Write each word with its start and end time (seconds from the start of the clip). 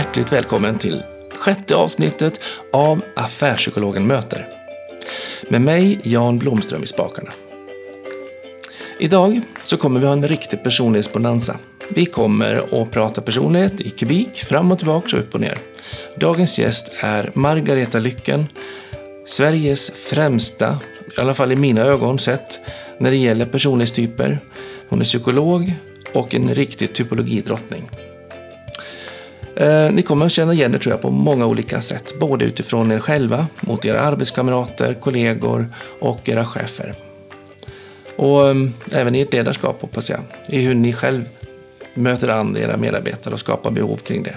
hjärtligt 0.00 0.32
välkommen 0.32 0.78
till 0.78 1.02
sjätte 1.38 1.76
avsnittet 1.76 2.40
av 2.72 3.02
Affärspsykologen 3.16 4.06
möter. 4.06 4.46
Med 5.48 5.60
mig, 5.60 6.00
Jan 6.02 6.38
Blomström 6.38 6.82
i 6.82 6.86
spakarna. 6.86 7.30
Idag 8.98 9.40
så 9.64 9.76
kommer 9.76 10.00
vi 10.00 10.06
ha 10.06 10.12
en 10.12 10.28
riktig 10.28 10.62
personlighetsbonanza. 10.62 11.58
Vi 11.88 12.06
kommer 12.06 12.82
att 12.82 12.90
prata 12.90 13.20
personlighet 13.20 13.80
i 13.80 13.90
kubik, 13.90 14.44
fram 14.44 14.72
och 14.72 14.78
tillbaka 14.78 15.16
och 15.16 15.22
upp 15.22 15.34
och 15.34 15.40
ner. 15.40 15.58
Dagens 16.16 16.58
gäst 16.58 16.90
är 17.00 17.30
Margareta 17.34 17.98
Lycken, 17.98 18.46
Sveriges 19.26 19.90
främsta, 19.90 20.78
i 21.16 21.20
alla 21.20 21.34
fall 21.34 21.52
i 21.52 21.56
mina 21.56 21.80
ögon 21.80 22.18
sett, 22.18 22.58
när 22.98 23.10
det 23.10 23.16
gäller 23.16 23.46
personlighetstyper. 23.46 24.40
Hon 24.88 25.00
är 25.00 25.04
psykolog 25.04 25.74
och 26.14 26.34
en 26.34 26.54
riktig 26.54 26.92
typologidrottning. 26.92 27.90
Eh, 29.60 29.92
ni 29.92 30.02
kommer 30.02 30.26
att 30.26 30.32
känna 30.32 30.52
igen 30.52 30.74
er 30.74 30.78
tror 30.78 30.92
jag 30.92 31.02
på 31.02 31.10
många 31.10 31.46
olika 31.46 31.82
sätt, 31.82 32.14
både 32.20 32.44
utifrån 32.44 32.92
er 32.92 32.98
själva, 32.98 33.46
mot 33.60 33.84
era 33.84 34.00
arbetskamrater, 34.00 34.94
kollegor 34.94 35.68
och 36.00 36.28
era 36.28 36.44
chefer. 36.44 36.94
Och 38.16 38.48
eh, 38.48 38.54
även 38.92 39.14
i 39.14 39.20
ert 39.20 39.32
ledarskap 39.32 39.80
hoppas 39.80 40.10
jag, 40.10 40.20
i 40.48 40.60
hur 40.60 40.74
ni 40.74 40.92
själv 40.92 41.24
möter 41.94 42.28
an 42.28 42.56
era 42.56 42.76
medarbetare 42.76 43.34
och 43.34 43.40
skapar 43.40 43.70
behov 43.70 43.96
kring 43.96 44.22
det. 44.22 44.36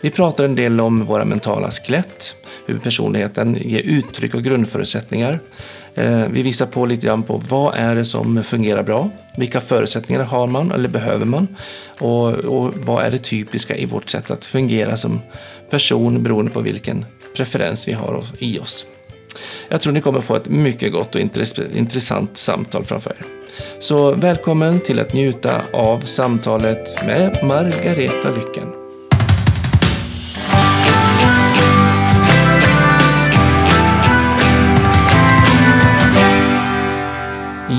Vi 0.00 0.10
pratar 0.10 0.44
en 0.44 0.56
del 0.56 0.80
om 0.80 1.04
våra 1.04 1.24
mentala 1.24 1.70
skelett, 1.70 2.34
hur 2.66 2.78
personligheten 2.78 3.58
ger 3.60 3.82
uttryck 3.82 4.34
och 4.34 4.42
grundförutsättningar. 4.42 5.40
Eh, 5.94 6.28
vi 6.30 6.42
visar 6.42 6.66
på 6.66 6.86
lite 6.86 7.06
grann 7.06 7.22
på 7.22 7.42
vad 7.48 7.74
är 7.76 7.94
det 7.94 8.04
som 8.04 8.44
fungerar 8.44 8.82
bra, 8.82 9.10
vilka 9.36 9.60
förutsättningar 9.60 10.22
har 10.22 10.46
man 10.46 10.72
eller 10.72 10.88
behöver 10.88 11.24
man 11.26 11.48
och, 11.98 12.28
och 12.28 12.74
vad 12.76 13.04
är 13.04 13.10
det 13.10 13.18
typiska 13.18 13.76
i 13.76 13.84
vårt 13.84 14.10
sätt 14.10 14.30
att 14.30 14.44
fungera 14.44 14.96
som 14.96 15.20
person 15.70 16.22
beroende 16.22 16.50
på 16.50 16.60
vilken 16.60 17.04
preferens 17.36 17.88
vi 17.88 17.92
har 17.92 18.24
i 18.38 18.58
oss. 18.58 18.86
Jag 19.68 19.80
tror 19.80 19.92
ni 19.92 20.00
kommer 20.00 20.20
få 20.20 20.36
ett 20.36 20.48
mycket 20.48 20.92
gott 20.92 21.14
och 21.14 21.20
intressant 21.74 22.36
samtal 22.36 22.84
framför 22.84 23.10
er. 23.10 23.26
Så 23.78 24.14
välkommen 24.14 24.80
till 24.80 25.00
att 25.00 25.12
njuta 25.12 25.62
av 25.72 26.00
samtalet 26.00 27.06
med 27.06 27.38
Margareta 27.44 28.30
Lycken. 28.30 28.83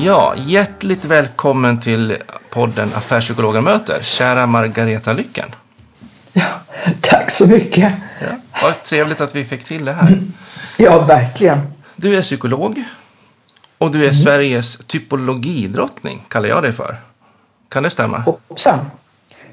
Ja, 0.06 0.34
hjärtligt 0.38 1.06
välkommen 1.06 1.80
till 1.80 2.17
podden 2.50 2.92
Affärspsykologen 2.95 3.64
möter, 3.64 4.02
kära 4.03 4.45
Margareta 4.45 5.14
Lycken. 5.14 5.50
Ja, 6.34 6.45
tack 7.02 7.31
så 7.31 7.48
mycket. 7.48 7.94
Ja, 8.22 8.28
vad 8.64 8.83
trevligt 8.83 9.22
att 9.22 9.36
vi 9.36 9.45
fick 9.45 9.64
till 9.64 9.86
det 9.86 9.94
här. 9.94 10.22
Ja, 10.78 11.06
verkligen. 11.06 11.61
Du 11.95 12.17
är 12.17 12.22
psykolog 12.22 12.83
och 13.78 13.92
du 13.92 14.00
är 14.00 14.03
mm. 14.03 14.16
Sveriges 14.16 14.78
typologidrottning, 14.88 16.26
kallar 16.28 16.50
jag 16.50 16.64
dig 16.64 16.73
för. 16.73 16.95
Kan 17.70 17.83
det 17.83 17.89
stämma? 17.89 18.17
Hoppsan. 18.20 18.80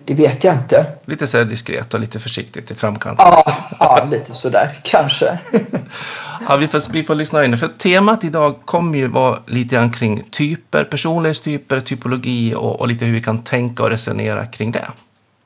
Det 0.05 0.15
vet 0.15 0.45
jag 0.45 0.55
inte. 0.55 0.87
Lite 1.05 1.27
så 1.27 1.45
diskret 1.45 1.95
och 1.95 2.01
lite 2.01 2.19
försiktigt 2.19 2.71
i 2.71 2.75
framkant. 2.75 3.19
Ja, 3.19 3.57
ja 3.79 4.09
lite 4.11 4.35
sådär 4.35 4.81
kanske. 4.83 5.39
ja, 6.49 6.57
vi, 6.57 6.69
får, 6.69 6.93
vi 6.93 7.03
får 7.05 7.15
lyssna 7.15 7.45
in. 7.45 7.59
För 7.59 7.69
temat 7.69 8.25
idag 8.25 8.57
kommer 8.65 8.99
ju 8.99 9.09
vara 9.09 9.39
lite 9.47 9.75
grann 9.75 9.91
kring 9.91 10.23
typer, 10.31 10.85
personlighetstyper, 10.85 11.81
typologi 11.81 12.55
och, 12.55 12.81
och 12.81 12.89
lite 12.89 13.05
hur 13.05 13.13
vi 13.13 13.23
kan 13.23 13.43
tänka 13.43 13.83
och 13.83 13.91
resonera 13.91 14.47
kring 14.47 14.73
det. 14.73 14.89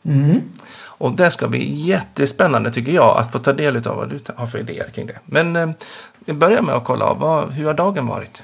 Mm. 0.04 0.42
Och 0.98 1.12
det 1.12 1.30
ska 1.30 1.48
bli 1.48 1.74
jättespännande 1.74 2.70
tycker 2.70 2.92
jag 2.92 3.18
att 3.18 3.32
få 3.32 3.38
ta 3.38 3.52
del 3.52 3.76
av 3.76 3.96
vad 3.96 4.08
du 4.08 4.20
har 4.36 4.46
för 4.46 4.58
idéer 4.58 4.90
kring 4.94 5.06
det. 5.06 5.18
Men 5.24 5.56
eh, 5.56 5.70
vi 6.24 6.32
börjar 6.32 6.62
med 6.62 6.74
att 6.74 6.84
kolla 6.84 7.04
av, 7.04 7.18
vad, 7.18 7.52
hur 7.52 7.66
har 7.66 7.74
dagen 7.74 8.06
varit? 8.06 8.42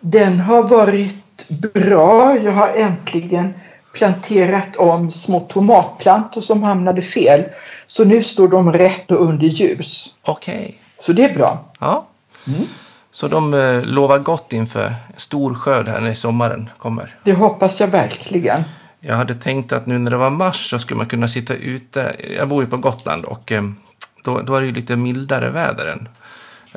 Den 0.00 0.40
har 0.40 0.62
varit 0.62 1.48
bra. 1.48 2.36
Jag 2.36 2.52
har 2.52 2.68
äntligen 2.68 3.54
planterat 3.92 4.76
om 4.76 5.10
små 5.10 5.40
tomatplantor 5.40 6.40
som 6.40 6.62
hamnade 6.62 7.02
fel. 7.02 7.44
Så 7.86 8.04
nu 8.04 8.22
står 8.22 8.48
de 8.48 8.72
rätt 8.72 9.10
och 9.10 9.24
under 9.24 9.46
ljus. 9.46 10.14
Okej. 10.22 10.54
Okay. 10.54 10.74
Så 10.98 11.12
det 11.12 11.24
är 11.24 11.34
bra. 11.34 11.64
Ja. 11.78 12.06
Mm. 12.46 12.66
Så 13.12 13.28
de 13.28 13.54
eh, 13.54 13.82
lovar 13.82 14.18
gott 14.18 14.52
inför 14.52 14.94
stor 15.16 15.54
skörd 15.54 15.88
här 15.88 16.00
när 16.00 16.14
sommaren 16.14 16.70
kommer? 16.78 17.16
Det 17.24 17.32
hoppas 17.32 17.80
jag 17.80 17.88
verkligen. 17.88 18.64
Jag 19.00 19.16
hade 19.16 19.34
tänkt 19.34 19.72
att 19.72 19.86
nu 19.86 19.98
när 19.98 20.10
det 20.10 20.16
var 20.16 20.30
mars 20.30 20.70
så 20.70 20.78
skulle 20.78 20.98
man 20.98 21.06
kunna 21.06 21.28
sitta 21.28 21.54
ute. 21.54 22.16
Jag 22.36 22.48
bor 22.48 22.62
ju 22.62 22.70
på 22.70 22.76
Gotland 22.76 23.24
och 23.24 23.52
eh, 23.52 23.62
då, 24.24 24.40
då 24.40 24.54
är 24.54 24.60
det 24.60 24.66
ju 24.66 24.72
lite 24.72 24.96
mildare 24.96 25.50
väder 25.50 25.86
än, 25.86 26.08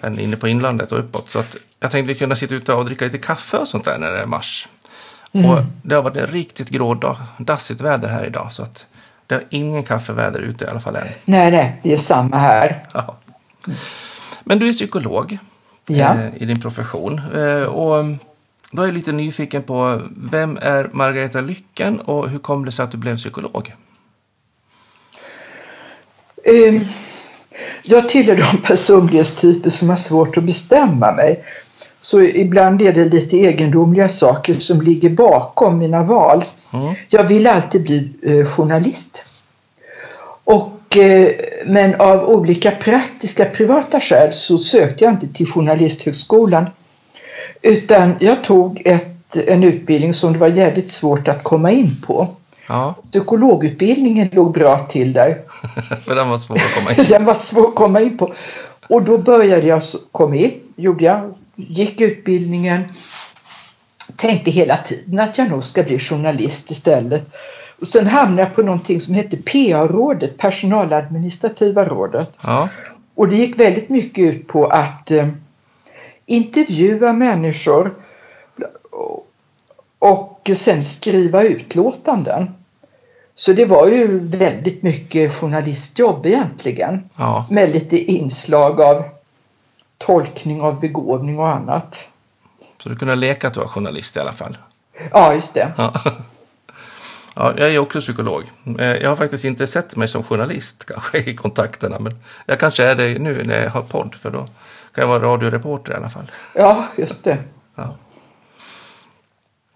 än 0.02 0.20
inne 0.20 0.38
på 0.38 0.48
inlandet 0.48 0.92
och 0.92 1.00
uppåt. 1.00 1.30
Så 1.30 1.40
att 1.40 1.56
jag 1.80 1.92
tänkte 1.92 2.14
vi 2.14 2.20
kunde 2.20 2.36
sitta 2.36 2.56
ute 2.56 2.74
och 2.74 2.86
dricka 2.86 3.06
lite 3.06 3.18
kaffe 3.18 3.58
och 3.58 3.68
sånt 3.68 3.86
där 3.86 3.98
när 3.98 4.12
det 4.12 4.22
är 4.22 4.26
mars. 4.26 4.68
Mm. 5.34 5.50
Och 5.50 5.64
det 5.82 5.96
har 5.96 6.02
varit 6.02 6.18
en 6.18 6.28
riktigt 6.28 6.70
grå, 6.70 7.16
dassigt 7.38 7.82
väder 7.82 8.10
här 8.10 8.26
idag. 8.26 8.54
Så 8.54 8.64
att 8.64 8.86
det 9.28 9.36
är 9.36 9.44
ingen 9.50 9.84
kaffeväder 9.84 10.40
ute 10.40 10.66
i 10.66 10.68
alla 10.68 10.80
fall 10.80 10.96
än. 10.96 11.08
Nej, 11.26 11.52
nej, 11.52 11.80
det 11.84 11.94
är 11.94 11.98
samma 11.98 12.38
här. 12.38 12.82
Ja. 12.94 13.18
Men 14.44 14.60
du 14.60 14.70
är 14.70 14.74
psykolog 14.74 15.38
ja. 15.88 16.16
eh, 16.16 16.36
i 16.36 16.46
din 16.46 16.62
profession. 16.62 17.22
Eh, 17.36 17.64
och 17.64 18.06
då 18.72 18.82
är 18.82 18.86
jag 18.86 18.94
lite 18.94 19.12
nyfiken 19.12 19.64
på 19.64 20.02
vem 20.18 20.58
är 20.62 20.90
Margareta 20.92 21.42
Lycken 21.42 22.00
och 22.00 22.30
hur 22.30 22.40
kom 22.40 22.66
det 22.66 22.72
sig 22.72 22.84
att 22.84 22.92
du 22.92 22.98
blev 22.98 23.18
psykolog? 23.18 23.76
Um, 26.46 26.86
jag 27.84 28.10
tillhör 28.10 28.36
de 28.36 28.58
personlighetstyper 28.62 29.70
som 29.70 29.90
har 29.90 29.96
svårt 29.96 30.38
att 30.38 30.44
bestämma 30.44 31.12
mig. 31.12 31.44
Så 32.04 32.22
ibland 32.22 32.82
är 32.82 32.94
det 32.94 33.06
lite 33.06 33.38
egendomliga 33.38 34.10
saker 34.10 34.54
som 34.54 34.82
ligger 34.82 35.10
bakom 35.10 35.78
mina 35.78 36.04
val. 36.04 36.44
Mm. 36.74 36.94
Jag 37.10 37.24
vill 37.24 37.48
alltid 37.48 37.84
bli 37.84 38.10
eh, 38.24 38.46
journalist. 38.46 39.24
Och, 40.44 40.98
eh, 40.98 41.32
men 41.66 41.96
av 41.96 42.30
olika 42.30 42.72
praktiska 42.72 43.46
privata 43.46 44.00
skäl 44.00 44.34
så 44.34 44.58
sökte 44.58 45.04
jag 45.04 45.14
inte 45.14 45.28
till 45.28 45.48
Journalisthögskolan. 45.48 46.66
Utan 47.62 48.16
jag 48.20 48.44
tog 48.44 48.82
ett, 48.86 49.36
en 49.48 49.64
utbildning 49.64 50.14
som 50.14 50.34
det 50.34 50.40
var 50.40 50.48
jävligt 50.48 50.90
svårt 50.90 51.28
att 51.28 51.44
komma 51.44 51.72
in 51.72 52.02
på. 52.08 52.28
Ja. 52.68 52.96
Psykologutbildningen 53.12 54.30
låg 54.32 54.54
bra 54.54 54.78
till 54.90 55.14
där. 55.14 55.38
För 56.06 56.16
den 56.16 56.30
var 56.30 56.38
svår 56.38 56.56
att 56.56 56.76
komma 56.76 56.90
in 56.90 56.96
på. 56.96 57.04
den 57.10 57.26
var 57.26 57.34
svår 57.34 57.68
att 57.68 57.76
komma 57.76 58.02
in 58.02 58.18
på. 58.18 58.34
Och 58.88 59.04
då 59.04 59.18
började 59.18 59.68
jag, 59.68 59.82
kom 60.12 60.34
in, 60.34 60.52
gjorde 60.76 61.06
jag, 61.06 61.34
gick 61.56 62.02
utbildningen. 62.02 62.84
Tänkte 64.16 64.52
hela 64.52 64.78
tiden 64.78 65.20
att 65.20 65.38
jag 65.38 65.50
nog 65.50 65.64
ska 65.64 65.84
bli 65.84 66.00
journalist 66.00 66.72
istället. 66.72 67.34
Och 67.80 67.88
sen 67.88 68.08
hamnade 68.08 68.42
jag 68.42 68.56
på 68.56 68.62
någonting 68.62 69.02
som 69.02 69.14
hette 69.14 69.38
PA-rådet, 69.38 70.38
personaladministrativa 70.38 71.86
rådet. 71.86 72.38
Ja. 72.42 72.70
Och 73.16 73.28
det 73.28 73.36
gick 73.36 73.60
väldigt 73.60 73.90
mycket 73.90 74.24
ut 74.24 74.48
på 74.48 74.66
att 74.66 75.12
eh, 75.12 75.28
intervjua 76.26 77.14
människor 77.14 77.94
och 80.00 80.50
sen 80.56 80.84
skriva 80.84 81.44
utlåtanden. 81.44 82.52
Så 83.36 83.54
det 83.54 83.66
var 83.66 83.88
ju 83.88 84.20
väldigt 84.20 84.84
mycket 84.84 85.34
journalistjobb 85.34 86.26
egentligen. 86.26 87.10
Ja. 87.18 87.48
Med 87.50 87.70
lite 87.70 87.98
inslag 87.98 88.82
av 88.82 89.04
tolkning 90.06 90.62
av 90.62 90.80
begåvning 90.80 91.40
och 91.40 91.50
annat. 91.50 92.10
Så 92.84 92.90
du 92.90 92.96
kunde 92.96 93.16
leka 93.16 93.48
att 93.48 93.54
du 93.54 93.60
var 93.60 93.68
journalist 93.68 94.16
i 94.16 94.20
alla 94.20 94.32
fall? 94.32 94.58
Ja, 95.12 95.34
just 95.34 95.54
det. 95.54 95.72
Ja. 95.78 95.94
ja. 97.36 97.54
jag 97.58 97.74
är 97.74 97.78
också 97.78 98.00
psykolog. 98.00 98.44
Eh, 98.80 98.86
jag 98.86 99.10
har 99.10 99.16
faktiskt 99.16 99.46
inte 99.46 99.68
sett 99.68 99.96
mig 99.96 100.08
som 100.08 100.24
journalist 100.24 100.86
kanske 100.86 101.18
i 101.18 101.36
kontakterna, 101.36 102.00
men 102.00 102.20
jag 102.46 102.60
kanske 102.60 102.86
är 102.86 102.96
det 102.96 103.20
nu 103.20 103.44
när 103.44 103.64
jag 103.64 103.70
har 103.70 103.82
podd, 103.82 104.16
för 104.16 104.32
då 104.32 104.40
kan 104.96 105.02
jag 105.02 105.08
vara 105.08 105.24
radioreporter 105.34 105.94
i 105.94 105.96
alla 105.96 106.10
fall. 106.10 106.32
Ja, 106.56 106.88
just 106.98 107.24
det. 107.24 107.38
Ja. 107.76 107.96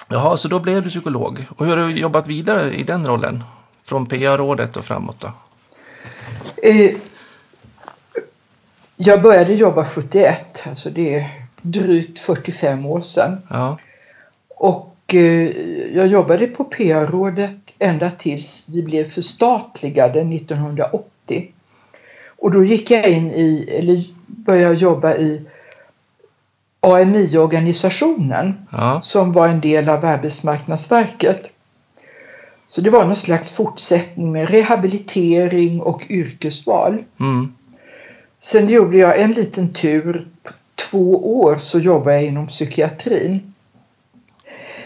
Jaha, 0.10 0.38
så 0.38 0.48
då 0.48 0.60
blev 0.60 0.84
du 0.84 0.90
psykolog. 0.90 1.46
Och 1.58 1.66
hur 1.66 1.78
har 1.78 1.88
du 1.88 2.00
jobbat 2.00 2.28
vidare 2.28 2.76
i 2.76 2.84
den 2.84 3.08
rollen? 3.08 3.44
Från 3.84 4.06
PA-rådet 4.06 4.78
och 4.78 4.86
framåt 4.86 5.20
då? 5.20 5.32
Jag 8.98 9.22
började 9.22 9.54
jobba 9.54 9.86
71, 9.86 10.64
alltså 10.64 10.90
det 10.90 11.16
är 11.16 11.48
drygt 11.62 12.20
45 12.20 12.86
år 12.86 13.02
sedan. 13.02 13.38
Ja. 13.50 13.78
Och 14.50 14.96
eh, 15.14 15.50
jag 15.96 16.08
jobbade 16.08 16.48
på 16.48 16.64
PA-rådet 16.64 17.74
ända 17.80 18.12
tills 18.12 18.66
vi 18.68 18.84
blev 18.84 19.10
förstatligade 19.10 20.20
1980. 20.20 21.52
Och 22.38 22.52
då 22.52 22.64
gick 22.64 22.92
jag 22.92 23.10
in 23.10 23.32
i, 23.32 23.70
eller 23.72 24.04
började 24.26 24.76
jobba 24.76 25.16
i 25.16 25.42
AMI-organisationen 26.80 28.68
ja. 28.72 29.02
som 29.02 29.32
var 29.32 29.48
en 29.48 29.62
del 29.62 29.90
av 29.90 30.06
Arbetsmarknadsverket. 30.06 31.52
Så 32.68 32.82
det 32.82 32.90
var 32.90 33.06
någon 33.06 33.16
slags 33.16 33.54
fortsättning 33.54 34.32
med 34.32 34.50
rehabilitering 34.50 35.82
och 35.82 36.06
yrkesval. 36.10 37.04
Mm. 37.20 37.54
Sen 38.40 38.70
gjorde 38.70 38.98
jag 38.98 39.22
en 39.22 39.32
liten 39.32 39.74
tur. 39.74 40.28
På 40.44 40.52
två 40.76 41.40
år 41.42 41.58
så 41.58 41.80
jobbade 41.80 42.16
jag 42.16 42.26
inom 42.26 42.48
psykiatrin. 42.48 43.54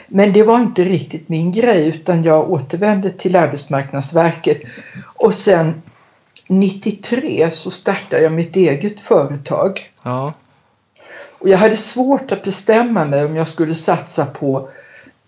Men 0.07 0.33
det 0.33 0.44
var 0.44 0.59
inte 0.59 0.83
riktigt 0.83 1.30
min 1.30 1.51
grej 1.51 1.88
utan 1.88 2.24
jag 2.24 2.51
återvände 2.51 3.12
till 3.12 3.36
Arbetsmarknadsverket 3.36 4.62
och 5.15 5.33
sen 5.33 5.81
93 6.48 7.51
så 7.51 7.71
startade 7.71 8.24
jag 8.24 8.33
mitt 8.33 8.56
eget 8.56 9.00
företag. 9.00 9.89
Ja. 10.03 10.33
Och 11.39 11.50
jag 11.50 11.57
hade 11.57 11.75
svårt 11.75 12.31
att 12.31 12.44
bestämma 12.44 13.06
mig 13.06 13.25
om 13.25 13.36
jag 13.36 13.48
skulle 13.48 13.75
satsa 13.75 14.25
på 14.25 14.69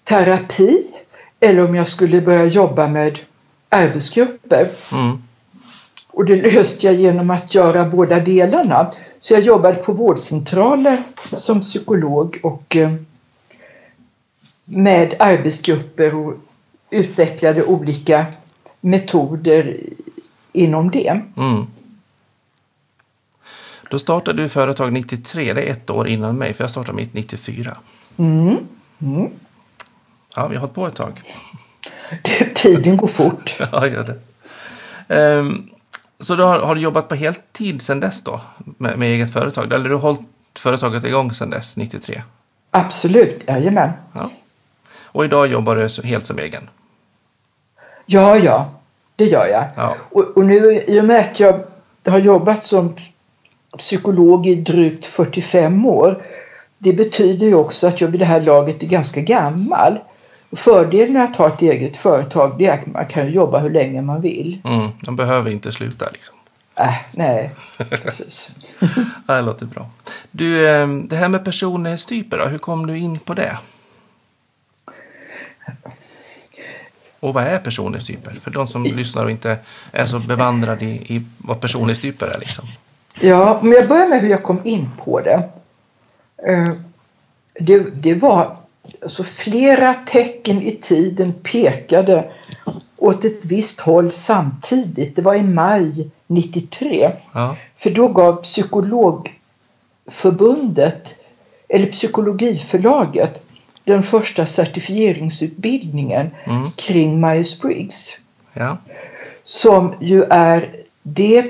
terapi 0.04 0.92
eller 1.40 1.66
om 1.66 1.76
jag 1.76 1.88
skulle 1.88 2.22
börja 2.22 2.46
jobba 2.46 2.88
med 2.88 3.20
arbetsgrupper. 3.70 4.70
Mm. 4.92 5.24
Och 6.14 6.26
det 6.26 6.36
löste 6.36 6.86
jag 6.86 6.96
genom 6.96 7.30
att 7.30 7.56
göra 7.56 7.90
båda 7.90 8.20
delarna. 8.20 8.92
Så 9.20 9.34
jag 9.34 9.42
jobbade 9.42 9.76
på 9.76 9.94
vårdcentraler 9.94 11.04
som 11.34 11.62
psykolog 11.62 12.40
och 12.44 12.76
eh, 12.76 12.94
med 14.66 15.16
arbetsgrupper 15.20 16.16
och 16.16 16.34
utvecklade 16.90 17.64
olika 17.64 18.26
metoder 18.82 19.80
inom 20.52 20.92
det. 20.92 21.22
Mm. 21.38 21.68
Då 23.90 24.00
startade 24.00 24.42
du 24.42 24.50
företag 24.50 24.94
93, 24.94 25.54
det 25.54 25.62
är 25.62 25.72
ett 25.72 25.90
år 25.90 26.08
innan 26.08 26.38
mig, 26.38 26.54
för 26.54 26.64
jag 26.64 26.72
startade 26.72 26.96
mitt 26.96 27.14
94. 27.14 27.78
Mm. 28.18 28.58
Mm. 29.02 29.30
Ja, 30.36 30.48
vi 30.48 30.56
har 30.56 30.62
hållit 30.62 30.76
på 30.76 30.88
ett 30.88 30.96
tag. 30.96 31.22
Tiden 32.56 32.98
går 32.98 33.08
fort. 33.08 33.58
Ja, 33.72 33.88
gör 33.88 34.04
det. 34.04 34.20
Ehm, 35.16 35.70
så 36.26 36.36
då 36.36 36.44
har, 36.46 36.60
har, 36.60 36.76
du 36.76 36.82
jobbat 36.82 37.08
på 37.08 37.16
heltid 37.16 37.82
sedan 37.82 38.00
dess 38.00 38.22
då? 38.22 38.42
Med, 38.58 39.00
med 39.00 39.10
eget 39.10 39.34
företag? 39.34 39.74
Eller 39.74 39.90
du 39.90 39.96
har 39.96 40.02
hållit 40.02 40.20
företaget 40.60 41.04
igång 41.04 41.34
sedan 41.34 41.50
dess, 41.50 41.78
93? 41.78 42.22
Absolut, 42.72 43.44
jajamän. 43.48 43.90
Ja. 44.14 44.30
Och 45.04 45.26
idag 45.26 45.48
jobbar 45.48 45.76
du 45.76 46.08
helt 46.08 46.26
som 46.26 46.40
egen? 46.40 46.70
Ja, 48.06 48.38
ja, 48.38 48.72
det 49.16 49.26
gör 49.26 49.48
jag. 49.48 49.66
Ja. 49.76 49.96
Och, 50.12 50.38
och 50.38 50.46
nu 50.46 50.84
i 50.88 51.02
och 51.02 51.06
med 51.06 51.20
att 51.20 51.40
jag 51.40 51.60
har 52.06 52.20
jobbat 52.20 52.66
som 52.66 52.96
psykolog 53.78 54.48
i 54.48 54.56
drygt 54.56 55.06
45 55.06 55.86
år. 55.86 56.24
Det 56.78 56.94
betyder 56.94 57.46
ju 57.46 57.56
också 57.56 57.88
att 57.88 58.02
jag 58.02 58.08
vid 58.08 58.20
det 58.20 58.26
här 58.26 58.42
laget 58.42 58.84
är 58.84 58.88
ganska 58.88 59.22
gammal. 59.22 60.00
Fördelen 60.56 61.14
med 61.14 61.24
att 61.24 61.36
ha 61.36 61.48
ett 61.48 61.62
eget 61.62 61.98
företag 61.98 62.56
det 62.58 62.66
är 62.66 62.74
att 62.74 62.86
man 62.86 63.06
kan 63.06 63.32
jobba 63.32 63.60
hur 63.60 63.70
länge 63.70 64.02
man 64.02 64.22
vill. 64.22 64.62
Mm, 64.64 64.88
man 65.06 65.16
behöver 65.16 65.52
inte 65.52 65.72
sluta 65.72 66.10
liksom. 66.12 66.36
Äh, 66.76 66.96
nej, 67.12 67.52
precis. 67.90 68.52
ja, 69.28 69.34
det 69.34 69.42
låter 69.42 69.66
bra. 69.66 69.90
Du, 70.32 70.70
ehm, 70.70 71.08
det 71.08 71.16
här 71.16 71.30
med 71.30 71.46
personlighetstyper 71.46 72.38
då, 72.38 72.46
hur 72.46 72.58
kom 72.58 72.88
du 72.88 72.98
in 72.98 73.20
på 73.20 73.34
det? 73.34 73.58
Och 77.20 77.34
vad 77.34 77.44
är 77.44 77.60
personlighetstyper? 77.60 78.40
För 78.44 78.52
de 78.52 78.68
som 78.68 78.84
lyssnar 78.84 79.24
och 79.24 79.32
inte 79.32 79.58
är 79.92 80.06
så 80.06 80.20
bevandrade 80.20 80.86
i, 80.86 81.16
i 81.16 81.26
vad 81.38 81.60
personlighetstyper 81.62 82.28
är 82.28 82.40
liksom. 82.40 82.66
Ja, 83.22 83.60
om 83.62 83.72
jag 83.72 83.88
börjar 83.88 84.08
med 84.08 84.22
hur 84.22 84.30
jag 84.30 84.44
kom 84.44 84.62
in 84.64 84.90
på 84.98 85.22
det. 85.22 85.50
Eh, 86.48 86.70
det, 87.60 87.80
det 87.80 88.14
var 88.14 88.58
alltså 89.02 89.24
flera 89.24 89.94
tecken 89.94 90.62
i 90.62 90.72
tiden 90.72 91.34
pekade 91.34 92.32
åt 92.98 93.26
ett 93.26 93.46
visst 93.46 93.80
håll 93.80 94.12
samtidigt. 94.12 95.16
Det 95.16 95.22
var 95.22 95.36
i 95.36 95.44
maj 95.44 96.10
93. 96.28 97.12
Ja. 97.34 97.56
För 97.78 97.90
då 97.90 98.08
gav 98.08 98.36
Psykologförbundet, 100.06 101.16
eller 101.70 101.92
Psykologiförlaget, 101.92 103.42
den 103.84 104.04
första 104.04 104.46
certifieringsutbildningen 104.46 106.30
Mm. 106.44 106.72
kring 106.72 107.26
Myers-Briggs. 107.26 108.18
Ja. 108.54 108.78
Som 109.44 109.94
ju 110.02 110.24
är 110.24 110.76
det 111.04 111.46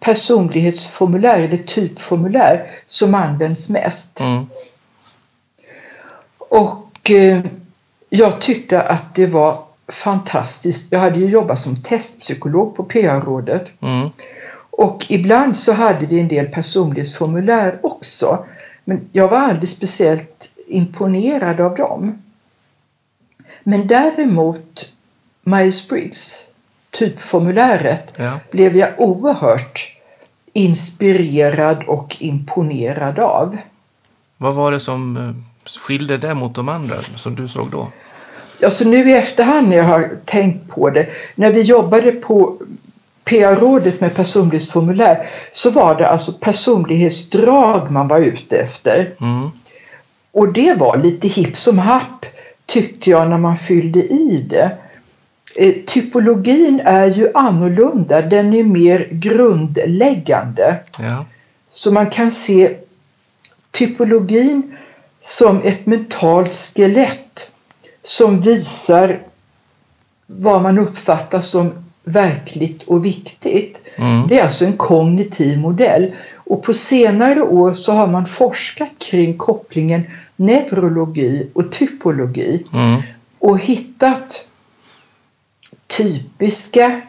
personlighetsformulär 0.00 1.40
eller 1.40 1.56
typformulär 1.56 2.66
som 2.86 3.14
används 3.14 3.68
mest. 3.68 4.20
Mm. 4.20 4.46
Och 6.48 7.10
eh, 7.10 7.40
jag 8.10 8.40
tyckte 8.40 8.82
att 8.82 9.14
det 9.14 9.26
var 9.26 9.58
fantastiskt. 9.88 10.86
Jag 10.92 10.98
hade 10.98 11.18
ju 11.18 11.26
jobbat 11.26 11.60
som 11.60 11.82
testpsykolog 11.82 12.76
på 12.76 12.84
PR-rådet 12.84 13.72
Mm. 13.80 14.08
och 14.70 15.06
ibland 15.08 15.56
så 15.56 15.72
hade 15.72 16.06
vi 16.06 16.20
en 16.20 16.28
del 16.28 16.46
personlighetsformulär 16.46 17.78
också. 17.82 18.44
Men 18.84 19.08
jag 19.12 19.28
var 19.28 19.38
aldrig 19.38 19.68
speciellt 19.68 20.50
imponerad 20.66 21.60
av 21.60 21.74
dem. 21.76 22.22
Men 23.62 23.86
däremot 23.86 24.88
Myers-Briggs 25.44 26.34
typformuläret 26.90 28.12
Ja. 28.16 28.38
blev 28.50 28.76
jag 28.76 28.88
oerhört 29.00 29.94
inspirerad 30.52 31.84
och 31.84 32.16
imponerad 32.20 33.18
av. 33.18 33.56
Vad 34.36 34.54
var 34.54 34.72
det 34.72 34.80
som 34.80 35.16
eh, 35.16 35.34
skilde 35.76 36.18
det 36.18 36.34
mot 36.34 36.54
de 36.54 36.68
andra 36.68 36.96
som 37.16 37.34
du 37.34 37.48
såg 37.48 37.70
då? 37.70 37.88
Alltså 38.64 38.84
nu 38.84 39.10
i 39.10 39.14
efterhand 39.14 39.68
när 39.68 39.76
jag 39.76 39.84
har 39.84 40.10
tänkt 40.24 40.68
på 40.68 40.90
det, 40.90 41.06
när 41.34 41.52
vi 41.52 41.60
jobbade 41.60 42.12
på 42.12 42.56
PR-rådet 43.24 44.00
med 44.00 44.14
personlighetsformulär 44.14 45.26
så 45.52 45.70
var 45.70 45.94
det 45.98 46.08
alltså 46.08 46.32
personlighetsdrag 46.32 47.90
man 47.90 48.08
var 48.08 48.20
ute 48.20 48.56
efter. 48.58 49.14
Mm. 49.20 49.50
Och 50.32 50.52
det 50.52 50.74
var 50.74 50.96
lite 50.96 51.28
hipp 51.28 51.56
som 51.56 51.78
happ 51.78 52.26
tyckte 52.66 53.10
jag 53.10 53.30
när 53.30 53.38
man 53.38 53.56
fyllde 53.56 53.98
i 53.98 54.46
det. 54.48 54.70
Eh, 55.56 55.74
Typologin 55.86 56.80
är 56.84 57.06
ju 57.06 57.30
annorlunda, 57.34 58.22
den 58.22 58.54
är 58.54 58.64
mer 58.64 59.08
grundläggande. 59.10 60.76
Ja. 60.98 61.24
Så 61.70 61.92
man 61.92 62.10
kan 62.10 62.30
se 62.30 62.76
typologin 63.70 64.76
som 65.20 65.62
ett 65.62 65.86
mentalt 65.86 66.54
skelett 66.54 67.50
som 68.02 68.40
visar 68.40 69.22
vad 70.26 70.62
man 70.62 70.78
uppfattar 70.78 71.40
som 71.40 71.72
verkligt 72.04 72.82
och 72.82 73.04
viktigt. 73.04 73.82
Mm. 73.96 74.28
Det 74.28 74.38
är 74.38 74.42
alltså 74.44 74.64
en 74.64 74.76
kognitiv 74.76 75.58
modell. 75.58 76.14
Och 76.34 76.62
på 76.62 76.74
senare 76.74 77.42
år 77.42 77.72
så 77.72 77.92
har 77.92 78.06
man 78.06 78.26
forskat 78.26 78.92
kring 78.98 79.38
kopplingen 79.38 80.02
neurologi 80.36 81.50
och 81.54 81.72
typologi 81.72 82.64
Mm. 82.74 83.02
och 83.38 83.58
hittat 83.58 84.44
typiska 85.86 87.00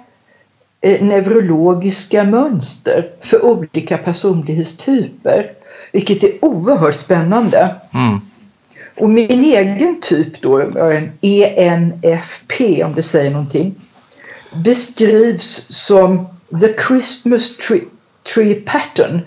eh, 0.81 1.01
neurologiska 1.01 2.23
mönster 2.23 3.09
för 3.21 3.45
olika 3.45 3.97
personlighetstyper. 3.97 5.51
Vilket 5.91 6.23
är 6.23 6.45
oerhört 6.45 6.95
spännande. 6.95 7.75
Mm. 7.93 8.19
Och 8.97 9.09
min 9.09 9.43
egen 9.43 10.01
typ 10.01 10.41
då, 10.41 10.59
en 10.79 11.11
ENFP 11.21 12.83
om 12.83 12.93
det 12.95 13.03
säger 13.03 13.31
någonting, 13.31 13.75
beskrivs 14.63 15.65
som 15.69 16.27
the 16.59 16.73
Christmas 16.87 17.57
tree, 17.57 17.81
tree 18.33 18.55
pattern. 18.55 19.21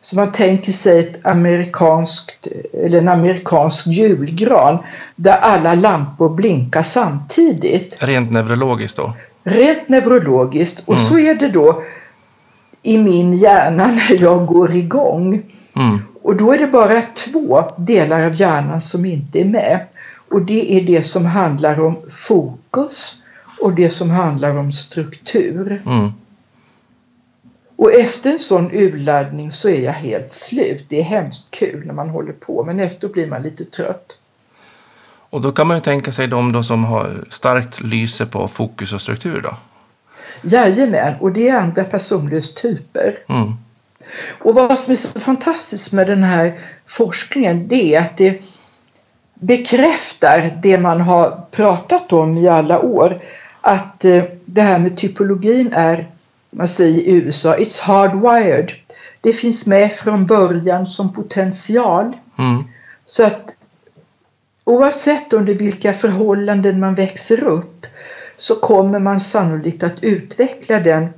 Så 0.00 0.16
man 0.16 0.32
tänker 0.32 0.72
sig 0.72 1.00
ett 1.00 1.26
amerikanskt, 1.26 2.46
eller 2.84 2.98
en 2.98 3.08
amerikansk 3.08 3.86
julgran 3.86 4.78
där 5.16 5.36
alla 5.36 5.74
lampor 5.74 6.28
blinkar 6.28 6.82
samtidigt. 6.82 7.96
Rent 7.98 8.30
neurologiskt 8.30 8.96
då? 8.96 9.12
Rent 9.44 9.88
neurologiskt. 9.88 10.82
Och 10.84 10.94
Mm. 10.94 11.00
så 11.00 11.18
är 11.18 11.34
det 11.34 11.48
då 11.48 11.82
i 12.82 12.98
min 12.98 13.32
hjärna 13.32 13.86
när 13.86 14.22
jag 14.22 14.46
går 14.46 14.76
igång. 14.76 15.42
Mm. 15.76 15.98
Och 16.22 16.36
då 16.36 16.52
är 16.52 16.58
det 16.58 16.66
bara 16.66 17.02
två 17.02 17.64
delar 17.76 18.26
av 18.26 18.34
hjärnan 18.34 18.80
som 18.80 19.04
inte 19.04 19.40
är 19.40 19.44
med. 19.44 19.86
Och 20.30 20.42
det 20.42 20.72
är 20.72 20.80
det 20.80 21.02
som 21.02 21.24
handlar 21.24 21.80
om 21.80 21.96
fokus 22.10 23.22
och 23.60 23.74
det 23.74 23.90
som 23.90 24.10
handlar 24.10 24.56
om 24.56 24.72
struktur. 24.72 25.82
Mm. 25.86 26.12
Och 27.76 27.92
efter 27.92 28.32
en 28.32 28.38
sån 28.38 28.70
urladdning 28.72 29.52
så 29.52 29.68
är 29.68 29.80
jag 29.80 29.92
helt 29.92 30.32
slut. 30.32 30.84
Det 30.88 31.00
är 31.00 31.04
hemskt 31.04 31.50
kul 31.50 31.86
när 31.86 31.94
man 31.94 32.08
håller 32.08 32.32
på 32.32 32.64
men 32.64 32.80
efter 32.80 33.08
blir 33.08 33.26
man 33.26 33.42
lite 33.42 33.64
trött. 33.64 34.18
Och 35.30 35.40
då 35.40 35.52
kan 35.52 35.66
man 35.66 35.76
ju 35.76 35.80
tänka 35.80 36.12
sig 36.12 36.26
de 36.26 36.52
då 36.52 36.62
som 36.62 36.84
har 36.84 37.24
starkt 37.30 37.80
lyse 37.80 38.26
på 38.26 38.48
fokus 38.48 38.92
och 38.92 39.00
struktur 39.00 39.40
då? 39.40 39.56
Jajamän, 40.42 41.14
och 41.20 41.32
det 41.32 41.48
är 41.48 41.56
andra 41.56 41.84
personlighetstyper. 41.84 43.18
Mm. 43.28 43.52
Och 44.38 44.54
vad 44.54 44.78
som 44.78 44.92
är 44.92 44.96
så 44.96 45.20
fantastiskt 45.20 45.92
med 45.92 46.06
den 46.06 46.22
här 46.22 46.60
forskningen 46.86 47.68
det 47.68 47.94
är 47.94 48.00
att 48.00 48.16
det 48.16 48.42
bekräftar 49.34 50.58
det 50.62 50.78
man 50.78 51.00
har 51.00 51.40
pratat 51.50 52.12
om 52.12 52.38
i 52.38 52.48
alla 52.48 52.80
år. 52.80 53.20
att 53.60 54.04
eh, 54.04 54.24
det 54.44 54.60
här 54.60 54.78
med 54.78 54.96
typologin 54.96 55.72
är, 55.72 56.06
man 56.50 56.68
säger 56.68 56.98
i 56.98 57.12
USA, 57.12 57.56
it's 57.56 57.82
hardwired. 57.82 58.72
Det 59.20 59.32
finns 59.32 59.66
med 59.66 59.92
från 59.92 60.26
början 60.26 60.86
som 60.86 61.12
potential. 61.12 62.16
Mm. 62.38 62.64
Så 63.06 63.24
att 63.24 63.56
oavsett 64.64 65.32
under 65.32 65.54
vilka 65.54 65.92
förhållanden 65.92 66.80
man 66.80 66.94
växer 66.94 67.44
upp 67.44 67.86
så 68.36 68.54
kommer 68.54 68.98
man 68.98 69.20
sannolikt 69.20 69.82
att 69.82 70.02
utveckla 70.02 70.80
den 70.80 71.08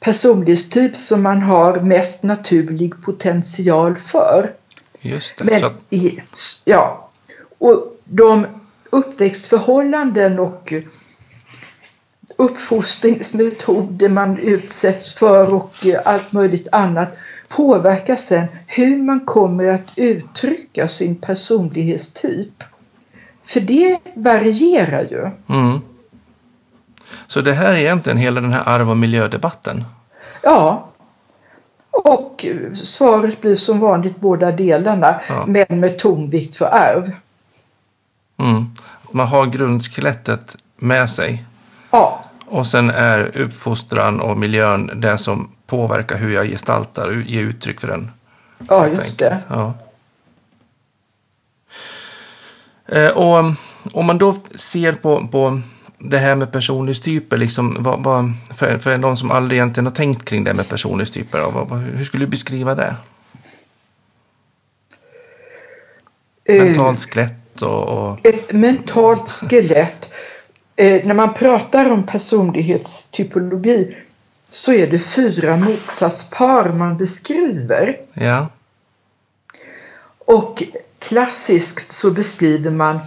personlighetstyp 0.00 0.96
som 0.96 1.22
man 1.22 1.42
har 1.42 1.80
mest 1.80 2.22
naturlig 2.22 3.02
potential 3.02 3.96
för. 3.96 4.52
Just 5.00 5.36
det. 5.38 5.44
Men 5.44 5.60
Så 5.60 5.70
i, 5.90 6.20
ja, 6.64 7.10
och 7.58 8.00
de 8.04 8.46
uppväxtförhållanden 8.90 10.38
och 10.38 10.72
uppfostringsmetoder 12.36 14.08
man 14.08 14.38
utsätts 14.38 15.14
för 15.14 15.54
och 15.54 15.74
allt 16.04 16.32
möjligt 16.32 16.68
annat 16.72 17.08
påverkar 17.48 18.16
sen 18.16 18.46
hur 18.66 19.02
man 19.02 19.20
kommer 19.20 19.64
att 19.64 19.92
uttrycka 19.96 20.88
sin 20.88 21.16
personlighetstyp. 21.16 22.64
För 23.44 23.60
det 23.60 23.98
varierar 24.14 25.02
ju. 25.10 25.30
mm. 25.48 25.80
Så 27.26 27.40
det 27.40 27.52
här 27.52 27.72
är 27.72 27.76
egentligen 27.76 28.18
hela 28.18 28.40
den 28.40 28.52
här 28.52 28.62
arv 28.66 28.90
och 28.90 28.96
miljödebatten. 28.96 29.84
Ja. 30.42 30.88
Och 31.90 32.46
svaret 32.74 33.40
blir 33.40 33.56
som 33.56 33.80
vanligt 33.80 34.20
båda 34.20 34.52
delarna, 34.52 35.20
Ja. 35.28 35.44
men 35.46 35.80
med 35.80 35.98
tonvikt 35.98 36.56
för 36.56 36.64
arv. 36.66 37.12
Mm. 38.38 38.66
Man 39.10 39.26
har 39.26 39.46
grundskelettet 39.46 40.56
med 40.76 41.10
sig. 41.10 41.44
Ja, 41.90 42.24
Och 42.46 42.66
sen 42.66 42.90
är 42.90 43.36
uppfostran 43.38 44.20
och 44.20 44.38
miljön 44.38 44.90
det 45.00 45.18
som 45.18 45.50
påverkar 45.66 46.16
hur 46.16 46.34
jag 46.34 46.46
gestaltar 46.46 47.08
och 47.08 47.14
ger 47.14 47.42
uttryck 47.42 47.80
för 47.80 47.88
den. 47.88 48.10
ja 48.68 48.88
just 48.88 49.18
det. 49.18 49.38
Ja. 49.48 49.72
Eh, 52.88 53.08
och 53.10 53.44
om 53.92 54.06
man 54.06 54.18
då 54.18 54.34
ser 54.54 54.92
på, 54.92 55.26
på 55.28 55.60
det 55.98 56.18
här 56.18 56.34
med 56.34 56.52
personlighetstyper, 56.52 57.36
liksom, 57.36 57.76
vad, 57.80 58.02
vad, 58.02 58.32
för, 58.54 58.78
för 58.78 58.98
de 58.98 59.16
som 59.16 59.30
aldrig 59.30 59.58
egentligen 59.58 59.86
har 59.86 59.92
tänkt 59.92 60.24
kring 60.24 60.44
det 60.44 60.54
med 60.54 60.68
personlighetstyper, 60.68 61.38
då, 61.40 61.50
vad, 61.50 61.78
hur 61.78 62.04
skulle 62.04 62.24
du 62.24 62.30
beskriva 62.30 62.74
det? 62.74 62.96
Eh, 66.44 66.64
Mentalt 66.64 67.00
skelett 67.00 67.62
och... 67.62 68.10
och 68.10 68.26
ett 68.26 68.52
mentalt 68.52 69.30
skelett. 69.30 70.08
Eh, 70.76 71.06
när 71.06 71.14
man 71.14 71.34
pratar 71.34 71.90
om 71.90 72.06
personlighetstypologi 72.06 73.96
så 74.50 74.72
är 74.72 74.86
det 74.86 74.98
fyra 74.98 75.56
motsatspar 75.56 76.72
man 76.72 76.96
beskriver. 76.96 78.00
ja, 78.14 78.48
Och 80.18 80.62
klassiskt 80.98 81.92
så 81.92 82.10
beskriver 82.10 82.70
man 82.70 82.98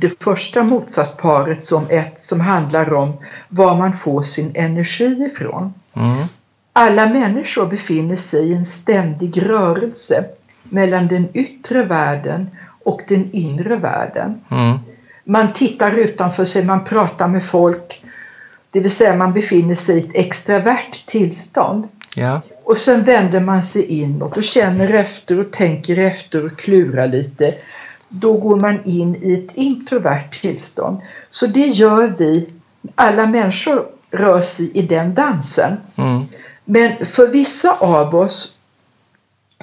det 0.00 0.22
första 0.22 0.62
motsatsparet 0.62 1.64
som 1.64 1.86
ett 1.90 2.20
som 2.20 2.40
handlar 2.40 2.92
om 2.94 3.12
var 3.48 3.76
man 3.76 3.92
får 3.92 4.22
sin 4.22 4.52
energi 4.54 5.26
ifrån. 5.32 5.74
mm, 5.96 6.24
Alla 6.72 7.06
människor 7.08 7.66
befinner 7.66 8.16
sig 8.16 8.48
i 8.50 8.54
en 8.54 8.64
ständig 8.64 9.42
rörelse 9.42 10.24
mellan 10.62 11.08
den 11.08 11.28
yttre 11.34 11.82
världen 11.82 12.50
och 12.84 13.00
den 13.08 13.32
inre 13.32 13.76
världen. 13.76 14.40
mm, 14.50 14.78
Man 15.24 15.52
tittar 15.52 15.92
utanför 15.92 16.44
sig, 16.44 16.64
man 16.64 16.84
pratar 16.84 17.28
med 17.28 17.44
folk. 17.44 18.02
Det 18.70 18.80
vill 18.80 18.90
säga 18.90 19.16
man 19.16 19.32
befinner 19.32 19.74
sig 19.74 19.96
i 19.96 19.98
ett 20.00 20.10
extravert 20.14 21.06
tillstånd. 21.06 21.88
ja, 22.14 22.40
Och 22.64 22.78
sen 22.78 23.04
vänder 23.04 23.40
man 23.40 23.62
sig 23.62 23.84
inåt 23.84 24.36
och 24.36 24.42
känner 24.44 24.94
efter 24.94 25.38
och 25.40 25.50
tänker 25.50 25.98
efter 25.98 26.44
och 26.46 26.58
klurar 26.58 27.08
lite. 27.08 27.54
Då 28.08 28.32
går 28.32 28.56
man 28.56 28.84
in 28.84 29.16
i 29.16 29.32
ett 29.34 29.56
introvert 29.56 30.40
tillstånd. 30.40 31.00
Så 31.30 31.46
det 31.46 31.66
gör 31.66 32.14
vi. 32.18 32.48
Alla 32.94 33.26
människor 33.26 33.86
rör 34.10 34.42
sig 34.42 34.70
i 34.74 34.82
den 34.82 35.14
dansen. 35.14 35.76
mm, 35.96 36.24
Men 36.64 37.06
för 37.06 37.26
vissa 37.26 37.76
av 37.78 38.14
oss 38.14 38.58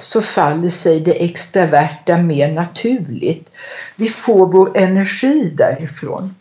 så 0.01 0.21
faller 0.21 0.69
sig 0.69 0.99
det 0.99 1.25
extraverta 1.25 2.17
mer 2.17 2.51
naturligt. 2.51 3.49
Vi 3.95 4.07
får 4.09 4.51
vår 4.51 4.77
energi 4.77 5.53
därifrån. 5.57 6.35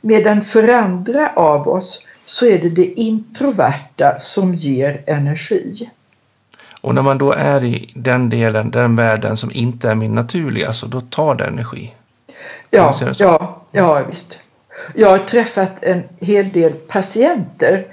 Medan 0.00 0.42
för 0.42 0.68
andra 0.68 1.32
av 1.36 1.68
oss 1.68 2.06
så 2.24 2.46
är 2.46 2.58
det 2.58 2.68
det 2.70 3.00
introverta 3.00 4.20
som 4.20 4.54
ger 4.54 5.02
energi. 5.06 5.90
Och 6.80 6.94
när 6.94 7.02
man 7.02 7.18
då 7.18 7.32
är 7.32 7.64
i 7.64 7.92
den 7.94 8.30
delen, 8.30 8.70
den 8.70 8.96
världen 8.96 9.36
som 9.36 9.50
inte 9.52 9.90
är 9.90 9.94
min 9.94 10.14
naturliga, 10.14 10.72
så 10.72 10.86
då 10.86 11.00
tar 11.00 11.34
det 11.34 11.44
energi. 11.44 11.94
Ja, 12.70 12.94
ja, 13.18 13.62
ja 13.70 14.04
visst. 14.08 14.40
Jag 14.94 15.10
har 15.10 15.18
träffat 15.18 15.84
en 15.84 16.02
hel 16.20 16.52
del 16.52 16.72
patienter 16.72 17.86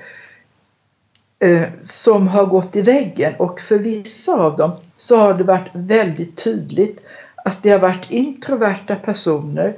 eh, 1.40 1.64
som 1.82 2.28
har 2.28 2.46
gått 2.46 2.76
i 2.76 2.82
väggen 2.82 3.34
och 3.40 3.62
för 3.62 3.78
vissa 3.78 4.34
av 4.34 4.58
dem 4.58 4.72
så 4.98 5.18
har 5.18 5.34
det 5.34 5.44
varit 5.44 5.70
väldigt 5.74 6.44
tydligt 6.44 7.00
att 7.46 7.64
det 7.64 7.70
har 7.70 7.80
varit 7.80 8.10
introverta 8.10 8.96
personer 8.96 9.74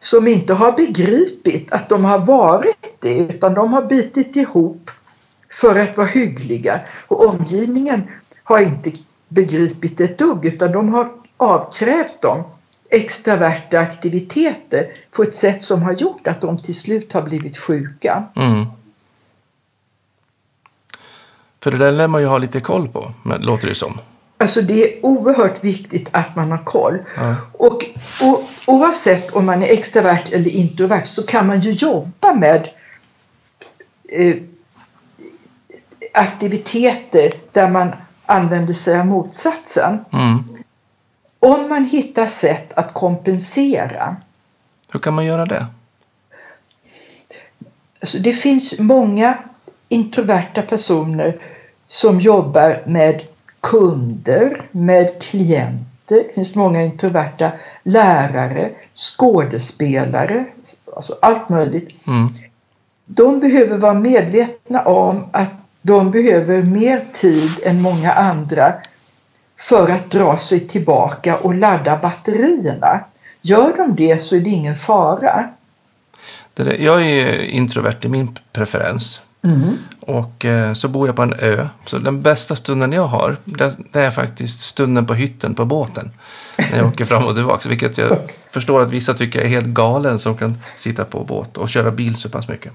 som 0.00 0.28
inte 0.28 0.54
har 0.54 0.72
begripit 0.72 1.72
att 1.72 1.88
de 1.88 2.04
har 2.04 2.18
varit 2.18 2.96
det 3.00 3.14
utan 3.18 3.54
de 3.54 3.72
har 3.72 3.82
bitit 3.82 4.36
ihop 4.36 4.90
för 5.50 5.78
att 5.78 5.96
vara 5.96 6.06
hyggliga 6.06 6.80
och 7.08 7.26
omgivningen 7.26 8.02
har 8.46 8.58
inte 8.58 8.92
begripit 9.28 10.00
ett 10.00 10.18
dugg 10.18 10.44
utan 10.44 10.72
de 10.72 10.88
har 10.88 11.08
avkrävt 11.36 12.22
dem 12.22 12.42
extraverta 12.90 13.78
aktiviteter 13.78 14.86
på 15.10 15.22
ett 15.22 15.34
sätt 15.34 15.62
som 15.62 15.82
har 15.82 15.92
gjort 15.92 16.26
att 16.26 16.40
de 16.40 16.58
till 16.58 16.74
slut 16.74 17.12
har 17.12 17.22
blivit 17.22 17.58
sjuka. 17.58 18.24
Mm. 18.36 18.64
För 21.60 21.70
det 21.70 21.78
där 21.78 21.92
lär 21.92 22.08
man 22.08 22.20
ju 22.20 22.26
ha 22.26 22.38
lite 22.38 22.60
koll 22.60 22.88
på, 22.88 23.12
men, 23.22 23.42
låter 23.42 23.68
det 23.68 23.74
som. 23.74 24.00
Alltså 24.38 24.62
det 24.62 24.84
är 24.84 25.06
oerhört 25.06 25.64
viktigt 25.64 26.08
att 26.12 26.36
man 26.36 26.50
har 26.50 26.64
koll. 26.64 26.98
Ja. 27.16 27.34
Och, 27.52 27.84
och 28.22 28.48
oavsett 28.66 29.30
om 29.30 29.46
man 29.46 29.62
är 29.62 29.72
extravert 29.72 30.32
eller 30.32 30.50
introvert 30.50 31.04
så 31.04 31.22
kan 31.22 31.46
man 31.46 31.60
ju 31.60 31.70
jobba 31.70 32.34
med 32.34 32.68
eh, 34.08 34.36
aktiviteter 36.12 37.32
där 37.52 37.70
man 37.70 37.92
använder 38.26 38.72
sig 38.72 39.00
av 39.00 39.06
motsatsen. 39.06 40.04
Mm. 40.12 40.44
Om 41.40 41.68
man 41.68 41.84
hittar 41.84 42.26
sätt 42.26 42.72
att 42.72 42.94
kompensera. 42.94 44.16
Hur 44.88 45.00
kan 45.00 45.14
man 45.14 45.24
göra 45.24 45.46
det? 45.46 45.66
Alltså 48.00 48.18
det 48.18 48.32
finns 48.32 48.78
många 48.78 49.38
introverta 49.88 50.62
personer 50.62 51.36
som 51.86 52.20
jobbar 52.20 52.82
med 52.86 53.22
kunder, 53.60 54.68
med 54.70 55.22
klienter. 55.22 55.86
Det 56.08 56.34
finns 56.34 56.56
många 56.56 56.82
introverta 56.82 57.52
lärare, 57.82 58.70
skådespelare, 58.94 60.44
alltså 60.96 61.16
allt 61.22 61.48
möjligt. 61.48 61.88
Mm. 62.06 62.28
De 63.04 63.40
behöver 63.40 63.76
vara 63.76 63.94
medvetna 63.94 64.82
om 64.82 65.24
att 65.32 65.52
de 65.86 66.10
behöver 66.10 66.62
mer 66.62 67.04
tid 67.12 67.50
än 67.64 67.82
många 67.82 68.12
andra 68.12 68.72
för 69.58 69.90
att 69.90 70.10
dra 70.10 70.36
sig 70.36 70.60
tillbaka 70.60 71.36
och 71.36 71.54
ladda 71.54 71.96
batterierna. 71.96 73.00
Gör 73.42 73.76
de 73.76 73.96
det 73.96 74.22
så 74.22 74.36
är 74.36 74.40
det 74.40 74.50
ingen 74.50 74.76
fara. 74.76 75.48
Jag 76.78 77.02
är 77.06 77.40
introvert 77.42 77.98
i 78.02 78.08
min 78.08 78.38
preferens. 78.52 79.22
Och 80.00 80.44
eh, 80.44 80.72
så 80.72 80.88
bor 80.88 81.06
jag 81.06 81.16
på 81.16 81.22
en 81.22 81.34
ö. 81.38 81.68
Så 81.86 81.98
den 81.98 82.22
bästa 82.22 82.56
stunden 82.56 82.92
jag 82.92 83.06
har, 83.06 83.36
det 83.92 84.00
är 84.00 84.10
faktiskt 84.10 84.60
stunden 84.60 85.06
på 85.06 85.14
hytten 85.14 85.54
på 85.54 85.64
båten. 85.64 86.10
När 86.70 86.78
jag 86.78 86.86
åker 86.86 87.04
fram 87.04 87.26
och 87.26 87.34
tillbaka. 87.34 87.68
Vilket 87.68 87.98
jag 87.98 88.18
förstår 88.50 88.82
att 88.82 88.90
vissa 88.90 89.14
tycker 89.14 89.40
är 89.40 89.48
helt 89.48 89.66
galen 89.66 90.18
som 90.18 90.36
kan 90.36 90.56
sitta 90.76 91.04
på 91.04 91.24
båt 91.24 91.56
och 91.56 91.68
köra 91.68 91.90
bil 91.90 92.16
så 92.16 92.28
pass 92.28 92.48
mycket. 92.48 92.72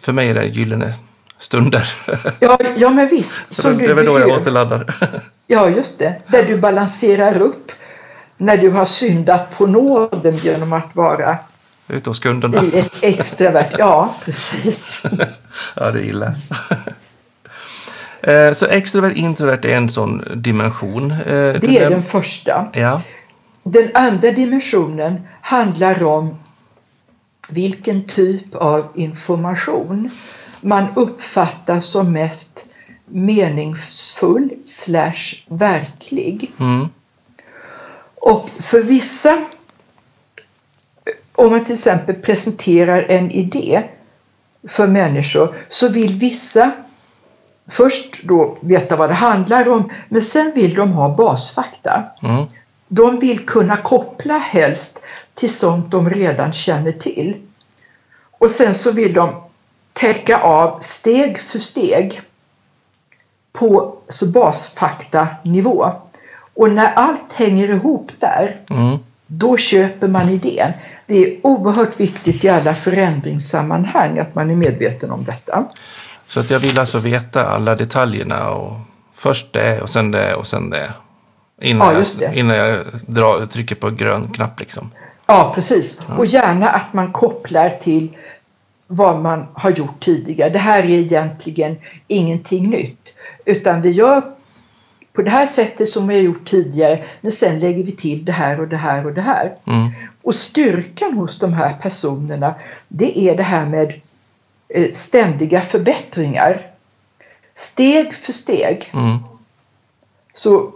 För 0.00 0.12
mig 0.12 0.28
är 0.28 0.34
det 0.34 0.44
gyllene 0.44 0.94
stunder. 1.38 1.94
Ja, 2.40 2.58
ja 2.76 2.90
men 2.90 3.08
visst. 3.08 3.38
Så 3.54 3.70
det 3.70 3.84
är 3.84 3.94
väl 3.94 4.06
då 4.06 4.20
jag 4.20 4.28
återladdar. 4.30 4.94
Ja, 5.50 5.68
just 5.68 5.98
det. 5.98 6.14
Där 6.26 6.42
du 6.42 6.58
balanserar 6.58 7.40
upp 7.40 7.72
när 8.36 8.56
du 8.56 8.70
har 8.70 8.84
syndat 8.84 9.58
på 9.58 9.66
nåden 9.66 10.36
genom 10.36 10.72
att 10.72 10.96
vara 10.96 11.38
Ute 11.88 12.10
hos 12.10 12.18
kunderna. 12.18 12.62
i 12.64 12.78
ett 12.78 12.94
extravert... 13.02 13.74
Ja, 13.78 14.14
precis. 14.24 15.02
Ja, 15.74 15.90
det 15.90 15.98
är 16.00 16.04
illa. 16.04 16.34
Eh, 18.22 18.52
Så 18.52 18.66
extrovert 18.66 19.12
introvert 19.12 19.64
är 19.64 19.76
en 19.76 19.88
sån 19.88 20.24
dimension. 20.36 21.10
Eh, 21.10 21.16
Det 21.26 21.78
är 21.78 21.90
den 21.90 22.02
första. 22.02 22.68
Ja. 22.72 23.02
Den 23.62 23.90
andra 23.94 24.30
dimensionen 24.30 25.20
handlar 25.40 26.04
om 26.04 26.36
vilken 27.48 28.04
typ 28.04 28.54
av 28.54 28.84
information 28.94 30.10
man 30.60 30.86
uppfattar 30.96 31.80
som 31.80 32.12
mest 32.12 32.66
meningsfull 33.04 34.50
slash 34.64 35.34
verklig. 35.46 36.52
Mm. 36.60 36.88
Och 38.14 38.50
för 38.58 38.82
vissa, 38.82 39.44
om 41.34 41.50
man 41.50 41.64
till 41.64 41.74
exempel 41.74 42.14
presenterar 42.14 43.02
en 43.02 43.30
idé 43.30 43.82
för 44.68 44.86
människor 44.86 45.54
så 45.68 45.88
vill 45.88 46.18
vissa 46.18 46.72
först 47.68 48.22
då 48.22 48.58
veta 48.60 48.96
vad 48.96 49.10
det 49.10 49.14
handlar 49.14 49.68
om 49.68 49.90
men 50.08 50.22
sen 50.22 50.52
vill 50.54 50.74
de 50.74 50.92
ha 50.92 51.16
basfakta. 51.16 52.04
Mm. 52.22 52.44
De 52.88 53.20
vill 53.20 53.46
kunna 53.46 53.76
koppla 53.76 54.38
helst 54.38 54.98
till 55.34 55.54
sånt 55.54 55.90
de 55.90 56.10
redan 56.10 56.52
känner 56.52 56.92
till. 56.92 57.36
Och 58.38 58.50
sen 58.50 58.74
så 58.74 58.90
vill 58.90 59.12
de 59.12 59.47
täcka 59.98 60.40
av 60.40 60.78
steg 60.80 61.38
för 61.40 61.58
steg 61.58 62.20
på 63.52 63.96
så 64.08 64.26
basfaktanivå. 64.26 65.90
Och 66.54 66.70
när 66.70 66.92
allt 66.94 67.32
hänger 67.34 67.68
ihop 67.68 68.10
där, 68.20 68.56
Mm. 68.70 68.98
då 69.26 69.56
köper 69.56 70.08
man 70.08 70.28
idén. 70.28 70.72
Det 71.06 71.14
är 71.26 71.36
oerhört 71.42 72.00
viktigt 72.00 72.44
i 72.44 72.48
alla 72.48 72.74
förändringssammanhang 72.74 74.18
att 74.18 74.34
man 74.34 74.50
är 74.50 74.56
medveten 74.56 75.10
om 75.10 75.22
detta. 75.22 75.64
Så 76.26 76.40
att 76.40 76.50
jag 76.50 76.58
vill 76.58 76.78
alltså 76.78 76.98
veta 76.98 77.46
alla 77.48 77.74
detaljerna 77.74 78.50
och 78.50 78.72
först 79.14 79.52
det 79.52 79.80
och 79.82 79.90
sen 79.90 80.10
det 80.10 80.34
och 80.34 80.46
sen 80.46 80.70
det. 80.70 80.92
Innan, 81.60 81.94
Ja, 81.94 82.02
det. 82.18 82.24
jag, 82.24 82.34
innan 82.34 82.56
jag 82.56 82.78
drar, 83.06 83.46
trycker 83.46 83.74
på 83.74 83.90
grön 83.90 84.28
knapp 84.34 84.60
liksom. 84.60 84.90
Ja, 85.26 85.52
precis. 85.54 85.98
Och 86.16 86.26
gärna 86.26 86.68
att 86.70 86.92
man 86.92 87.12
kopplar 87.12 87.70
till 87.70 88.16
vad 88.90 89.22
man 89.22 89.46
har 89.54 89.70
gjort 89.70 90.00
tidigare. 90.00 90.50
Det 90.50 90.58
här 90.58 90.82
är 90.82 90.88
egentligen 90.88 91.76
ingenting 92.06 92.70
nytt. 92.70 93.14
Utan 93.44 93.82
vi 93.82 93.90
gör 93.90 94.22
på 95.12 95.22
det 95.22 95.30
här 95.30 95.46
sättet 95.46 95.88
som 95.88 96.08
vi 96.08 96.14
har 96.14 96.22
gjort 96.22 96.48
tidigare 96.48 97.04
men 97.20 97.30
sen 97.30 97.60
lägger 97.60 97.84
vi 97.84 97.92
till 97.92 98.24
det 98.24 98.32
här 98.32 98.60
och 98.60 98.68
det 98.68 98.76
här 98.76 99.06
och 99.06 99.14
det 99.14 99.20
här. 99.20 99.54
Mm. 99.66 99.90
Och 100.22 100.34
styrkan 100.34 101.12
hos 101.12 101.38
de 101.38 101.52
här 101.52 101.76
personerna 101.82 102.54
det 102.88 103.18
är 103.18 103.36
det 103.36 103.42
här 103.42 103.66
med 103.66 104.00
eh, 104.68 104.90
ständiga 104.90 105.60
förbättringar. 105.60 106.60
Steg 107.54 108.14
för 108.14 108.32
steg. 108.32 108.90
Mm. 108.94 109.18
Så 110.32 110.72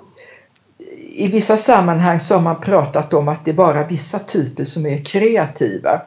i 1.14 1.28
vissa 1.28 1.56
sammanhang 1.56 2.20
så 2.20 2.34
har 2.34 2.42
man 2.42 2.60
pratat 2.60 3.14
om 3.14 3.28
att 3.28 3.44
det 3.44 3.50
är 3.50 3.54
bara 3.54 3.86
vissa 3.86 4.18
typer 4.18 4.64
som 4.64 4.86
är 4.86 5.04
kreativa. 5.04 6.00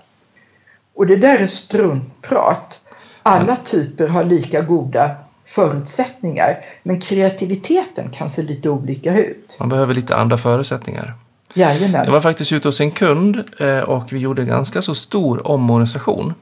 Och 0.96 1.08
det 1.08 1.16
där 1.16 1.40
är 1.40 1.48
struntprat. 1.48 2.82
Alla 3.24 3.56
typer 3.56 4.08
har 4.08 4.24
lika 4.24 4.62
goda 4.62 5.12
förutsättningar 5.46 6.58
men 6.84 7.00
kreativiteten 7.00 8.10
kan 8.10 8.30
se 8.30 8.42
lite 8.42 8.70
olika 8.70 9.18
ut. 9.18 9.56
Man 9.60 9.70
behöver 9.70 9.94
lite 9.94 10.16
andra 10.16 10.38
förutsättningar. 10.38 11.14
Jag 11.54 11.76
Jajamän. 11.76 12.12
var 12.12 12.22
faktiskt 12.22 12.52
ute 12.52 12.68
hos 12.68 12.82
en 12.82 12.92
kund 12.92 13.44
eh, 13.60 13.80
och 13.80 14.14
vi 14.14 14.20
gjorde 14.20 14.42
en 14.42 14.48
ganska 14.48 14.82
så 14.82 14.96
stor 14.96 15.48
omorganisation. 15.48 16.34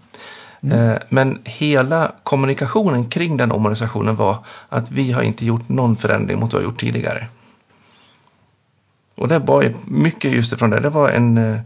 Eh, 0.72 0.94
Men 1.10 1.40
hela 1.44 2.12
kommunikationen 2.24 3.10
kring 3.10 3.38
den 3.38 3.52
omorganisationen 3.52 4.16
var 4.16 4.38
att 4.70 4.92
vi 4.92 5.12
har 5.12 5.22
inte 5.22 5.46
gjort 5.46 5.70
någon 5.70 5.96
förändring 5.98 6.40
mot 6.40 6.54
vad 6.54 6.62
vi 6.62 6.66
har 6.66 6.72
gjort 6.72 6.80
tidigare. 6.80 7.28
Och 9.16 9.28
det 9.28 9.40
var 9.40 9.74
mycket 9.86 10.32
just 10.32 10.54
ifrån 10.54 10.70
det. 10.70 10.80
Det 10.80 10.90
var 10.90 11.10
en, 11.10 11.38
eh, 11.38 11.60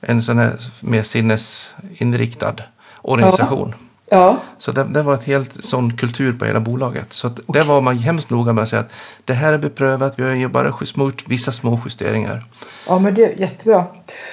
en 0.00 0.22
sån 0.22 0.38
här 0.38 0.52
mer 0.80 1.02
sinnesinriktad 1.02 2.54
organisation. 3.02 3.74
Ja, 4.10 4.36
Så 4.58 4.72
det, 4.72 4.84
det 4.84 5.02
var 5.02 5.14
ett 5.14 5.24
helt 5.24 5.64
sån 5.64 5.96
kultur 5.96 6.32
på 6.32 6.44
hela 6.44 6.60
bolaget. 6.60 7.12
Så 7.12 7.26
att 7.26 7.40
det 7.46 7.62
var 7.62 7.80
man 7.80 7.98
hemskt 7.98 8.30
noga 8.30 8.52
med 8.52 8.62
att 8.62 8.68
säga 8.68 8.80
att 8.80 8.92
det 9.24 9.32
här 9.32 9.52
är 9.52 9.58
beprövat, 9.58 10.18
vi 10.18 10.22
har 10.22 10.30
ju 10.30 10.48
bara 10.48 10.72
gjort 10.96 11.24
vissa 11.28 11.52
små 11.52 11.80
justeringar. 11.84 12.44
ja, 12.88 12.98
men 12.98 13.14
det 13.14 13.24
är 13.24 13.40
jättebra. 13.40 13.84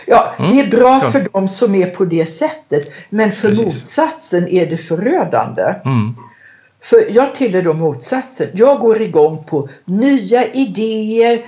Ja, 0.07 0.33
det 0.37 0.59
är 0.59 0.67
bra 0.67 0.99
Kul. 0.99 1.11
för 1.11 1.27
de 1.33 1.47
som 1.47 1.75
är 1.75 1.89
på 1.89 2.05
det 2.05 2.25
sättet 2.25 2.91
men 3.09 3.31
för 3.31 3.49
Precis. 3.49 3.65
motsatsen 3.65 4.47
är 4.47 4.65
det 4.65 4.77
förödande. 4.77 5.63
Mm. 5.85 6.15
För 6.81 7.05
jag 7.09 7.35
tillhör 7.35 7.61
då 7.61 7.73
motsatsen. 7.73 8.47
Jag 8.53 8.79
går 8.79 9.01
igång 9.01 9.43
på 9.43 9.69
nya 9.85 10.45
idéer. 10.53 11.45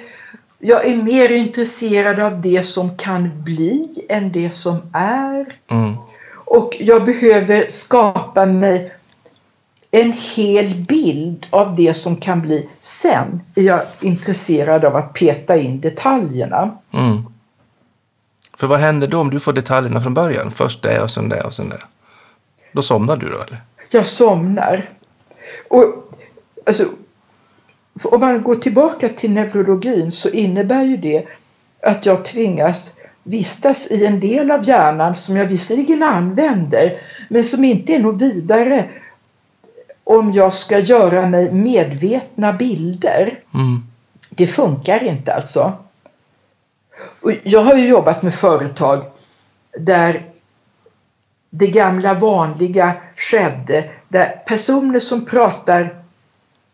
Jag 0.60 0.86
är 0.86 0.96
mer 0.96 1.32
intresserad 1.32 2.20
av 2.20 2.42
det 2.42 2.68
som 2.68 2.98
kan 2.98 3.44
bli 3.44 4.06
än 4.10 4.32
det 4.32 4.52
som 4.52 4.78
är. 4.94 5.60
Mm. 5.68 5.96
Och 6.34 6.76
jag 6.80 7.06
behöver 7.06 7.66
skapa 7.70 8.46
mig 8.46 8.94
en 9.92 10.12
hel 10.36 10.86
bild 10.88 11.48
av 11.50 11.76
det 11.76 11.94
som 11.94 12.16
kan 12.16 12.42
bli. 12.42 12.70
Sen 12.80 13.42
är 13.56 13.62
jag 13.62 13.82
intresserad 14.02 14.86
av 14.86 14.96
att 14.96 15.14
peta 15.14 15.58
in 15.58 15.82
detaljerna. 15.82 16.78
Mm. 16.94 17.24
För 18.58 18.68
vad 18.68 18.80
händer 18.80 19.08
då 19.08 19.20
om 19.20 19.30
du 19.30 19.40
får 19.40 19.54
detaljerna 19.54 20.02
från 20.02 20.14
början? 20.14 20.52
Först 20.52 20.84
det 20.84 21.02
och 21.02 21.12
sen 21.12 21.30
det 21.30 21.42
och 21.42 21.54
sen 21.54 21.70
det. 21.70 21.82
Då 22.72 22.82
somnar 22.82 23.16
du 23.16 23.30
då 23.30 23.42
eller? 23.42 23.62
Jag 23.92 24.08
somnar. 24.08 24.90
Och 25.70 25.86
alltså, 26.66 26.86
om 28.04 28.20
man 28.20 28.44
går 28.44 28.56
tillbaka 28.56 29.10
till 29.10 29.32
neurologin 29.32 30.12
så 30.12 30.30
innebär 30.30 30.84
ju 30.84 30.98
det 30.98 31.26
att 31.82 32.06
jag 32.06 32.26
tvingas 32.26 32.94
vistas 33.24 33.88
i 33.92 34.06
en 34.06 34.20
del 34.20 34.52
av 34.52 34.68
hjärnan 34.68 35.16
som 35.16 35.38
jag 35.38 35.46
visserligen 35.46 36.04
använder 36.04 36.98
men 37.30 37.44
som 37.44 37.64
inte 37.64 37.94
är 37.94 38.00
något 38.00 38.22
vidare 38.22 38.86
om 40.04 40.34
jag 40.34 40.54
ska 40.54 40.80
göra 40.80 41.30
mig 41.30 41.52
medvetna 41.52 42.54
bilder. 42.54 43.40
Mm. 43.54 43.84
Det 44.30 44.48
funkar 44.48 45.04
inte 45.04 45.34
alltså. 45.34 45.74
Och 47.22 47.32
jag 47.44 47.60
har 47.60 47.76
ju 47.76 47.88
jobbat 47.88 48.22
med 48.22 48.36
företag 48.36 49.04
där 49.80 50.24
det 51.50 51.68
gamla 51.68 52.14
vanliga 52.14 52.94
skedde. 53.16 53.90
Där 54.08 54.42
personer 54.46 55.00
som 55.00 55.26
pratar 55.26 55.96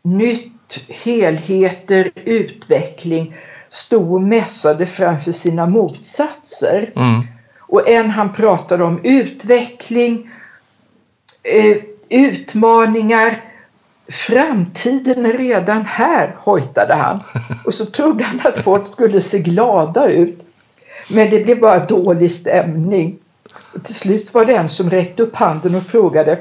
nytt, 0.01 0.52
helheter, 0.89 2.12
utveckling 2.25 3.36
stod 3.69 4.13
och 4.13 4.21
mässade 4.21 4.86
framför 4.86 5.31
sina 5.31 5.65
motsatser. 5.67 6.91
Mm. 6.95 7.21
Och 7.59 7.89
en 7.89 8.09
han 8.09 8.33
pratade 8.33 8.83
om 8.83 8.99
utveckling, 9.03 10.29
eh, 11.43 11.77
utmaningar, 12.09 13.41
framtiden 14.07 15.25
är 15.25 15.38
redan 15.38 15.86
här, 15.86 16.36
hojtade 16.38 16.93
han. 16.93 17.19
Och 17.65 17.73
så 17.73 17.86
trodde 17.86 18.23
han 18.23 18.41
att 18.43 18.63
folk 18.63 18.88
skulle 18.88 19.21
se 19.21 19.39
glada 19.39 20.07
ut. 20.07 20.45
Men 21.09 21.29
det 21.29 21.43
blev 21.43 21.59
bara 21.59 21.86
dålig 21.86 22.31
stämning. 22.31 23.19
Och 23.73 23.83
till 23.83 23.95
slut 23.95 24.33
var 24.33 24.45
det 24.45 24.55
en 24.55 24.69
som 24.69 24.89
räckte 24.89 25.23
upp 25.23 25.36
handen 25.36 25.75
och 25.75 25.83
frågade 25.83 26.39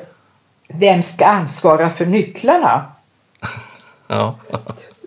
Vem 0.69 1.03
ska 1.03 1.27
ansvara 1.27 1.91
för 1.91 2.07
nycklarna? 2.07 2.93
Ja. 4.13 4.35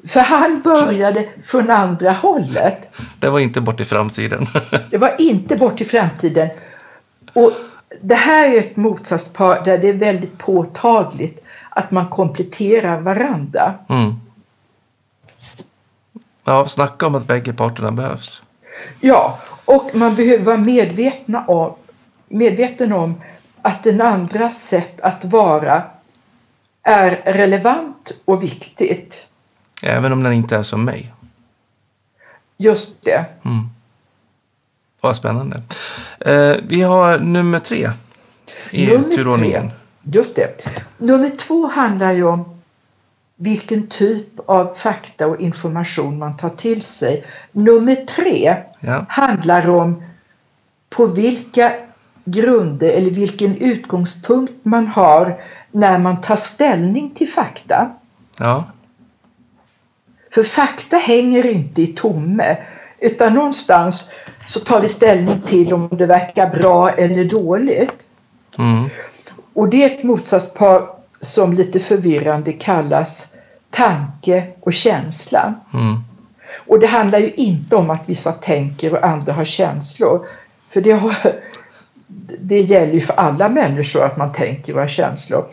För 0.08 0.20
han 0.20 0.62
började 0.62 1.26
från 1.44 1.70
andra 1.70 2.12
hållet. 2.12 2.90
Det 3.20 3.30
var 3.30 3.40
inte 3.40 3.62
bort 3.62 3.80
i 3.80 3.86
framtiden. 3.86 4.48
Det 4.90 4.98
var 4.98 5.22
inte 5.22 5.56
bort 5.56 5.82
i 5.82 5.86
framtiden. 5.86 6.50
Och 7.34 7.52
det 8.02 8.16
här 8.16 8.50
är 8.50 8.60
ett 8.60 8.76
motsatspar 8.76 9.62
där 9.66 9.78
det 9.78 9.90
är 9.90 9.94
väldigt 9.94 10.38
påtagligt 10.38 11.44
att 11.70 11.92
man 11.92 12.10
kompletterar 12.10 13.02
varandra. 13.02 13.74
Mm. 13.90 14.14
Ja, 16.44 16.68
snacka 16.68 17.08
om 17.08 17.16
att 17.16 17.28
bägge 17.28 17.54
parterna 17.54 17.92
behövs. 17.92 18.42
Ja, 19.02 19.40
och 19.66 19.92
man 19.94 20.16
behöver 20.16 20.46
vara 20.46 20.58
medvetna 20.58 21.46
om, 21.46 21.76
medveten 22.28 22.94
om 22.94 23.22
att 23.62 23.84
den 23.84 24.02
andras 24.02 24.62
sätt 24.62 25.02
att 25.02 25.26
vara 25.26 25.84
är 26.86 27.22
relevant 27.26 28.12
och 28.26 28.44
viktigt. 28.44 29.26
Även 29.84 30.12
om 30.12 30.24
den 30.24 30.34
inte 30.34 30.56
är 30.58 30.64
som 30.64 30.86
mig. 30.86 31.14
Just 32.58 33.04
det. 33.04 33.26
Mm. 33.46 33.70
Vad 35.02 35.16
spännande. 35.16 35.62
Eh, 36.20 36.56
vi 36.68 36.82
har 36.82 37.20
nummer 37.20 37.60
tre 37.60 37.90
i 38.72 38.88
Nummer 38.88 39.10
turordningen. 39.10 39.72
Just 40.04 40.36
det. 40.36 40.66
Nummer 40.98 41.30
två 41.30 41.68
handlar 41.68 42.14
ju 42.14 42.24
om 42.24 42.62
vilken 43.36 43.88
typ 43.88 44.28
av 44.46 44.74
fakta 44.76 45.28
och 45.28 45.40
information 45.42 46.20
man 46.20 46.38
tar 46.38 46.50
till 46.50 46.82
sig. 46.82 47.26
Nummer 47.52 47.96
tre 47.96 48.56
Ja. 48.80 49.06
handlar 49.10 49.70
om 49.70 50.04
på 50.90 51.06
vilka 51.06 51.74
grunder 52.26 52.88
eller 52.90 53.12
vilken 53.12 53.58
utgångspunkt 53.58 54.54
man 54.66 54.88
har 54.88 55.42
när 55.76 56.00
man 56.00 56.22
tar 56.22 56.36
ställning 56.36 57.10
till 57.10 57.30
fakta. 57.30 57.92
ja. 58.40 58.64
För 60.34 60.44
fakta 60.44 60.98
hänger 60.98 61.48
inte 61.48 61.82
i 61.82 61.88
tomme 61.88 62.58
utan 63.00 63.34
någonstans 63.34 64.10
så 64.48 64.60
tar 64.60 64.82
vi 64.82 64.88
ställning 64.88 65.42
till 65.42 65.74
om 65.74 65.90
det 65.92 66.06
verkar 66.06 66.50
bra 66.50 66.90
eller 66.90 67.26
dåligt. 67.26 68.06
Mm. 68.58 68.90
Och 69.54 69.70
det 69.70 69.84
är 69.84 69.88
ett 69.88 70.04
motsatspar 70.04 70.90
som 71.22 71.54
lite 71.54 71.80
förvirrande 71.80 72.54
kallas 72.54 73.28
tanke 73.70 74.48
och 74.60 74.74
känsla. 74.74 75.54
Mm. 75.74 75.96
Och 76.68 76.80
det 76.80 76.88
handlar 76.88 77.20
ju 77.20 77.32
inte 77.34 77.76
om 77.76 77.90
att 77.90 78.10
vissa 78.10 78.32
tänker 78.32 78.94
och 78.94 79.06
andra 79.06 79.34
har 79.34 79.46
känslor. 79.46 80.26
För 80.70 80.82
det, 80.82 80.92
har, 80.92 81.16
det 82.40 82.62
gäller 82.62 82.94
ju 82.94 83.02
för 83.02 83.14
alla 83.14 83.50
människor 83.50 84.04
att 84.04 84.18
man 84.18 84.32
tänker 84.32 84.74
och 84.74 84.80
har 84.80 84.88
känslor. 84.88 85.46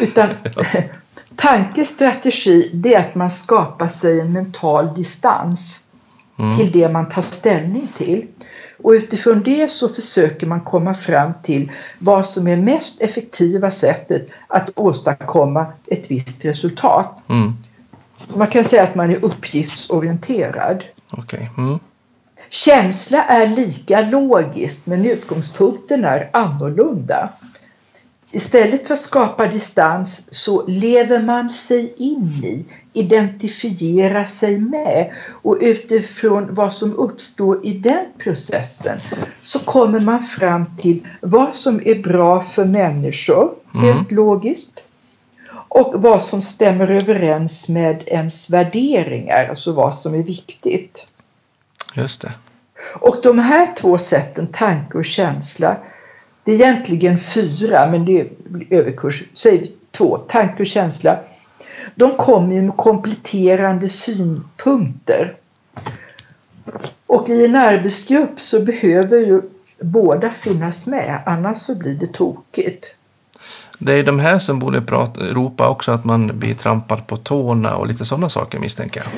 Utan 0.00 0.28
tankestrategi 1.36 2.70
det 2.74 2.94
är 2.94 3.00
att 3.00 3.14
man 3.14 3.30
skapar 3.30 3.88
sig 3.88 4.20
en 4.20 4.32
mental 4.32 4.94
distans 4.94 5.80
Mm. 6.38 6.56
till 6.56 6.72
det 6.72 6.88
man 6.88 7.08
tar 7.08 7.22
ställning 7.22 7.92
till. 7.96 8.26
Och 8.82 8.90
utifrån 8.90 9.42
det 9.42 9.70
så 9.70 9.88
försöker 9.88 10.46
man 10.46 10.60
komma 10.60 10.94
fram 10.94 11.32
till 11.42 11.72
vad 11.98 12.28
som 12.28 12.48
är 12.48 12.56
mest 12.56 13.02
effektiva 13.02 13.70
sättet 13.70 14.28
att 14.46 14.70
åstadkomma 14.74 15.66
ett 15.86 16.10
visst 16.10 16.44
resultat. 16.44 17.22
Mm. 17.28 17.52
Man 18.34 18.46
kan 18.46 18.64
säga 18.64 18.82
att 18.82 18.94
man 18.94 19.10
är 19.10 19.24
uppgiftsorienterad. 19.24 20.84
Okej. 21.10 21.50
Mm. 21.58 21.78
Känsla 22.56 23.24
är 23.24 23.48
lika 23.48 24.00
logiskt 24.00 24.86
men 24.86 25.06
utgångspunkten 25.06 26.04
är 26.04 26.30
annorlunda. 26.32 27.28
Istället 28.30 28.86
för 28.86 28.94
att 28.94 29.00
skapa 29.00 29.46
distans 29.46 30.22
så 30.30 30.66
lever 30.66 31.22
man 31.22 31.50
sig 31.50 31.94
in 31.96 32.44
i, 32.44 32.64
identifierar 32.92 34.24
sig 34.24 34.58
med 34.58 35.12
och 35.42 35.58
utifrån 35.60 36.54
vad 36.54 36.72
som 36.74 36.96
uppstår 36.98 37.66
i 37.66 37.72
den 37.72 38.06
processen 38.18 38.98
så 39.42 39.58
kommer 39.58 40.00
man 40.00 40.22
fram 40.22 40.76
till 40.76 41.06
vad 41.20 41.54
som 41.54 41.80
är 41.84 42.02
bra 42.02 42.42
för 42.42 42.64
människor, 42.64 43.50
rent 43.72 44.10
logiskt. 44.12 44.82
Och 45.68 45.92
vad 45.96 46.22
som 46.22 46.42
stämmer 46.42 46.90
överens 46.90 47.68
med 47.68 48.02
ens 48.06 48.50
värderingar, 48.50 49.48
alltså 49.48 49.72
vad 49.72 49.94
som 49.94 50.14
är 50.14 50.22
viktigt. 50.22 51.06
Just 51.94 52.20
det. 52.20 52.32
Och 53.00 53.16
de 53.22 53.38
här 53.38 53.74
två 53.76 53.98
sätten, 53.98 54.46
tanke 54.46 54.98
och 54.98 55.04
känsla, 55.04 55.76
det 56.44 56.52
är 56.52 56.54
egentligen 56.54 57.18
fyra, 57.18 57.90
men 57.90 58.04
det 58.04 58.20
är 58.20 58.28
överkurs. 58.70 59.24
Säg 59.34 59.58
vi 59.58 59.72
två, 59.90 60.18
tanke 60.18 60.62
och 60.62 60.66
känsla. 60.66 61.18
De 61.94 62.16
kommer 62.16 62.54
ju 62.54 62.62
med 62.62 62.76
kompletterande 62.76 63.88
synpunkter. 63.88 65.36
Och 67.06 67.28
i 67.28 67.44
en 67.44 67.56
arbetsgrupp 67.56 68.40
så 68.40 68.60
behöver 68.60 69.18
ju 69.18 69.42
båda 69.80 70.30
finnas 70.30 70.86
med, 70.86 71.22
annars 71.26 71.58
så 71.58 71.74
blir 71.74 71.94
det 71.94 72.12
tokigt. 72.12 72.95
Det 73.78 73.92
är 73.92 74.02
de 74.02 74.18
här 74.18 74.38
som 74.38 74.58
borde 74.58 74.82
prata, 74.82 75.20
ropa 75.20 75.68
också 75.68 75.92
att 75.92 76.04
man 76.04 76.38
blir 76.38 76.54
trampad 76.54 77.06
på 77.06 77.16
tårna 77.16 77.76
och 77.76 77.86
lite 77.86 78.04
sådana 78.04 78.28
saker 78.28 78.58
misstänker 78.58 79.00
jag. 79.00 79.08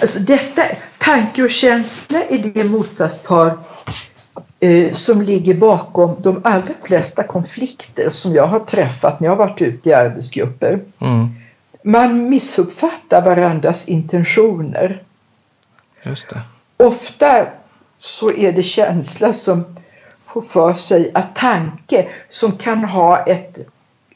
Alltså 0.00 0.18
detta, 0.18 0.62
tanke 0.98 1.42
och 1.42 1.50
känsla 1.50 2.22
är 2.28 2.38
det 2.38 2.64
motsatspar 2.64 3.58
eh, 4.60 4.92
som 4.92 5.22
ligger 5.22 5.54
bakom 5.54 6.16
de 6.22 6.40
allra 6.44 6.74
flesta 6.82 7.22
konflikter 7.22 8.10
som 8.10 8.34
jag 8.34 8.46
har 8.46 8.60
träffat 8.60 9.20
när 9.20 9.28
jag 9.28 9.36
har 9.36 9.46
varit 9.46 9.62
ute 9.62 9.88
i 9.88 9.94
arbetsgrupper. 9.94 10.80
Mm. 10.98 11.28
Man 11.84 12.28
missuppfattar 12.28 13.22
varandras 13.22 13.88
intentioner. 13.88 15.02
Just 16.02 16.28
det. 16.28 16.40
Ofta 16.76 17.46
så 17.98 18.32
är 18.32 18.52
det 18.52 18.62
känsla 18.62 19.32
som 19.32 19.64
får 20.24 20.42
för 20.42 20.74
sig 20.74 21.10
att 21.14 21.36
tanke 21.36 22.08
som 22.28 22.52
kan 22.52 22.84
ha 22.84 23.18
ett 23.18 23.58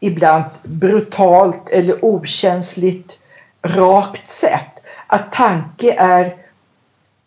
ibland 0.01 0.45
brutalt 0.63 1.69
eller 1.69 2.05
okänsligt 2.05 3.19
rakt 3.63 4.29
sätt. 4.29 4.81
Att 5.07 5.33
tanke 5.33 5.95
är 5.99 6.35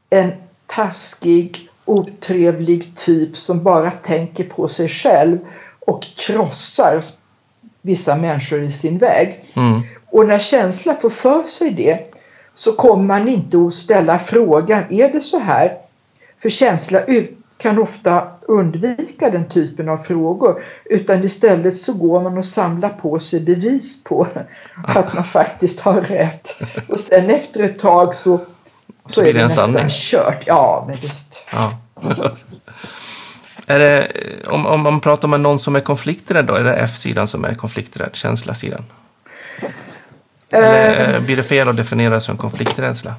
en 0.10 0.32
taskig, 0.66 1.70
otrevlig 1.86 2.96
typ 2.96 3.38
som 3.38 3.64
bara 3.64 3.92
tänker 3.92 4.44
på 4.44 4.68
sig 4.68 4.90
själv 4.90 5.40
och 5.80 6.04
krossar 6.16 7.02
vissa 7.82 8.16
människor 8.16 8.62
i 8.62 8.72
sin 8.72 8.98
väg. 8.98 9.46
Mm. 9.54 9.82
Och 10.10 10.28
när 10.28 10.40
känsla 10.40 10.96
får 10.96 11.10
för 11.10 11.44
sig 11.44 11.72
det 11.72 12.14
så 12.54 12.74
kommer 12.74 13.04
man 13.04 13.28
inte 13.28 13.58
att 13.58 13.74
ställa 13.74 14.20
frågan, 14.20 14.84
är 14.90 15.10
det 15.10 15.22
så 15.22 15.40
här? 15.40 15.78
För 16.42 16.50
känsla 16.50 17.04
ut- 17.04 17.43
kan 17.64 17.80
ofta 17.80 18.28
undvika 18.42 19.30
den 19.30 19.50
typen 19.50 19.90
av 19.90 19.98
frågor 19.98 20.62
utan 20.86 21.24
istället 21.24 21.76
så 21.76 21.94
går 21.94 22.22
man 22.22 22.38
och 22.38 22.46
samlar 22.46 22.90
på 22.90 23.20
sig 23.20 23.40
bevis 23.40 24.04
på 24.04 24.28
att 24.88 25.14
man 25.14 25.24
faktiskt 25.24 25.80
har 25.80 26.02
rätt. 26.02 26.62
Och 26.88 27.00
sen 27.00 27.30
efter 27.30 27.64
ett 27.64 27.80
tag 27.80 28.16
så, 28.16 28.40
så, 29.06 29.22
är 29.22 29.26
det 29.26 29.34
det 29.34 29.44
nästan 29.44 29.74
sanning. 29.74 29.88
kört. 29.90 30.44
Ja, 30.46 30.86
men 30.88 30.98
visst. 31.02 31.48
Ja. 31.52 31.78
det, 33.66 34.12
om, 34.48 34.66
om 34.66 34.82
man 34.82 35.00
pratar 35.00 35.28
med 35.28 35.40
någon 35.40 35.60
som 35.60 35.76
är 35.76 35.80
konflikträdd 35.80 36.46
då, 36.46 36.54
är 36.54 36.64
det 36.64 36.74
F-sidan 36.74 37.28
som 37.28 37.46
är 37.46 37.56
konflikträdd, 37.56 38.16
känslasidan? 38.16 38.84
Eller 40.50 41.16
eh, 41.16 41.22
blir 41.22 41.38
det 41.38 41.44
fel 41.44 41.70
att 41.70 41.78
definiera 41.78 42.14
det 42.14 42.22
som 42.22 42.38
konflikträdsla? 42.38 43.16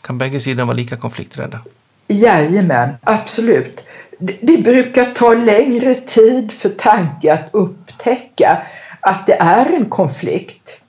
Kan 0.00 0.18
bägge 0.18 0.40
sidor 0.40 0.64
vara 0.64 0.76
lika 0.76 0.96
konflikträdda? 0.96 1.60
Jajamän, 2.08 2.88
absolut. 3.02 3.84
Det, 4.18 4.38
det 4.42 4.58
brukar 4.58 5.04
ta 5.04 5.34
längre 5.34 5.94
tid 5.94 6.52
för 6.52 6.68
tanke 6.68 7.32
att 7.32 7.48
upptäcka 7.52 8.62
att 9.00 9.26
det 9.26 9.36
är 9.40 9.66
en 9.66 9.88
konflikt. 9.88 10.80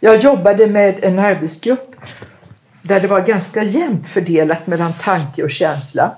Jag 0.00 0.18
jobbade 0.18 0.66
med 0.66 1.04
en 1.04 1.18
arbetsgrupp 1.18 1.96
där 2.82 3.00
det 3.00 3.08
var 3.08 3.20
ganska 3.20 3.62
jämnt 3.62 4.06
fördelat 4.06 4.66
mellan 4.66 4.92
tanke 4.92 5.42
och 5.44 5.50
känsla. 5.50 6.10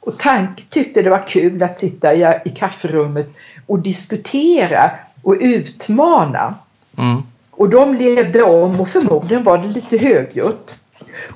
Och 0.00 0.18
tanke 0.18 0.62
tyckte 0.70 1.02
det 1.02 1.10
var 1.10 1.26
kul 1.26 1.62
att 1.62 1.76
sitta 1.76 2.14
i, 2.14 2.40
i 2.44 2.50
kafferummet 2.50 3.28
och 3.66 3.78
diskutera 3.78 4.90
och 5.22 5.36
utmana. 5.40 6.54
Mm. 6.98 7.22
Och 7.50 7.68
de 7.68 7.94
levde 7.94 8.42
om 8.42 8.80
och 8.80 8.88
förmodligen 8.88 9.42
var 9.42 9.58
det 9.58 9.68
lite 9.68 9.98
högljutt. 9.98 10.76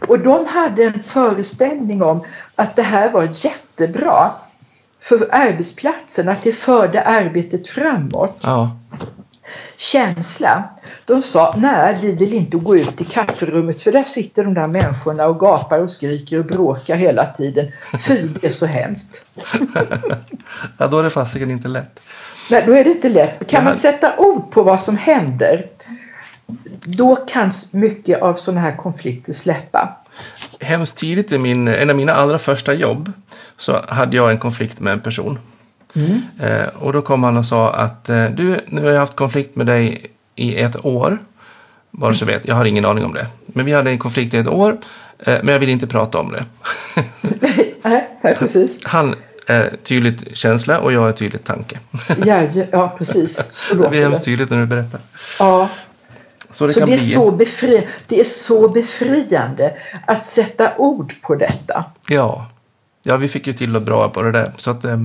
Och 0.09 0.19
de 0.19 0.47
hade 0.47 0.85
en 0.85 1.03
föreställning 1.03 2.03
om 2.03 2.25
att 2.55 2.77
det 2.77 2.83
här 2.83 3.11
var 3.11 3.29
jättebra 3.33 4.31
för 5.01 5.29
arbetsplatsen, 5.33 6.29
att 6.29 6.43
det 6.43 6.53
förde 6.53 7.03
arbetet 7.03 7.69
framåt. 7.69 8.39
Ja. 8.41 8.77
Känsla. 9.77 10.65
De 11.05 11.23
sa, 11.23 11.55
nej 11.59 11.99
vi 12.03 12.13
vill 12.13 12.35
inte 12.35 12.57
gå 12.57 12.77
ut 12.77 13.01
i 13.01 13.05
kafferummet 13.05 13.83
för 13.83 13.93
där 13.93 14.03
sitter 14.03 14.45
de 14.45 14.55
där 14.55 14.69
människorna 14.69 15.27
och 15.27 15.41
gapar 15.41 15.81
och 15.83 15.91
skriker 15.91 16.39
och 16.39 16.45
bråkar 16.45 16.97
hela 16.97 17.27
tiden. 17.27 17.73
Fy, 18.07 18.29
det 18.29 18.47
är 18.47 18.51
så 18.51 18.67
hemskt. 18.67 19.27
ja, 20.79 20.87
då 20.87 20.99
är 20.99 21.03
det 21.03 21.11
fasiken 21.11 21.51
inte 21.51 21.69
lätt. 21.69 22.01
Nej, 22.51 22.63
då 22.67 22.73
är 22.73 22.85
det 22.85 22.91
inte 22.91 23.09
lätt. 23.09 23.51
Kan 23.51 23.65
man 23.65 23.75
sätta 23.75 24.17
ord 24.17 24.51
på 24.51 24.63
vad 24.63 24.81
som 24.81 24.97
händer, 24.97 25.67
då 26.85 27.17
kan 27.17 27.51
mycket 27.71 28.23
av 28.23 28.35
sådana 28.35 28.61
här 28.61 28.77
konflikter 28.77 29.33
släppa. 29.33 29.97
Hemskt 30.61 30.97
tidigt 30.97 31.33
i 31.33 31.39
min, 31.39 31.69
en 31.69 31.91
av 31.91 31.97
mina 31.97 32.13
allra 32.13 32.39
första 32.39 32.75
jobb 32.75 33.13
så 33.59 33.85
hade 33.89 34.17
jag 34.17 34.31
en 34.31 34.39
konflikt 34.39 34.81
med 34.81 34.93
en 34.93 35.01
person. 35.01 35.39
Eh, 36.41 36.69
och 36.79 36.93
då 36.93 37.03
kom 37.03 37.23
han 37.23 37.37
och 37.37 37.47
sa 37.47 37.73
att 37.73 38.09
eh, 38.09 38.25
du, 38.25 38.61
nu 38.67 38.83
har 38.83 38.91
jag 38.91 39.01
haft 39.01 39.17
konflikt 39.17 39.57
med 39.57 39.67
dig 39.67 40.07
i 40.35 40.57
ett 40.57 40.85
år. 40.85 41.19
Bara 41.91 42.15
så 42.15 42.25
vet, 42.25 42.49
jag 42.49 42.55
har 42.55 42.65
ingen 42.65 42.85
aning 42.85 43.05
om 43.05 43.15
det. 43.15 43.27
Men 43.47 43.65
vi 43.65 43.73
hade 43.73 43.91
en 43.91 43.99
konflikt 43.99 44.35
i 44.35 44.37
ett 44.37 44.49
år, 44.49 44.79
eh, 45.19 45.39
men 45.43 45.49
jag 45.53 45.61
vill 45.61 45.69
inte 45.69 45.87
prata 45.87 46.19
om 46.19 46.33
det. 46.33 46.45
Nej, 48.23 48.37
precis. 48.39 48.81
Han 48.85 49.15
är 49.47 49.77
tydligt 49.85 50.37
känsla 50.37 50.81
och 50.81 50.93
jag 50.93 51.09
är 51.09 51.13
tydligt 51.13 51.45
tanke. 51.45 51.79
Ja, 52.25 52.49
ja, 52.73 52.95
precis. 52.99 53.41
Så 53.51 53.75
Det 53.75 53.89
blir 53.89 54.03
hemskt 54.03 54.25
tydligt 54.25 54.51
när 54.51 54.59
du 54.59 54.67
berättar. 54.67 55.01
Ja, 55.39 55.69
Så 56.53 56.67
det 56.67 56.73
så 56.73 56.87
det 56.87 56.95
är 56.95 56.99
så, 56.99 57.31
befri, 57.31 57.87
det 58.07 58.21
är 58.21 58.25
så 58.25 58.69
befriande 58.69 59.73
att 60.07 60.25
sätta 60.25 60.77
ord 60.77 61.15
på 61.23 61.35
detta. 61.35 61.85
Ja. 62.09 62.47
Ja, 63.03 63.17
vi 63.17 63.29
fick 63.29 63.47
ju 63.47 63.53
till 63.53 63.77
och 63.77 63.83
bra 63.83 64.09
på 64.09 64.23
det 64.23 64.33
där. 64.33 64.53
Så 64.57 64.71
att, 64.71 64.85
eh, 64.85 64.99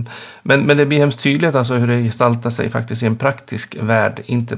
men, 0.44 0.62
men 0.62 0.78
det 0.78 0.86
blir 0.86 1.00
hemskt 1.00 1.24
tydligt 1.24 1.56
alltså 1.56 1.74
hur 1.74 1.88
det 1.88 2.04
gestaltar 2.04 2.50
sig 2.50 2.70
faktiskt 2.70 3.04
i 3.04 3.06
en 3.06 3.16
praktisk 3.16 3.78
värld. 3.82 4.22
Inte, 4.26 4.58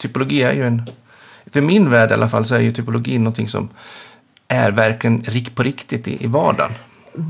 typologi 0.00 0.42
är 0.42 0.52
ju 0.52 0.66
en... 0.66 0.82
För 1.52 1.60
min 1.60 1.90
värld 1.90 2.10
i 2.10 2.14
alla 2.14 2.28
fall 2.28 2.44
så 2.44 2.54
är 2.54 2.60
ju 2.60 2.72
typologi 2.72 3.18
någonting 3.18 3.48
som 3.48 3.68
är 4.48 4.70
verkligen 4.70 5.22
rik 5.22 5.54
på 5.54 5.62
riktigt 5.62 6.08
i, 6.08 6.24
i 6.24 6.26
vardagen. 6.26 6.72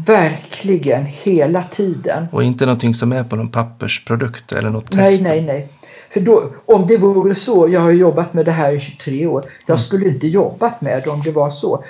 Verkligen, 0.06 1.06
hela 1.06 1.62
tiden. 1.62 2.26
Och 2.32 2.44
inte 2.44 2.66
någonting 2.66 2.94
som 2.94 3.12
är 3.12 3.24
på 3.24 3.36
någon 3.36 3.48
pappersprodukt 3.48 4.52
eller 4.52 4.70
något 4.70 4.92
Nej, 4.92 5.10
test. 5.10 5.22
nej, 5.22 5.42
nej. 5.42 5.68
Då, 6.14 6.52
om 6.66 6.84
det 6.86 6.96
vore 6.96 7.34
så, 7.34 7.68
jag 7.68 7.80
har 7.80 7.90
jobbat 7.90 8.34
med 8.34 8.44
det 8.44 8.52
här 8.52 8.72
i 8.72 8.80
23 8.80 9.26
år, 9.26 9.44
jag 9.66 9.74
Mm. 9.74 9.78
skulle 9.78 10.08
inte 10.08 10.26
jobbat 10.26 10.80
med 10.80 11.02
det 11.02 11.10
om 11.10 11.22
det 11.22 11.30
var 11.30 11.50
så. 11.50 11.84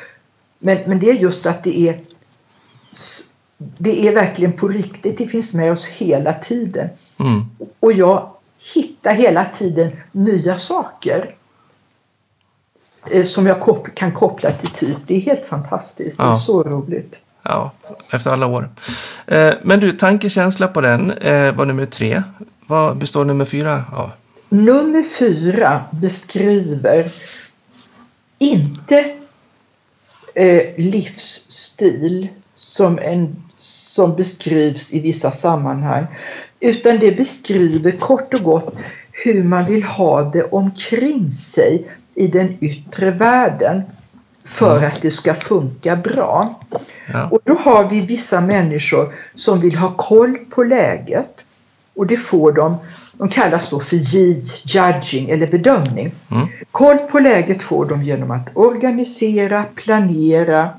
Men, 0.58 0.78
men 0.86 1.00
det 1.00 1.10
är 1.10 1.14
just 1.14 1.46
att 1.46 1.64
det 1.64 1.78
är 1.78 2.00
det 3.58 4.08
är 4.08 4.14
verkligen 4.14 4.52
på 4.52 4.68
riktigt. 4.68 5.18
Det 5.18 5.26
finns 5.26 5.54
med 5.54 5.72
oss 5.72 5.86
hela 5.86 6.32
tiden. 6.32 6.88
Mm. 7.18 7.42
Och 7.80 7.92
jag 7.92 8.30
hittar 8.74 9.14
hela 9.14 9.44
tiden 9.44 9.90
nya 10.12 10.58
saker 10.58 11.34
eh, 13.10 13.24
som 13.24 13.46
jag 13.46 13.60
kop 13.60 13.94
kan 13.94 14.12
koppla 14.12 14.52
till 14.52 14.68
typ. 14.70 14.96
Det 15.06 15.16
är 15.16 15.20
helt 15.20 15.46
fantastiskt. 15.46 16.18
Det 16.18 16.24
är 16.24 16.36
så 16.36 16.62
roligt. 16.62 17.18
Ja, 17.42 17.72
efter 18.12 18.30
alla 18.30 18.46
år. 18.46 18.68
Eh, 19.26 19.54
men 19.62 19.80
du, 19.80 19.92
tankekänsla 19.92 20.68
på 20.68 20.80
den 20.80 21.10
eh, 21.10 21.54
var 21.54 21.66
nummer 21.66 21.86
tre. 21.86 22.22
Vad 22.68 22.96
består 22.96 23.24
nummer 23.24 23.44
fyra 23.44 23.84
av? 23.92 24.10
Nummer 24.48 25.02
fyra 25.02 25.84
beskriver 25.90 27.12
inte 28.38 29.12
eh, 30.34 30.62
livsstil 30.76 32.28
som, 32.54 32.98
en, 32.98 33.36
som 33.56 34.16
beskrivs 34.16 34.92
i 34.92 35.00
vissa 35.00 35.30
sammanhang 35.30 36.06
utan 36.60 36.98
det 36.98 37.12
beskriver 37.12 37.90
kort 37.90 38.34
och 38.34 38.42
gott 38.42 38.76
hur 39.12 39.44
man 39.44 39.64
vill 39.64 39.82
ha 39.82 40.22
det 40.22 40.42
omkring 40.42 41.30
sig 41.30 41.90
i 42.14 42.26
den 42.26 42.56
yttre 42.60 43.10
världen 43.10 43.82
för 44.44 44.84
att 44.84 45.02
det 45.02 45.10
ska 45.10 45.34
funka 45.34 45.96
bra. 45.96 46.60
Ja. 47.12 47.28
Och 47.30 47.40
då 47.44 47.54
har 47.54 47.88
vi 47.88 48.00
vissa 48.00 48.40
människor 48.40 49.14
som 49.34 49.60
vill 49.60 49.76
ha 49.76 49.94
koll 49.96 50.38
på 50.50 50.62
läget 50.64 51.44
och 51.98 52.06
det 52.06 52.16
får 52.16 52.52
de, 52.52 52.76
de 53.12 53.28
kallas 53.28 53.70
då 53.70 53.80
för 53.80 53.96
J, 53.96 54.42
judging 54.64 55.30
eller 55.30 55.46
bedömning. 55.46 56.14
Mm. 56.30 56.46
Koll 56.70 56.98
på 56.98 57.18
läget 57.18 57.62
får 57.62 57.86
de 57.86 58.02
genom 58.02 58.30
att 58.30 58.48
organisera, 58.54 59.64
planera, 59.74 60.70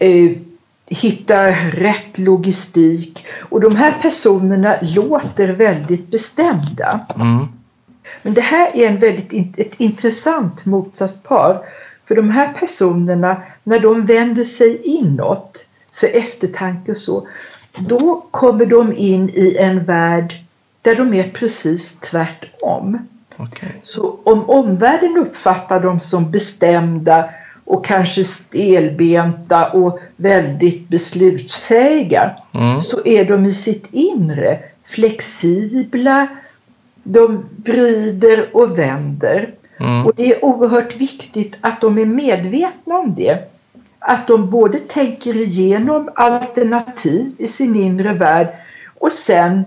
eh, 0.00 0.36
hitta 0.86 1.50
rätt 1.70 2.18
logistik 2.18 3.26
och 3.48 3.60
de 3.60 3.76
här 3.76 3.94
personerna 4.02 4.76
låter 4.82 5.48
väldigt 5.48 6.10
bestämda. 6.10 7.00
Mm. 7.16 7.46
Men 8.22 8.34
det 8.34 8.40
här 8.40 8.76
är 8.76 8.88
en 8.88 8.98
väldigt 8.98 9.58
ett 9.58 9.80
intressant 9.80 10.64
motsatspar. 10.64 11.64
För 12.08 12.14
de 12.14 12.30
här 12.30 12.52
personerna, 12.52 13.42
när 13.62 13.78
de 13.78 14.06
vänder 14.06 14.44
sig 14.44 14.82
inåt 14.82 15.66
för 15.92 16.06
eftertanke 16.06 16.92
och 16.92 16.98
så, 16.98 17.28
då 17.78 18.24
kommer 18.30 18.66
de 18.66 18.96
in 18.96 19.28
i 19.28 19.56
en 19.58 19.84
värld 19.84 20.34
där 20.82 20.94
de 20.94 21.14
är 21.14 21.30
precis 21.30 22.00
tvärtom. 22.00 22.98
Okej. 23.36 23.68
Så 23.82 24.16
om 24.24 24.50
omvärlden 24.50 25.16
uppfattar 25.16 25.80
dem 25.80 26.00
som 26.00 26.30
bestämda 26.30 27.30
och 27.64 27.84
kanske 27.84 28.24
stelbenta 28.24 29.70
och 29.70 30.00
väldigt 30.16 30.88
beslutsfähiga 30.88 32.30
Mm. 32.56 32.80
så 32.80 33.00
är 33.04 33.24
de 33.24 33.44
i 33.44 33.52
sitt 33.52 33.88
inre 33.90 34.58
flexibla, 34.84 36.28
de 37.02 37.44
vrider 37.64 38.56
och 38.56 38.78
vänder. 38.78 39.54
Mm. 39.80 40.06
Och 40.06 40.12
det 40.16 40.32
är 40.32 40.44
oerhört 40.44 40.96
viktigt 40.96 41.56
att 41.60 41.80
de 41.80 41.98
är 41.98 42.04
medvetna 42.04 42.98
om 42.98 43.14
det. 43.14 43.50
Att 44.08 44.26
de 44.26 44.50
både 44.50 44.78
tänker 44.78 45.36
igenom 45.36 46.10
alternativ 46.14 47.34
i 47.38 47.48
sin 47.48 47.76
inre 47.76 48.12
värld 48.12 48.48
och 48.98 49.12
sen 49.12 49.64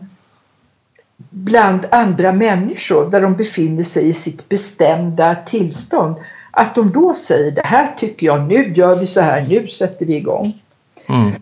bland 1.30 1.88
andra 1.92 2.32
människor 2.32 3.10
där 3.10 3.22
de 3.22 3.36
befinner 3.36 3.84
sig 3.84 4.08
i 4.08 4.14
sitt 4.14 4.50
bestämda 4.50 5.36
tillstånd. 5.36 6.16
Att 6.52 6.76
de 6.76 6.92
då 6.92 7.16
säger 7.16 7.52
det 7.52 7.66
här 7.66 7.96
tycker 7.98 8.28
jag, 8.28 8.48
nu 8.48 8.74
gör 8.74 8.96
vi 8.96 9.08
så 9.08 9.22
här, 9.22 9.46
nu 9.50 9.68
sätter 9.68 10.06
vi 10.06 10.16
igång. 10.16 10.62
Mm. 11.08 11.34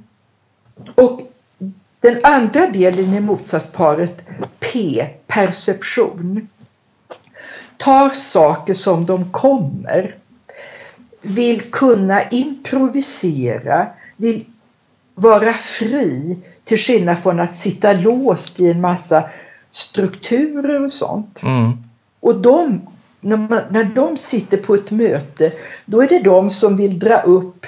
Och 0.95 1.21
den 1.99 2.19
andra 2.23 2.67
delen 2.67 3.13
i 3.13 3.19
motsatsparet 3.19 4.23
P, 4.59 5.05
perception, 5.27 6.47
tar 7.77 8.09
saker 8.09 8.73
som 8.73 9.05
de 9.05 9.31
kommer, 9.31 10.15
vill 11.21 11.61
kunna 11.61 12.29
improvisera, 12.29 13.87
vill 14.17 14.45
vara 15.15 15.53
fri 15.53 16.37
till 16.63 16.77
skillnad 16.77 17.19
från 17.19 17.39
att 17.39 17.53
sitta 17.53 17.93
låst 17.93 18.59
i 18.59 18.71
en 18.71 18.81
massa 18.81 19.23
strukturer 19.71 20.85
och 20.85 20.93
sånt. 20.93 21.43
Mm. 21.43 21.71
Och 22.19 22.35
de, 22.35 22.81
när, 23.19 23.37
man, 23.37 23.61
när 23.69 23.83
de 23.83 24.17
sitter 24.17 24.57
på 24.57 24.75
ett 24.75 24.91
möte, 24.91 25.53
då 25.85 26.01
är 26.01 26.07
det 26.07 26.19
de 26.19 26.49
som 26.49 26.77
vill 26.77 26.99
dra 26.99 27.21
upp 27.21 27.65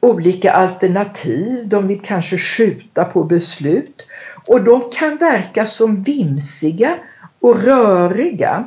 olika 0.00 0.52
alternativ. 0.52 1.68
De 1.68 1.86
vill 1.86 2.00
kanske 2.00 2.38
skjuta 2.38 3.04
på 3.04 3.24
beslut. 3.24 4.06
Och 4.46 4.64
de 4.64 4.82
kan 4.92 5.16
verka 5.16 5.66
som 5.66 6.02
vimsiga 6.02 6.94
och 7.40 7.62
röriga. 7.62 8.64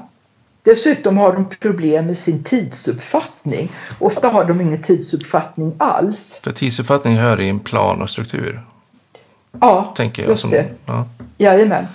Dessutom 0.72 1.18
har 1.18 1.34
de 1.34 1.46
problem 1.60 2.06
med 2.06 2.18
sin 2.18 2.44
tidsuppfattning. 2.44 3.72
Ofta 4.00 4.28
har 4.30 4.46
de 4.46 4.62
ingen 4.62 4.82
tidsuppfattning 4.84 5.74
alls. 5.78 6.40
För 6.44 6.52
tidsuppfattning 6.52 7.16
hör 7.18 7.42
i 7.42 7.50
en 7.50 7.60
plan 7.60 8.02
och 8.02 8.10
struktur, 8.10 8.62
Ja, 9.62 9.94
tänker 9.98 10.22
jag. 10.24 10.30
just 10.30 10.42
Som, 10.42 10.52
det. 10.52 10.66
ja. 10.86 11.06
Jajamän. 11.38 11.86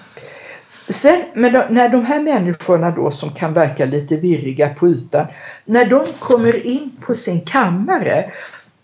Sen, 0.89 1.23
men 1.35 1.53
då, 1.53 1.65
när 1.71 1.89
de 1.89 2.05
här 2.05 2.21
människorna 2.23 2.91
då 2.91 3.11
som 3.11 3.31
kan 3.31 3.53
verka 3.53 3.85
lite 3.85 4.17
virriga 4.17 4.69
på 4.75 4.89
ytan, 4.89 5.27
när 5.65 5.85
de 5.85 6.07
kommer 6.19 6.67
in 6.67 6.91
på 7.01 7.15
sin 7.15 7.41
kammare 7.41 8.31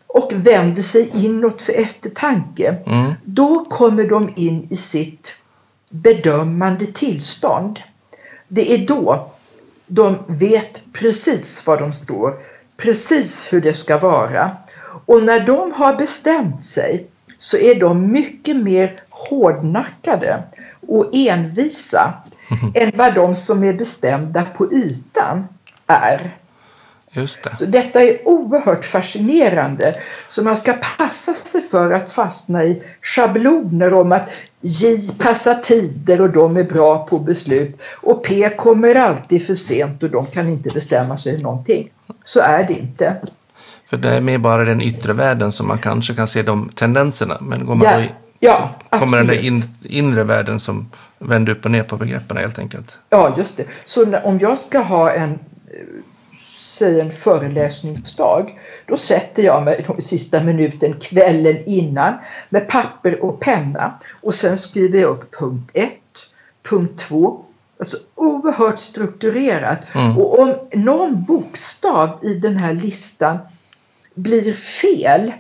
och 0.07 0.33
vänder 0.35 0.83
sig 0.83 1.11
inåt 1.15 1.63
för 1.63 1.73
eftertanke, 1.73 2.77
Mm. 2.87 3.13
då 3.25 3.65
kommer 3.65 4.05
de 4.05 4.33
in 4.37 4.67
i 4.71 4.77
sitt 4.77 5.33
bedömande 5.91 6.87
tillstånd. 6.87 7.81
Det 8.49 8.75
är 8.75 8.87
då 8.87 9.31
de 9.89 10.19
vet 10.27 10.83
precis 10.93 11.67
var 11.67 11.81
de 11.81 11.93
står, 11.93 12.35
precis 12.77 13.53
hur 13.53 13.61
det 13.61 13.75
ska 13.75 13.99
vara. 13.99 14.51
Och 15.07 15.23
när 15.23 15.47
de 15.47 15.73
har 15.73 15.97
bestämt 15.97 16.63
sig 16.63 17.07
så 17.39 17.57
är 17.57 17.75
de 17.75 18.13
mycket 18.13 18.57
mer 18.57 18.95
hårdnackade 19.11 20.43
och 20.89 21.11
envisa 21.13 22.15
än 22.75 22.93
vad 22.95 23.15
de 23.15 23.35
som 23.35 23.65
är 23.65 23.73
bestämda 23.73 24.45
på 24.45 24.73
ytan 24.73 25.49
är. 25.87 26.37
Just 27.13 27.43
det. 27.43 27.57
Så 27.59 27.67
detta 27.67 28.03
är 28.03 28.29
oerhört 28.29 28.85
fascinerande. 28.85 29.95
Så 30.29 30.43
man 30.43 30.57
ska 30.57 30.73
passa 30.99 31.35
sig 31.35 31.63
för 31.63 31.93
att 31.93 32.13
fastna 32.13 32.65
i 32.65 32.83
schabloner 33.03 33.95
om 33.95 34.13
att 34.13 34.31
J 34.61 34.99
passar 35.19 35.55
tider 35.55 36.21
och 36.21 36.31
de 36.31 36.57
är 36.57 36.65
bra 36.65 37.07
på 37.07 37.19
beslut 37.19 37.81
och 38.03 38.25
P 38.25 38.51
kommer 38.57 38.95
alltid 38.95 39.47
för 39.47 39.55
sent 39.55 40.03
och 40.03 40.11
de 40.11 40.27
kan 40.27 40.49
inte 40.49 40.71
bestämma 40.71 41.17
sig 41.17 41.37
för 41.37 41.43
någonting. 41.43 41.91
Så 42.25 42.41
är 42.41 42.65
det 42.65 42.73
inte. 42.73 43.17
För 43.91 43.97
det 43.97 44.09
är 44.11 44.21
mer 44.21 44.39
bara 44.39 44.65
den 44.65 44.81
yttre 44.81 45.13
världen 45.13 45.53
som 45.53 45.69
man 45.69 45.79
kanske 45.79 46.15
kan 46.15 46.29
se 46.29 46.43
de 46.43 46.69
tendenserna. 46.75 47.37
Men 47.41 47.67
går 47.67 47.75
man 47.75 47.85
Ja, 47.85 48.01
i, 48.01 48.11
ja 48.41 48.71
kommer 48.91 49.17
den 49.17 49.27
där 49.27 49.35
absolut. 49.35 49.65
in, 49.65 49.75
inre 49.83 50.25
världen 50.25 50.61
som 50.61 50.91
vänder 51.19 51.53
upp 51.53 51.65
och 51.65 51.71
ner 51.71 51.83
på 51.83 51.97
begreppen 51.97 52.37
helt 52.37 52.59
enkelt. 52.59 52.99
Ja, 53.11 53.35
just 53.39 53.57
det. 53.57 53.65
Så 53.85 54.17
om 54.19 54.39
jag 54.39 54.59
ska 54.59 54.79
ha 54.79 55.11
en, 55.13 55.31
eh, 55.31 55.37
säg 56.79 57.01
en 57.01 57.11
föreläsningsdag, 57.11 58.59
då 58.87 58.97
sätter 58.97 59.43
jag 59.43 59.65
mig 59.65 59.87
i 59.99 60.03
sista 60.03 60.43
minuten 60.43 60.95
kvällen 61.01 61.63
innan 61.67 62.15
med 62.49 62.69
papper 62.69 63.25
och 63.25 63.41
penna 63.41 63.99
och 64.21 64.35
sen 64.35 64.59
skriver 64.59 64.99
jag 64.99 65.11
upp 65.11 65.35
punkt 65.35 65.71
1, 65.73 65.93
punkt 66.63 67.01
2, 67.01 67.45
alltså 67.79 67.97
oerhört 68.15 68.79
strukturerat. 68.79 69.79
Mm. 69.95 70.19
Och 70.19 70.39
om 70.39 70.55
någon 70.73 71.25
bokstav 71.25 72.19
i 72.23 72.35
den 72.35 72.57
här 72.57 72.73
listan 72.73 73.39
blir 74.15 74.53
fel, 74.53 75.33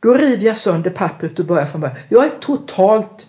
då 0.00 0.14
river 0.14 0.46
jag 0.46 0.56
sönder 0.56 0.90
pappret 0.90 1.38
och 1.38 1.46
börjar 1.46 1.66
från 1.66 1.80
början. 1.80 1.96
Jag 2.08 2.24
är 2.24 2.30
totalt 2.40 3.26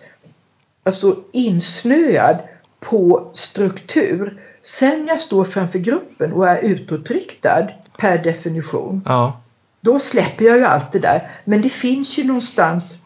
alltså 0.84 1.16
insnöad 1.32 2.38
på 2.80 3.30
struktur. 3.32 4.40
Sen 4.64 5.06
jag 5.08 5.20
står 5.20 5.44
framför 5.44 5.78
gruppen 5.78 6.32
och 6.32 6.48
är 6.48 6.58
utåtriktad 6.58 7.68
per 7.98 8.18
definition, 8.18 9.02
Ja, 9.06 9.40
då 9.80 9.98
släpper 9.98 10.44
jag 10.44 10.56
ju 10.58 10.64
allt 10.64 10.92
det 10.92 10.98
där. 10.98 11.30
Men 11.44 11.62
det 11.62 11.68
finns 11.68 12.18
ju 12.18 12.24
någonstans 12.24 12.98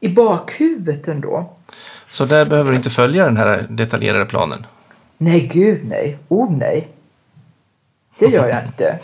i 0.00 0.08
bakhuvudet 0.08 1.08
ändå. 1.08 1.52
så 2.10 2.24
där 2.24 2.44
behöver 2.44 2.70
du 2.70 2.76
inte 2.76 2.90
följa 2.90 3.24
den 3.24 3.36
här 3.36 3.66
detaljerade 3.70 4.26
planen. 4.26 4.66
Nej, 5.18 5.40
gud 5.52 5.80
nej. 5.84 6.18
Oh 6.28 6.52
nej. 6.58 6.88
Det 8.18 8.26
gör 8.26 8.48
jag 8.48 8.64
inte. 8.66 8.98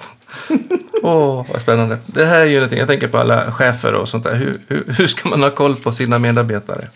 Åh, 1.02 1.46
vad 1.52 1.62
spännande. 1.62 1.98
Det 2.06 2.24
här 2.24 2.40
är 2.40 2.44
ju 2.44 2.54
någonting, 2.54 2.78
jag 2.78 2.88
tänker 2.88 3.08
på 3.08 3.18
alla 3.18 3.52
chefer 3.52 3.94
och 3.94 4.08
sånt 4.08 4.24
där. 4.24 4.34
Hur, 4.34 4.60
hur, 4.68 4.94
hur 4.98 5.06
ska 5.06 5.28
man 5.28 5.42
ha 5.42 5.50
koll 5.50 5.76
på 5.76 5.92
sina 5.92 6.18
medarbetare? 6.18 6.88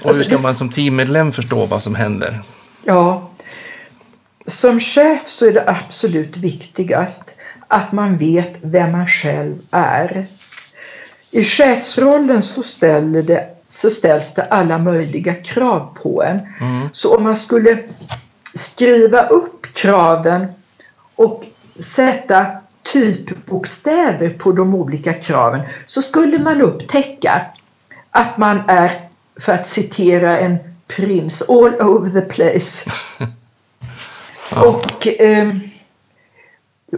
Och 0.00 0.06
Alltså, 0.06 0.18
hur 0.22 0.24
ska 0.24 0.36
det- 0.36 0.42
man 0.42 0.54
som 0.54 0.68
teammedlem 0.70 1.32
förstå 1.32 1.66
vad 1.66 1.82
som 1.82 1.94
händer? 1.94 2.40
Ja. 2.84 3.30
Som 4.46 4.80
chef 4.80 5.20
så 5.26 5.46
är 5.46 5.52
det 5.52 5.64
absolut 5.66 6.36
viktigast 6.36 7.34
att 7.68 7.92
man 7.92 8.16
vet 8.16 8.52
vem 8.62 8.92
man 8.92 9.06
själv 9.06 9.58
är. 9.70 10.26
I 11.30 11.44
chefsrollen 11.44 12.42
så, 12.42 12.62
ställer 12.62 13.22
det, 13.22 13.48
så 13.64 13.90
ställs 13.90 14.34
det 14.34 14.42
alla 14.42 14.78
möjliga 14.78 15.34
krav 15.34 15.98
på 16.02 16.22
en. 16.22 16.40
Mm. 16.60 16.88
Så 16.92 17.16
om 17.16 17.22
man 17.22 17.36
skulle 17.36 17.78
skriva 18.54 19.26
upp 19.26 19.66
kraven 19.74 20.46
och 21.14 21.46
sätta 21.78 22.46
typbokstäver 22.92 24.30
på 24.30 24.52
de 24.52 24.74
olika 24.74 25.12
kraven 25.12 25.60
så 25.86 26.02
skulle 26.02 26.38
man 26.38 26.60
upptäcka 26.60 27.42
att 28.10 28.38
man 28.38 28.62
är, 28.68 28.92
för 29.36 29.52
att 29.52 29.66
citera 29.66 30.38
en 30.38 30.58
prins, 30.86 31.42
all 31.42 31.74
over 31.74 32.10
the 32.20 32.20
place. 32.20 32.90
Och, 34.56 35.06
eh, 35.20 35.56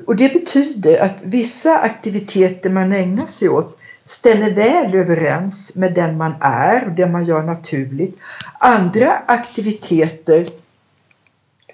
och 0.07 0.17
det 0.17 0.33
betyder 0.33 0.99
att 0.99 1.17
vissa 1.23 1.79
aktiviteter 1.79 2.71
man 2.71 2.93
ägnar 2.93 3.27
sig 3.27 3.49
åt 3.49 3.79
stämmer 4.05 4.51
väl 4.51 4.95
överens 4.95 5.75
med 5.75 5.95
den 5.95 6.17
man 6.17 6.35
är 6.41 6.85
och 6.85 6.93
det 6.93 7.07
man 7.07 7.25
gör 7.25 7.43
naturligt. 7.43 8.19
Andra 8.59 9.13
aktiviteter 9.27 10.49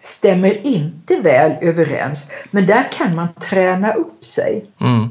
stämmer 0.00 0.66
inte 0.66 1.16
väl 1.16 1.52
överens 1.60 2.30
men 2.50 2.66
där 2.66 2.92
kan 2.92 3.14
man 3.14 3.28
träna 3.34 3.92
upp 3.92 4.24
sig. 4.24 4.64
Mm. 4.80 5.08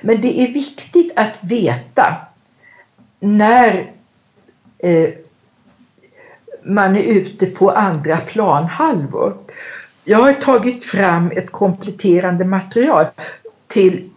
Men 0.00 0.20
det 0.20 0.40
är 0.40 0.52
viktigt 0.52 1.12
att 1.16 1.38
veta 1.44 2.16
när 3.20 3.92
eh, 4.78 5.10
man 6.64 6.96
är 6.96 7.02
ute 7.02 7.46
på 7.46 7.70
andra 7.70 8.16
planhalvor. 8.16 9.36
Jag 10.08 10.18
har 10.18 10.32
tagit 10.32 10.84
fram 10.84 11.30
ett 11.30 11.50
kompletterande 11.50 12.44
material 12.44 13.06
till 13.66 14.10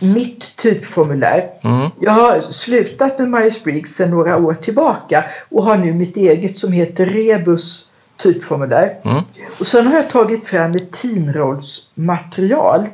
mitt 0.00 0.56
typformulär. 0.56 1.50
Mm. 1.62 1.90
Jag 2.00 2.12
har 2.12 2.40
slutat 2.40 3.18
med 3.18 3.28
Myers-Briggs 3.28 3.94
sedan 3.94 4.10
några 4.10 4.36
år 4.36 4.54
tillbaka 4.54 5.24
och 5.48 5.64
har 5.64 5.76
nu 5.76 5.94
mitt 5.94 6.16
eget 6.16 6.58
som 6.58 6.72
heter 6.72 7.06
Rebus 7.06 7.92
typformulär. 8.16 8.94
Mm. 9.04 9.22
Och 9.58 9.66
sen 9.66 9.86
har 9.86 9.94
jag 9.94 10.10
tagit 10.10 10.46
fram 10.46 10.70
ett 10.70 10.92
teamrollsmaterial 10.92 12.86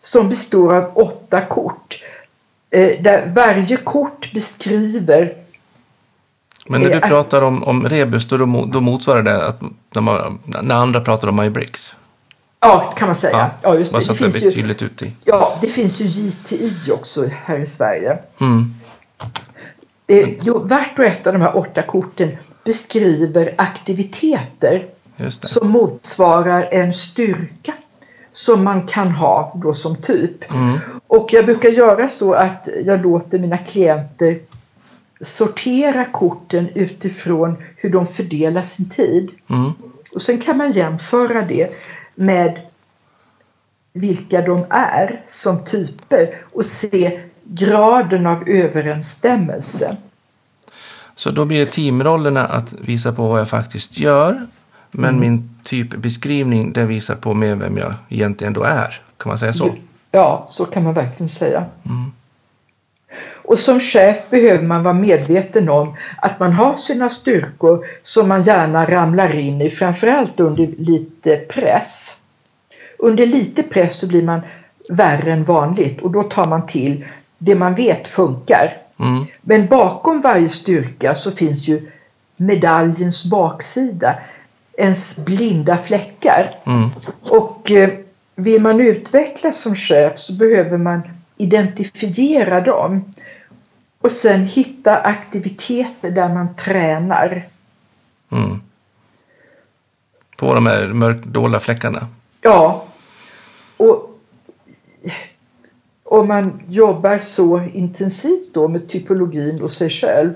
som 0.00 0.28
består 0.28 0.74
av 0.74 0.90
åtta 0.94 1.40
kort. 1.40 2.02
Eh, 2.70 3.02
där 3.02 3.32
varje 3.34 3.76
kort 3.76 4.32
beskriver 4.32 5.34
Men 6.70 6.82
när 6.82 6.90
du 6.90 7.00
pratar 7.00 7.42
om, 7.42 7.62
om 7.64 7.86
rebus, 7.88 8.28
då, 8.28 8.36
då 8.66 8.80
motsvarar 8.80 9.22
det 9.22 9.46
att 9.46 9.60
när, 9.94 10.02
man, 10.02 10.38
när 10.44 10.74
andra 10.74 11.00
pratar 11.00 11.28
om 11.28 11.36
MyBricks? 11.36 11.94
Ja, 12.60 12.92
kan 12.96 13.08
man 13.08 13.14
säga. 13.14 13.50
Ja, 13.62 13.74
just 13.74 13.92
det. 13.92 14.00
Så 14.00 14.06
Det 14.06 14.12
att 14.12 14.18
det 14.18 14.24
finns, 14.24 14.34
blir 14.40 14.44
ju, 14.44 14.54
tydligt 14.54 14.82
ut 14.82 15.02
i. 15.02 15.12
ja, 15.24 15.58
det 15.60 15.66
finns 15.66 16.00
ju 16.00 16.04
JTI 16.04 16.92
också 16.92 17.26
här 17.44 17.58
i 17.58 17.66
Sverige. 17.66 18.18
Mm. 18.40 18.74
Eh, 20.06 20.28
jo, 20.42 20.58
vart 20.58 20.98
och 20.98 21.04
ett 21.04 21.26
av 21.26 21.32
de 21.32 21.42
här 21.42 21.56
åtta 21.56 21.82
korten 21.82 22.36
beskriver 22.64 23.54
aktiviteter 23.58 24.86
det. 25.16 25.30
som 25.30 25.70
motsvarar 25.70 26.68
en 26.72 26.92
styrka 26.92 27.72
som 28.32 28.64
man 28.64 28.86
kan 28.86 29.10
ha 29.10 29.52
då 29.54 29.74
som 29.74 29.96
typ. 29.96 30.50
Mm. 30.50 30.78
Och 31.06 31.28
jag 31.32 31.44
brukar 31.44 31.68
göra 31.68 32.08
så 32.08 32.32
att 32.32 32.68
jag 32.84 33.02
låter 33.02 33.38
mina 33.38 33.58
klienter 33.58 34.38
sortera 35.20 36.04
korten 36.04 36.68
utifrån 36.74 37.56
hur 37.76 37.90
de 37.90 38.06
fördelar 38.06 38.62
sin 38.62 38.88
tid. 38.90 39.30
Mm. 39.50 39.72
Och 40.14 40.22
sen 40.22 40.38
kan 40.38 40.56
man 40.56 40.72
jämföra 40.72 41.42
det 41.42 41.70
med 42.14 42.60
vilka 43.92 44.42
de 44.42 44.64
är 44.70 45.22
som 45.26 45.64
typer 45.64 46.36
och 46.52 46.64
se 46.64 47.20
graden 47.44 48.26
av 48.26 48.48
överensstämmelse. 48.48 49.96
Så 51.16 51.30
då 51.30 51.44
blir 51.44 51.58
det 51.58 51.66
teamrollerna 51.72 52.46
att 52.46 52.72
visa 52.72 53.12
på 53.12 53.28
vad 53.28 53.40
jag 53.40 53.48
faktiskt 53.48 53.98
gör. 53.98 54.46
Men 54.90 55.08
Mm. 55.10 55.20
min 55.20 55.54
typbeskrivning 55.62 56.72
den 56.72 56.88
visar 56.88 57.14
på 57.14 57.34
mer 57.34 57.54
vem 57.54 57.76
jag 57.78 57.94
egentligen 58.08 58.52
då 58.52 58.62
är. 58.62 59.00
Kan 59.16 59.28
man 59.30 59.38
säga 59.38 59.52
så? 59.52 59.74
Ja, 60.10 60.44
så 60.48 60.64
kan 60.64 60.84
man 60.84 60.94
verkligen 60.94 61.28
säga. 61.28 61.64
Mm. 61.84 62.12
Och 63.42 63.58
som 63.58 63.80
chef 63.80 64.16
behöver 64.30 64.64
man 64.64 64.82
vara 64.82 64.94
medveten 64.94 65.68
om 65.68 65.96
att 66.16 66.40
man 66.40 66.52
har 66.52 66.76
sina 66.76 67.10
styrkor 67.10 67.86
som 68.02 68.28
man 68.28 68.42
gärna 68.42 68.86
ramlar 68.86 69.36
in 69.36 69.60
i, 69.60 69.70
framförallt 69.70 70.40
under 70.40 70.66
lite 70.66 71.36
press. 71.36 72.16
Under 72.98 73.26
lite 73.26 73.62
press 73.62 74.00
så 74.00 74.08
blir 74.08 74.22
man 74.22 74.40
värre 74.88 75.32
än 75.32 75.44
vanligt 75.44 76.00
och 76.00 76.10
då 76.10 76.22
tar 76.22 76.44
man 76.44 76.66
till 76.66 77.04
det 77.38 77.54
man 77.54 77.74
vet 77.74 78.08
funkar. 78.08 78.72
Mm. 78.98 79.24
Men 79.42 79.66
bakom 79.66 80.20
varje 80.20 80.48
styrka 80.48 81.14
så 81.14 81.30
finns 81.30 81.68
ju 81.68 81.90
medaljens 82.36 83.24
baksida, 83.24 84.14
ens 84.78 85.16
blinda 85.16 85.78
fläckar. 85.78 86.54
Mm. 86.66 86.88
Och 87.22 87.70
eh, 87.70 87.90
vill 88.34 88.62
man 88.62 88.80
utvecklas 88.80 89.60
som 89.60 89.74
chef 89.74 90.18
så 90.18 90.32
behöver 90.32 90.78
man 90.78 91.02
identifiera 91.40 92.60
dem 92.60 93.14
och 94.00 94.12
sen 94.12 94.46
hitta 94.46 94.96
aktiviteter 94.96 96.10
där 96.10 96.34
man 96.34 96.56
tränar. 96.56 97.48
Mm. 98.30 98.60
På 100.36 100.54
de 100.54 100.66
här 100.66 100.86
mörkdolda 100.86 101.60
fläckarna. 101.60 102.08
Ja, 102.40 102.84
och 103.76 104.20
om 106.04 106.28
man 106.28 106.62
jobbar 106.68 107.18
så 107.18 107.62
intensivt 107.74 108.54
då 108.54 108.68
med 108.68 108.88
typologin 108.88 109.62
och 109.62 109.70
sig 109.70 109.90
själv 109.90 110.32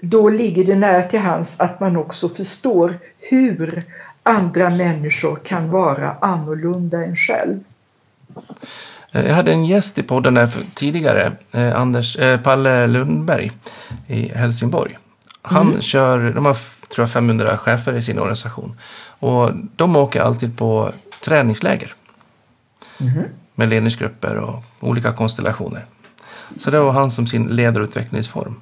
då 0.00 0.28
ligger 0.28 0.64
det 0.64 0.74
nära 0.74 1.02
till 1.02 1.20
hands 1.20 1.60
att 1.60 1.80
man 1.80 1.96
också 1.96 2.28
förstår 2.28 2.94
hur 3.18 3.84
andra 4.22 4.70
människor 4.70 5.36
kan 5.36 5.70
vara 5.70 6.12
annorlunda 6.20 7.04
än 7.04 7.16
själv. 7.16 7.60
Eh, 9.12 9.26
Jag 9.26 9.34
hade 9.34 9.52
en 9.52 9.64
gäst 9.64 9.98
i 9.98 10.02
podden 10.02 10.48
för- 10.48 10.62
tidigare, 10.74 11.32
eh, 11.52 11.80
Anders, 11.80 12.16
eh, 12.18 12.40
Palle 12.40 12.86
Lundberg 12.86 13.52
i 14.06 14.28
Helsingborg. 14.28 14.98
Han 15.42 15.68
Mm. 15.68 15.80
kör, 15.80 16.30
de 16.30 16.46
har 16.46 16.54
tror 16.88 17.02
jag 17.02 17.10
500 17.10 17.56
chefer 17.56 17.92
i 17.92 18.02
sin 18.02 18.18
organisation. 18.18 18.78
Och 19.20 19.50
de 19.76 19.96
åker 19.96 20.20
alltid 20.20 20.58
på 20.58 20.92
träningsläger. 21.20 21.94
Mhm. 22.98 23.22
Med 23.54 23.68
ledningsgrupper 23.68 24.34
och 24.36 24.62
olika 24.80 25.12
konstellationer. 25.12 25.86
Så 26.58 26.70
det 26.70 26.80
var 26.80 26.92
han 26.92 27.10
som 27.10 27.26
sin 27.26 27.46
ledarutvecklingsform. 27.46 28.60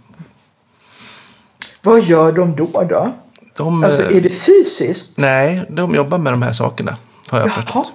Vad 1.82 2.02
gör 2.04 2.32
de 2.32 2.56
då? 2.56 2.66
då? 2.90 3.12
De, 3.56 3.84
Alltså 3.84 4.02
eh, 4.02 4.16
är 4.16 4.20
det 4.20 4.30
fysiskt? 4.30 5.12
Nej, 5.18 5.64
de 5.70 5.94
jobbar 5.94 6.18
med 6.18 6.32
de 6.32 6.42
här 6.42 6.52
sakerna. 6.52 6.96
Har 7.28 7.38
jag 7.38 7.48
Jaha, 7.48 7.54
förstått. 7.54 7.92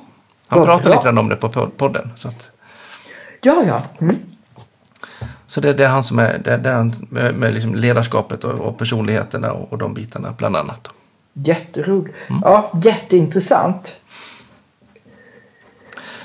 Han 0.52 0.60
vad 0.60 0.68
pratar 0.68 0.84
bra. 0.86 0.94
lite 0.94 1.04
grann 1.06 1.18
om 1.18 1.30
det 1.30 1.36
på 1.36 1.50
pod- 1.50 1.72
podden. 1.78 2.12
Så, 2.16 2.28
att, 2.28 2.50
Ja, 3.42 3.64
ja. 3.68 3.84
Mm. 4.02 4.18
så 5.48 5.62
det, 5.62 5.74
det 5.74 5.84
är 5.86 5.90
han 5.90 6.04
som 6.04 6.20
är, 6.20 6.38
det, 6.44 6.58
det 6.58 6.70
är 6.70 6.74
han 6.74 6.94
med, 7.10 7.36
med 7.36 7.54
liksom 7.54 7.76
ledarskapet 7.76 8.44
och, 8.44 8.60
och 8.60 8.78
personligheterna 8.78 9.52
och, 9.52 9.72
och 9.72 9.78
de 9.78 9.94
bitarna 9.94 10.34
bland 10.38 10.56
annat. 10.56 10.88
Jätteroligt. 11.34 12.18
Mm. 12.30 12.42
Ja, 12.46 12.72
jätteintressant. 12.84 13.96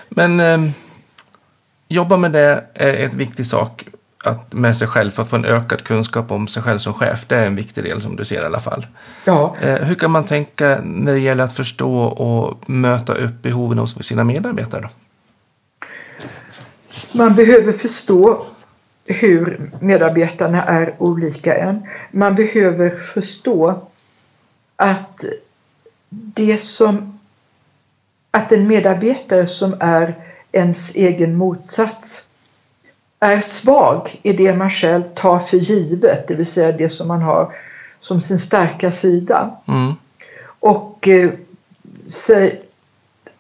Men 0.09 0.41
eh, 0.41 0.71
jobba 1.89 2.17
med 2.17 2.33
det 2.33 2.65
är 2.75 2.95
ett 3.07 3.15
viktig 3.15 3.47
sak 3.47 3.85
att, 4.25 4.53
med 4.53 4.77
sig 4.77 4.89
själv 4.89 5.11
för 5.11 5.23
att 5.23 5.29
få 5.29 5.37
en 5.37 5.45
ökad 5.45 5.85
kunskap 5.85 6.31
om 6.31 6.49
sig 6.49 6.63
själv 6.63 6.79
som 6.79 6.95
chef. 6.95 7.25
Det 7.29 7.37
är 7.37 7.47
en 7.47 7.57
viktig 7.57 7.85
del 7.85 8.03
som 8.03 8.17
du 8.17 8.25
ser 8.25 8.43
i 8.43 8.47
alla 8.47 8.61
fall. 8.61 8.87
Ja, 9.25 9.57
Eh, 9.61 9.75
hur 9.75 9.95
kan 9.95 10.11
man 10.11 10.25
tänka 10.25 10.81
när 10.85 11.13
det 11.13 11.21
gäller 11.21 11.45
att 11.45 11.57
förstå 11.57 12.03
och 12.03 12.71
möta 12.71 13.15
upp 13.15 13.43
behoven 13.43 13.79
hos 13.79 14.07
sina 14.07 14.25
medarbetare? 14.25 14.81
Då? 14.81 14.89
man 17.13 17.35
behöver 17.35 17.73
förstå 17.73 18.47
hur 19.05 19.71
medarbetarna 19.81 20.63
är 20.65 20.95
olika 20.99 21.57
en. 21.57 21.87
Man 22.11 22.35
behöver 22.35 22.91
förstå 22.91 23.89
att 24.77 25.25
det 26.11 26.63
som 26.63 27.19
att 28.31 28.53
en 28.53 28.67
medarbetare 28.67 29.47
som 29.47 29.77
är 29.81 30.15
ens 30.53 30.95
egen 30.95 31.37
motsats 31.37 32.26
är 33.21 33.41
svag 33.41 34.21
i 34.23 34.33
det 34.33 34.57
man 34.57 34.71
själv 34.71 35.03
tar 35.15 35.39
för 35.39 35.57
givet, 35.57 36.29
det 36.29 36.35
vill 36.35 36.47
säga 36.47 36.73
det 36.73 36.89
som 36.89 37.09
man 37.09 37.23
har 37.23 37.53
som 38.01 38.21
sin 38.21 38.39
starka 38.39 38.91
sida. 38.91 39.51
Mm. 39.69 39.93
Och 40.61 41.09
eh, 41.09 41.31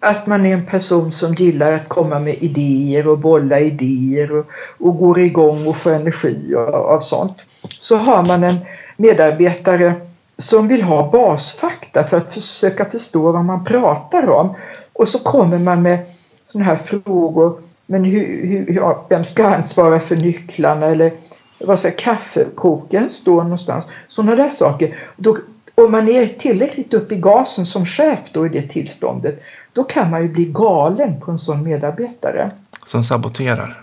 att 0.00 0.26
man 0.26 0.46
är 0.46 0.52
en 0.52 0.66
person 0.66 1.12
som 1.12 1.34
gillar 1.34 1.72
att 1.72 1.88
komma 1.88 2.18
med 2.18 2.42
idéer 2.42 3.08
och 3.08 3.18
bolla 3.18 3.60
idéer 3.60 4.36
och, 4.36 4.46
och 4.78 4.98
går 4.98 5.20
igång 5.20 5.66
och 5.66 5.76
får 5.76 5.90
energi 5.90 6.54
av, 6.54 6.74
av 6.74 7.00
sånt. 7.00 7.36
Så 7.80 7.96
har 7.96 8.22
man 8.22 8.44
en 8.44 8.56
medarbetare 8.96 9.94
som 10.38 10.68
vill 10.68 10.82
ha 10.82 11.10
basfakta 11.10 12.04
för 12.04 12.16
att 12.16 12.34
försöka 12.34 12.84
förstå 12.84 13.32
vad 13.32 13.44
man 13.44 13.64
pratar 13.64 14.30
om. 14.30 14.54
Och 14.92 15.08
så 15.08 15.18
kommer 15.18 15.58
man 15.58 15.82
med 15.82 15.98
sådana 16.46 16.64
här 16.64 16.76
frågor. 16.76 17.62
Men 17.86 18.04
hur, 18.04 18.46
hur, 18.46 18.72
ja, 18.72 19.06
vem 19.08 19.24
ska 19.24 19.46
ansvara 19.46 20.00
för 20.00 20.16
nycklarna 20.16 20.86
eller 20.86 21.12
vad 21.58 21.78
ska 21.78 21.90
kaffekokaren 21.90 23.10
stå 23.10 23.42
någonstans? 23.42 23.86
Sådana 24.06 24.36
där 24.36 24.50
saker. 24.50 24.96
Då, 25.16 25.38
om 25.74 25.92
man 25.92 26.08
är 26.08 26.26
tillräckligt 26.26 26.94
upp 26.94 27.12
i 27.12 27.16
gasen 27.16 27.66
som 27.66 27.86
chef 27.86 28.20
då 28.32 28.46
i 28.46 28.48
det 28.48 28.62
tillståndet, 28.62 29.42
då 29.72 29.84
kan 29.84 30.10
man 30.10 30.22
ju 30.22 30.28
bli 30.28 30.44
galen 30.44 31.20
på 31.20 31.30
en 31.30 31.38
sån 31.38 31.62
medarbetare. 31.62 32.50
Som 32.86 33.02
saboterar. 33.02 33.82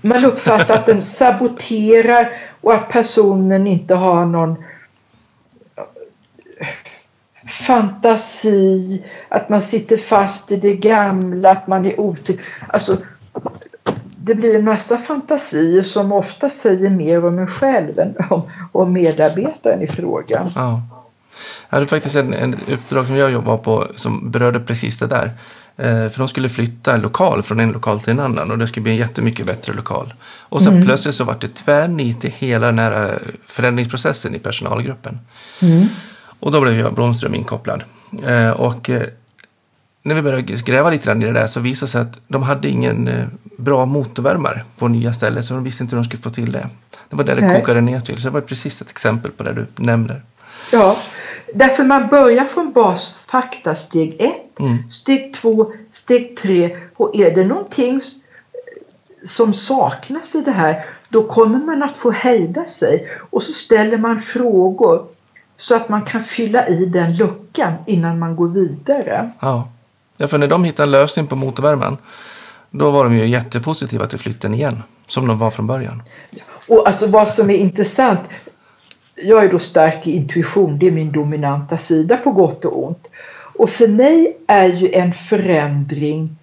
Man 0.00 0.24
uppfattar 0.24 0.74
att 0.74 0.86
den 0.86 1.02
saboterar 1.02 2.32
och 2.60 2.74
att 2.74 2.88
personen 2.88 3.66
inte 3.66 3.94
har 3.94 4.26
någon 4.26 4.56
fantasi, 7.48 9.02
att 9.28 9.48
man 9.48 9.62
sitter 9.62 9.96
fast 9.96 10.52
i 10.52 10.56
det 10.56 10.76
gamla, 10.76 11.50
att 11.50 11.66
man 11.66 11.86
är 11.86 12.00
otrygg. 12.00 12.40
Alltså, 12.68 12.96
det 14.26 14.34
blir 14.34 14.56
en 14.56 14.64
massa 14.64 14.98
fantasier 14.98 15.82
som 15.82 16.12
ofta 16.12 16.50
säger 16.50 16.90
mer 16.90 17.24
om 17.24 17.38
en 17.38 17.46
själv 17.46 17.98
än 17.98 18.14
om, 18.30 18.42
om 18.72 18.92
medarbetaren 18.92 19.82
i 19.82 19.86
fråga. 19.86 20.52
Ja. 20.54 20.82
Jag 21.68 21.76
hade 21.76 21.86
faktiskt 21.86 22.16
en, 22.16 22.34
en 22.34 22.56
uppdrag 22.68 23.06
som 23.06 23.16
jag 23.16 23.30
jobbade 23.30 23.58
på 23.58 23.86
som 23.94 24.30
berörde 24.30 24.60
precis 24.60 24.98
det 24.98 25.06
där. 25.06 25.32
Eh, 25.76 26.08
för 26.10 26.18
de 26.18 26.28
skulle 26.28 26.48
flytta 26.48 26.94
en 26.94 27.00
lokal 27.00 27.42
från 27.42 27.60
en 27.60 27.72
lokal 27.72 28.00
till 28.00 28.10
en 28.10 28.20
annan 28.20 28.50
och 28.50 28.58
det 28.58 28.68
skulle 28.68 28.82
bli 28.82 28.92
en 28.92 28.98
jättemycket 28.98 29.46
bättre 29.46 29.72
lokal. 29.72 30.14
Och 30.24 30.62
sen 30.62 30.72
mm. 30.72 30.86
plötsligt 30.86 31.14
så 31.14 31.24
var 31.24 31.36
det 31.40 31.54
tvärnit 31.54 32.24
i 32.24 32.28
hela 32.28 32.66
den 32.66 32.78
här 32.78 33.08
eh, 33.08 33.18
förändringsprocessen 33.46 34.34
i 34.34 34.38
personalgruppen. 34.38 35.18
Mm. 35.62 35.86
Och 36.40 36.52
då 36.52 36.60
blev 36.60 36.78
jag 36.78 36.94
Blomström 36.94 37.34
inkopplad. 37.34 37.82
Eh, 38.26 38.50
och 38.50 38.90
eh, 38.90 39.02
när 40.06 40.14
vi 40.14 40.22
började 40.22 40.42
gräva 40.42 40.90
lite 40.90 41.06
grann 41.06 41.22
i 41.22 41.26
det 41.26 41.32
där 41.32 41.46
så 41.46 41.60
visade 41.60 41.86
det 41.86 41.90
sig 41.90 42.00
att 42.00 42.18
de 42.28 42.42
hade 42.42 42.68
ingen 42.68 43.08
eh, 43.08 43.24
bra 43.56 43.86
motorvärmare 43.86 44.64
på 44.78 44.88
nya 44.88 45.12
ställen 45.12 45.44
så 45.44 45.54
de 45.54 45.64
visste 45.64 45.82
inte 45.82 45.96
hur 45.96 46.02
de 46.02 46.08
skulle 46.08 46.22
få 46.22 46.30
till 46.30 46.52
det. 46.52 46.68
Det 47.08 47.16
var 47.16 47.24
där 47.24 47.36
det 47.36 47.46
Nej. 47.46 47.60
kokade 47.60 47.80
ner 47.80 48.00
till. 48.00 48.18
Så 48.20 48.28
det 48.28 48.34
var 48.34 48.40
precis 48.40 48.80
ett 48.80 48.90
exempel 48.90 49.30
på 49.30 49.42
det 49.42 49.52
du 49.52 49.66
nämner. 49.76 50.22
Ja, 50.72 50.96
därför 51.54 51.84
man 51.84 52.08
börjar 52.08 52.44
från 52.44 52.72
basfakta 52.72 53.74
steg 53.74 54.16
ett, 54.18 54.60
mm. 54.60 54.90
steg 54.90 55.34
två, 55.34 55.72
steg 55.90 56.36
tre 56.36 56.76
och 56.96 57.16
är 57.16 57.34
det 57.34 57.44
någonting 57.44 58.00
som 59.26 59.54
saknas 59.54 60.34
i 60.34 60.40
det 60.40 60.52
här 60.52 60.84
då 61.08 61.22
kommer 61.22 61.58
man 61.58 61.82
att 61.82 61.96
få 61.96 62.10
hejda 62.10 62.66
sig 62.66 63.08
och 63.30 63.42
så 63.42 63.52
ställer 63.52 63.98
man 63.98 64.20
frågor 64.20 65.06
så 65.56 65.76
att 65.76 65.88
man 65.88 66.02
kan 66.02 66.22
fylla 66.24 66.68
i 66.68 66.84
den 66.84 67.16
luckan 67.16 67.72
innan 67.86 68.18
man 68.18 68.36
går 68.36 68.48
vidare. 68.48 69.30
Ja, 69.40 69.68
ja 70.16 70.28
för 70.28 70.38
när 70.38 70.48
de 70.48 70.64
hittade 70.64 70.86
en 70.86 70.90
lösning 70.90 71.26
på 71.26 71.36
motorvärmen 71.36 71.96
då 72.70 72.90
var 72.90 73.04
de 73.04 73.16
ju 73.16 73.26
jättepositiva 73.26 74.06
till 74.06 74.18
flytten 74.18 74.54
igen, 74.54 74.82
som 75.06 75.26
de 75.26 75.38
var 75.38 75.50
från 75.50 75.66
början. 75.66 76.02
Och 76.68 76.88
alltså 76.88 77.06
vad 77.06 77.28
som 77.28 77.50
är 77.50 77.54
intressant, 77.54 78.20
jag 79.14 79.44
är 79.44 79.50
då 79.50 79.58
stark 79.58 80.06
i 80.06 80.16
intuition, 80.16 80.78
det 80.78 80.86
är 80.86 80.90
min 80.90 81.12
dominanta 81.12 81.76
sida 81.76 82.16
på 82.16 82.30
gott 82.30 82.64
och 82.64 82.84
ont. 82.86 83.10
Och 83.58 83.70
för 83.70 83.88
mig 83.88 84.36
är 84.46 84.68
ju 84.68 84.92
en 84.92 85.12
förändring, 85.12 86.36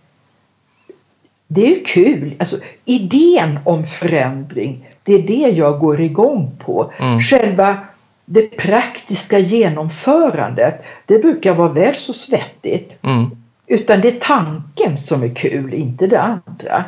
det 1.47 1.65
är 1.65 1.69
ju 1.69 1.83
kul, 1.83 2.35
alltså 2.39 2.57
idén 2.85 3.59
om 3.65 3.85
förändring, 3.85 4.89
det 5.03 5.13
är 5.13 5.21
det 5.21 5.57
jag 5.57 5.79
går 5.79 6.01
igång 6.01 6.55
på. 6.65 6.91
Mm. 6.99 7.21
Själva 7.21 7.77
det 8.25 8.57
praktiska 8.57 9.39
genomförandet, 9.39 10.83
det 11.05 11.19
brukar 11.19 11.53
vara 11.53 11.69
väl 11.69 11.95
så 11.95 12.13
svettigt. 12.13 12.97
Mm. 13.01 13.42
Utan 13.67 14.01
det 14.01 14.07
är 14.07 14.19
tanken 14.19 14.97
som 14.97 15.23
är 15.23 15.35
kul, 15.35 15.73
inte 15.73 16.07
det 16.07 16.21
andra. 16.21 16.83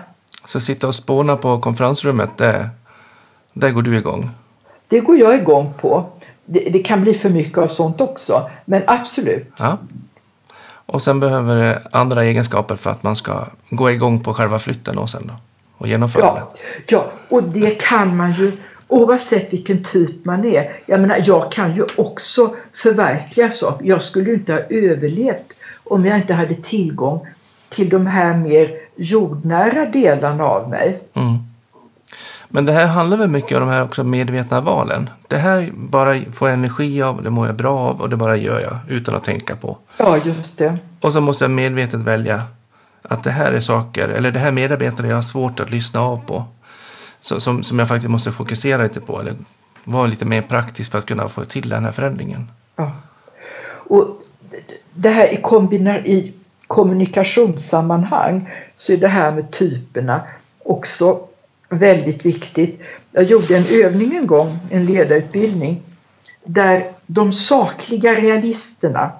Så 0.47 0.59
sitta 0.59 0.87
och 0.87 0.95
spåna 0.95 1.37
på 1.37 1.59
konferensrummet, 1.59 2.29
det, 2.37 2.69
där 3.53 3.71
går 3.71 3.81
du 3.81 3.97
igång? 3.97 4.29
Det 4.87 4.99
går 4.99 5.17
jag 5.17 5.35
igång 5.35 5.73
på. 5.81 6.09
Det, 6.45 6.59
det, 6.59 6.79
kan 6.79 7.01
bli 7.01 7.13
för 7.13 7.29
mycket 7.29 7.57
av 7.57 7.67
sånt 7.67 8.01
också, 8.01 8.49
men 8.65 8.83
absolut. 8.87 9.47
Ja. 9.57 9.77
Och 10.85 11.01
sen 11.01 11.19
behöver 11.19 11.55
det 11.55 11.81
andra 11.91 12.23
egenskaper 12.23 12.75
för 12.75 12.89
att 12.89 13.03
man 13.03 13.15
ska 13.15 13.45
gå 13.69 13.91
igång 13.91 14.23
på 14.23 14.33
själva 14.33 14.59
flytten 14.59 14.97
och 14.97 15.09
sen 15.09 15.27
då, 15.27 15.33
och 15.77 15.87
genomförandet. 15.87 16.43
Ja, 16.53 16.57
ja, 16.87 17.11
och 17.29 17.43
det 17.43 17.81
kan 17.81 18.17
man 18.17 18.31
ju 18.31 18.51
oavsett 18.87 19.53
vilken 19.53 19.83
typ 19.83 20.25
man 20.25 20.45
är. 20.45 20.69
Jag 20.85 21.01
menar, 21.01 21.21
jag 21.25 21.51
kan 21.51 21.73
ju 21.73 21.85
också 21.95 22.55
förverkliga 22.73 23.51
saker. 23.51 23.85
Jag 23.85 24.01
skulle 24.01 24.33
inte 24.33 24.53
ha 24.53 24.59
överlevt 24.59 25.54
om 25.85 26.05
jag 26.05 26.17
inte 26.17 26.33
hade 26.33 26.55
tillgång 26.55 27.27
till 27.69 27.89
de 27.89 28.07
här 28.07 28.37
mer 28.37 28.71
jordnära 28.95 29.85
delarna 29.85 30.43
av 30.43 30.69
mig. 30.69 31.01
Mm. 31.13 31.37
Men 32.49 32.65
det 32.65 32.71
här 32.71 32.85
handlar 32.85 33.17
väl 33.17 33.29
mycket 33.29 33.57
om 33.57 33.59
de 33.59 33.69
här 33.69 33.83
också 33.83 34.03
medvetna 34.03 34.61
valen. 34.61 35.09
Det 35.27 35.37
här 35.37 35.71
bara 35.73 36.21
får 36.31 36.49
jag 36.49 36.53
energi 36.53 37.01
av, 37.01 37.23
det 37.23 37.29
mår 37.29 37.47
jag 37.47 37.55
bra 37.55 37.79
av 37.79 38.01
och 38.01 38.09
det 38.09 38.17
bara 38.17 38.37
gör 38.37 38.59
jag 38.59 38.77
utan 38.87 39.15
att 39.15 39.23
tänka 39.23 39.55
på. 39.55 39.77
Ja, 39.97 40.17
just 40.17 40.57
det. 40.57 40.77
Och 41.01 41.13
så 41.13 41.21
måste 41.21 41.43
jag 41.43 41.51
medvetet 41.51 41.99
välja 41.99 42.41
att 43.01 43.23
det 43.23 43.31
här 43.31 43.51
är 43.51 43.61
saker, 43.61 44.09
eller 44.09 44.31
det 44.31 44.39
här 44.39 44.51
medarbetare 44.51 45.07
jag 45.07 45.15
har 45.15 45.21
svårt 45.21 45.59
att 45.59 45.71
lyssna 45.71 46.01
av 46.01 46.17
på 46.25 46.45
som, 47.19 47.63
som 47.63 47.79
jag 47.79 47.87
faktiskt 47.87 48.09
måste 48.09 48.31
fokusera 48.31 48.83
lite 48.83 49.01
på. 49.01 49.19
Eller 49.19 49.35
vara 49.83 50.05
lite 50.05 50.25
mer 50.25 50.41
praktisk 50.41 50.91
för 50.91 50.99
att 50.99 51.05
kunna 51.05 51.29
få 51.29 51.43
till 51.43 51.69
den 51.69 51.85
här 51.85 51.91
förändringen. 51.91 52.51
Ja. 52.75 52.91
Och 53.87 54.21
det 54.95 55.09
här 55.09 55.33
i, 55.33 55.35
kombina- 55.35 56.05
i 56.05 56.33
kommunikationssammanhang 56.67 58.49
så 58.77 58.93
är 58.93 58.97
det 58.97 59.07
här 59.07 59.31
med 59.31 59.51
typerna 59.51 60.21
också 60.63 61.19
väldigt 61.69 62.25
viktigt. 62.25 62.81
Jag 63.11 63.23
gjorde 63.23 63.57
en 63.57 63.83
övning 63.85 64.15
en 64.15 64.27
gång, 64.27 64.57
en 64.69 64.85
ledarutbildning, 64.85 65.81
där 66.43 66.85
de 67.05 67.33
sakliga 67.33 68.15
realisterna, 68.15 69.11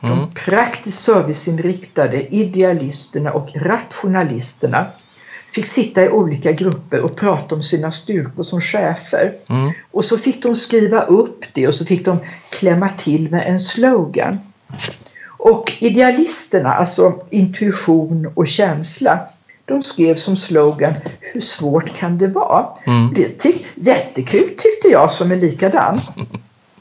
mm. 0.00 0.18
de 0.18 0.30
praktiskt 0.34 1.02
serviceinriktade 1.02 2.34
idealisterna 2.34 3.32
och 3.32 3.48
rationalisterna 3.54 4.86
fick 5.54 5.66
sitta 5.66 6.04
i 6.04 6.08
olika 6.08 6.52
grupper 6.52 7.00
och 7.00 7.16
prata 7.16 7.54
om 7.54 7.62
sina 7.62 7.92
styrkor 7.92 8.42
som 8.42 8.60
chefer. 8.60 9.34
Mm. 9.48 9.72
Och 9.90 10.04
så 10.04 10.18
fick 10.18 10.42
de 10.42 10.54
skriva 10.54 11.02
upp 11.02 11.44
det 11.52 11.68
och 11.68 11.74
så 11.74 11.84
fick 11.84 12.04
de 12.04 12.18
klämma 12.50 12.88
till 12.88 13.30
med 13.30 13.48
en 13.48 13.60
slogan. 13.60 14.38
Och 15.44 15.72
idealisterna, 15.78 16.74
alltså 16.74 17.12
intuition 17.30 18.32
och 18.34 18.46
känsla, 18.46 19.18
de 19.64 19.82
skrev 19.82 20.14
som 20.14 20.36
slogan 20.36 20.94
Hur 21.20 21.40
svårt 21.40 21.96
kan 21.96 22.18
det 22.18 22.26
vara? 22.26 22.66
Mm. 22.84 23.14
Det 23.14 23.28
tyck, 23.28 23.66
jättekul 23.74 24.48
tyckte 24.48 24.88
jag 24.88 25.12
som 25.12 25.32
är 25.32 25.36
likadan. 25.36 26.00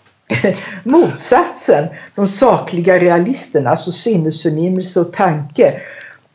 Motsatsen, 0.84 1.88
de 2.16 2.28
sakliga 2.28 3.00
realisterna, 3.00 3.70
alltså 3.70 3.92
sinnesförnimmelse 3.92 5.00
och 5.00 5.14
tanke, 5.14 5.82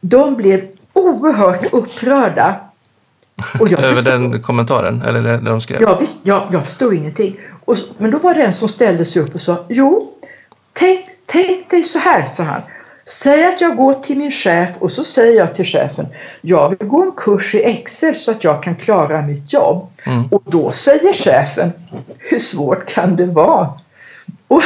de 0.01 0.37
blev 0.37 0.69
oerhört 0.93 1.73
upprörda. 1.73 2.57
Över 3.61 3.95
förstod, 3.95 4.05
den 4.05 4.43
kommentaren? 4.43 5.03
Eller 5.03 5.23
det, 5.23 5.37
de 5.37 5.61
skrev? 5.61 5.83
Ja, 5.83 5.97
visst, 6.01 6.19
ja, 6.23 6.49
jag 6.53 6.65
förstod 6.65 6.95
ingenting. 6.95 7.37
Och, 7.65 7.77
men 7.99 8.11
då 8.11 8.19
var 8.19 8.35
det 8.35 8.43
en 8.43 8.53
som 8.53 8.69
ställde 8.69 9.05
sig 9.05 9.23
upp 9.23 9.35
och 9.35 9.41
sa 9.41 9.65
Jo, 9.69 10.13
tänk, 10.73 11.07
tänk 11.29 11.71
dig 11.71 11.85
så 11.85 11.99
här, 11.99 12.27
sa 12.27 12.43
han. 12.43 12.63
Säg 13.09 13.47
att 13.47 13.61
jag 13.61 13.77
går 13.77 13.95
till 13.95 14.19
min 14.19 14.31
chef 14.31 14.71
och 14.79 14.93
så 14.93 15.05
säger 15.05 15.39
jag 15.39 15.55
till 15.55 15.65
chefen 15.65 16.07
Jag 16.41 16.69
vill 16.69 16.89
gå 16.89 17.03
en 17.03 17.13
kurs 17.17 17.55
i 17.55 17.63
Excel 17.63 18.15
så 18.15 18.31
att 18.31 18.45
jag 18.45 18.63
kan 18.63 18.75
klara 18.75 19.23
mitt 19.23 19.53
jobb. 19.53 19.87
Mm. 20.05 20.29
Och 20.31 20.43
då 20.45 20.73
säger 20.73 21.13
chefen 21.13 21.73
Hur 22.19 22.39
svårt 22.39 22.87
kan 22.87 23.17
det 23.17 23.27
vara? 23.27 23.73
Och, 24.49 24.63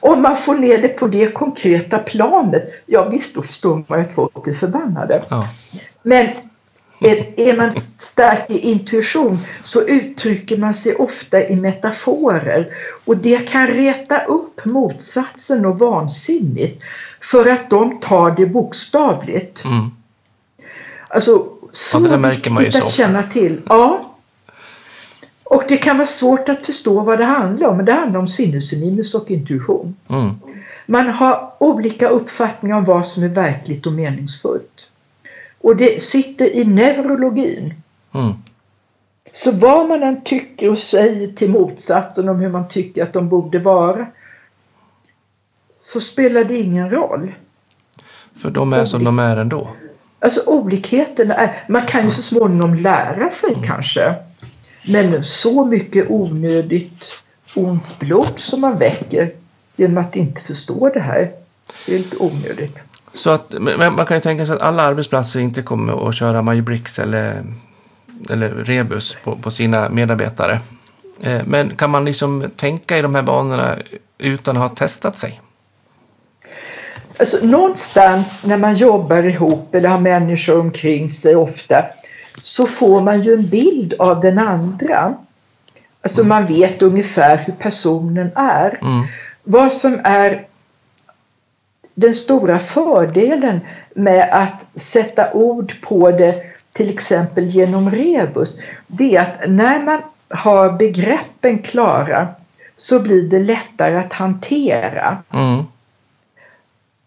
om 0.00 0.22
man 0.22 0.36
får 0.36 0.54
ner 0.54 0.78
det 0.78 0.88
på 0.88 1.06
det 1.06 1.34
konkreta 1.34 1.98
planet, 1.98 2.62
ja 2.86 3.08
visst 3.08 3.34
då 3.34 3.42
förstår 3.42 3.84
man 3.86 4.00
att 4.00 4.14
folk 4.14 4.42
blir 4.42 4.54
förbannade. 4.54 5.22
Ja. 5.28 5.48
Men 6.02 6.28
är, 7.00 7.40
är, 7.40 7.56
man 7.56 7.72
stark 7.98 8.50
i 8.50 8.58
intuition 8.58 9.38
så 9.62 9.82
uttrycker 9.82 10.56
man 10.56 10.74
sig 10.74 10.94
ofta 10.94 11.48
i 11.48 11.56
metaforer 11.56 12.68
och 13.04 13.16
det 13.16 13.48
kan 13.48 13.66
reta 13.66 14.24
upp 14.24 14.64
motsatsen 14.64 15.66
och 15.66 15.78
vansinnigt 15.78 16.82
för 17.20 17.46
att 17.46 17.70
de 17.70 18.00
tar 18.00 18.30
det 18.30 18.46
bokstavligt. 18.46 19.64
Mm. 19.64 19.90
Alltså, 21.08 21.46
så 21.72 22.06
ja, 22.10 22.16
viktigt 22.16 22.76
att 22.76 22.90
känna 22.90 23.22
till. 23.22 23.60
Ja, 23.68 24.14
och 25.44 25.64
det 25.68 25.76
kan 25.76 25.96
vara 25.96 26.06
svårt 26.06 26.48
att 26.48 26.66
förstå 26.66 27.00
vad 27.00 27.18
det 27.18 27.24
handlar 27.24 27.68
om, 27.68 27.76
men 27.76 27.86
det 27.86 27.92
handlar 27.92 28.20
om 28.20 28.28
sinnesförnimmelse 28.28 29.16
och 29.16 29.30
intuition. 29.30 29.96
Mm. 30.08 30.34
Man 30.86 31.08
har 31.08 31.52
olika 31.58 32.08
uppfattningar 32.08 32.76
om 32.76 32.84
vad 32.84 33.06
som 33.06 33.22
är 33.22 33.28
verkligt 33.28 33.86
och 33.86 33.92
meningsfullt. 33.92 34.89
Och 35.60 35.76
det 35.76 36.02
sitter 36.02 36.56
i 36.56 36.64
neurologin. 36.64 37.74
Mm. 38.14 38.32
Så 39.32 39.52
vad 39.52 39.88
man 39.88 40.02
än 40.02 40.24
tycker 40.24 40.70
och 40.70 40.78
säger 40.78 41.26
till 41.26 41.50
motsatsen 41.50 42.28
om 42.28 42.38
hur 42.38 42.48
man 42.48 42.68
tycker 42.68 43.02
att 43.02 43.12
de 43.12 43.28
borde 43.28 43.58
vara 43.58 44.06
så 45.80 46.00
spelar 46.00 46.44
det 46.44 46.56
ingen 46.58 46.90
roll. 46.90 47.34
För 48.36 48.50
de 48.50 48.72
är 48.72 48.84
som 48.84 49.04
de 49.04 49.18
är 49.18 49.36
ändå? 49.36 49.68
Alltså 50.18 50.42
olikheterna 50.46 51.34
är, 51.34 51.64
man 51.68 51.86
kan 51.86 52.04
ju 52.04 52.10
så 52.10 52.22
småningom 52.22 52.74
lära 52.74 53.30
sig 53.30 53.56
kanske. 53.64 54.14
Men 54.86 55.24
så 55.24 55.64
mycket 55.64 56.10
onödigt 56.10 57.22
ont 57.54 57.98
blod 57.98 58.32
som 58.36 58.60
man 58.60 58.78
väcker 58.78 59.30
genom 59.76 59.98
att 59.98 60.16
inte 60.16 60.40
förstå 60.40 60.90
det 60.94 61.00
här. 61.00 61.30
Det 61.86 61.94
är 61.94 61.98
lite 61.98 62.16
onödigt. 62.16 62.78
Så 63.14 63.30
att, 63.30 63.54
men 63.60 63.94
man 63.94 64.06
kan 64.06 64.16
ju 64.16 64.20
tänka 64.20 64.46
sig 64.46 64.54
att 64.54 64.60
alla 64.60 64.82
arbetsplatser 64.82 65.40
inte 65.40 65.62
kommer 65.62 66.08
att 66.08 66.14
köra 66.14 66.42
MyBricks 66.42 66.98
eller, 66.98 67.44
eller 68.30 68.48
Rebus 68.48 69.16
på, 69.24 69.36
på 69.36 69.50
sina 69.50 69.88
medarbetare. 69.88 70.60
Eh, 71.20 71.40
men 71.44 71.76
kan 71.76 71.90
man 71.90 72.04
liksom 72.04 72.50
tänka 72.56 72.98
i 72.98 73.02
de 73.02 73.14
här 73.14 73.22
banorna 73.22 73.76
utan 74.18 74.56
att 74.56 74.62
ha 74.62 74.68
testat 74.68 75.18
sig? 75.18 75.40
Alltså, 77.18 77.46
någonstans 77.46 78.40
när 78.44 78.58
man 78.58 78.74
jobbar 78.74 79.22
ihop 79.22 79.74
eller 79.74 79.88
har 79.88 79.98
människor 79.98 80.60
omkring 80.60 81.10
sig 81.10 81.36
ofta 81.36 81.84
så 82.42 82.66
får 82.66 83.00
man 83.00 83.22
ju 83.22 83.34
en 83.34 83.46
bild 83.46 83.94
av 83.98 84.20
den 84.20 84.38
andra. 84.38 85.14
Alltså 86.02 86.24
man 86.24 86.46
vet 86.46 86.82
ungefär 86.82 87.36
hur 87.36 87.52
personen 87.52 88.30
är. 88.36 88.78
Mm. 88.82 89.02
Vad 89.44 89.72
som 89.72 90.00
är 90.04 90.46
den 92.00 92.14
stora 92.14 92.58
fördelen 92.58 93.60
med 93.94 94.28
att 94.32 94.66
sätta 94.74 95.32
ord 95.32 95.74
på 95.80 96.10
det 96.10 96.42
till 96.74 96.90
exempel 96.90 97.46
genom 97.46 97.90
rebus, 97.90 98.58
det 98.86 99.16
är 99.16 99.20
att 99.20 99.48
när 99.48 99.82
man 99.84 100.00
har 100.28 100.72
begreppen 100.72 101.58
klara 101.58 102.28
så 102.76 103.00
blir 103.00 103.22
det 103.22 103.38
lättare 103.38 103.96
att 103.96 104.12
hantera. 104.12 105.18
Mm. 105.30 105.64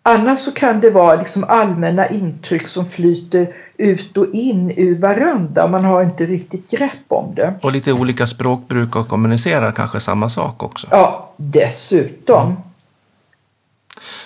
Annars 0.03 0.39
så 0.39 0.51
kan 0.51 0.79
det 0.79 0.89
vara 0.89 1.15
liksom 1.15 1.43
allmänna 1.47 2.09
intryck 2.09 2.67
som 2.67 2.85
flyter 2.85 3.47
ut 3.77 4.17
och 4.17 4.33
in 4.33 4.73
ur 4.77 4.99
varandra. 4.99 5.67
Man 5.67 5.85
har 5.85 6.03
inte 6.03 6.25
riktigt 6.25 6.71
grepp 6.71 7.05
om 7.07 7.35
det. 7.35 7.53
Och 7.61 7.71
lite 7.71 7.93
olika 7.93 8.27
språkbruk 8.27 8.95
och 8.95 9.07
kommunicera 9.07 9.71
kanske 9.71 9.99
samma 9.99 10.29
sak 10.29 10.63
också. 10.63 10.87
Ja, 10.91 11.33
dessutom. 11.37 12.45
Mm. 12.45 12.57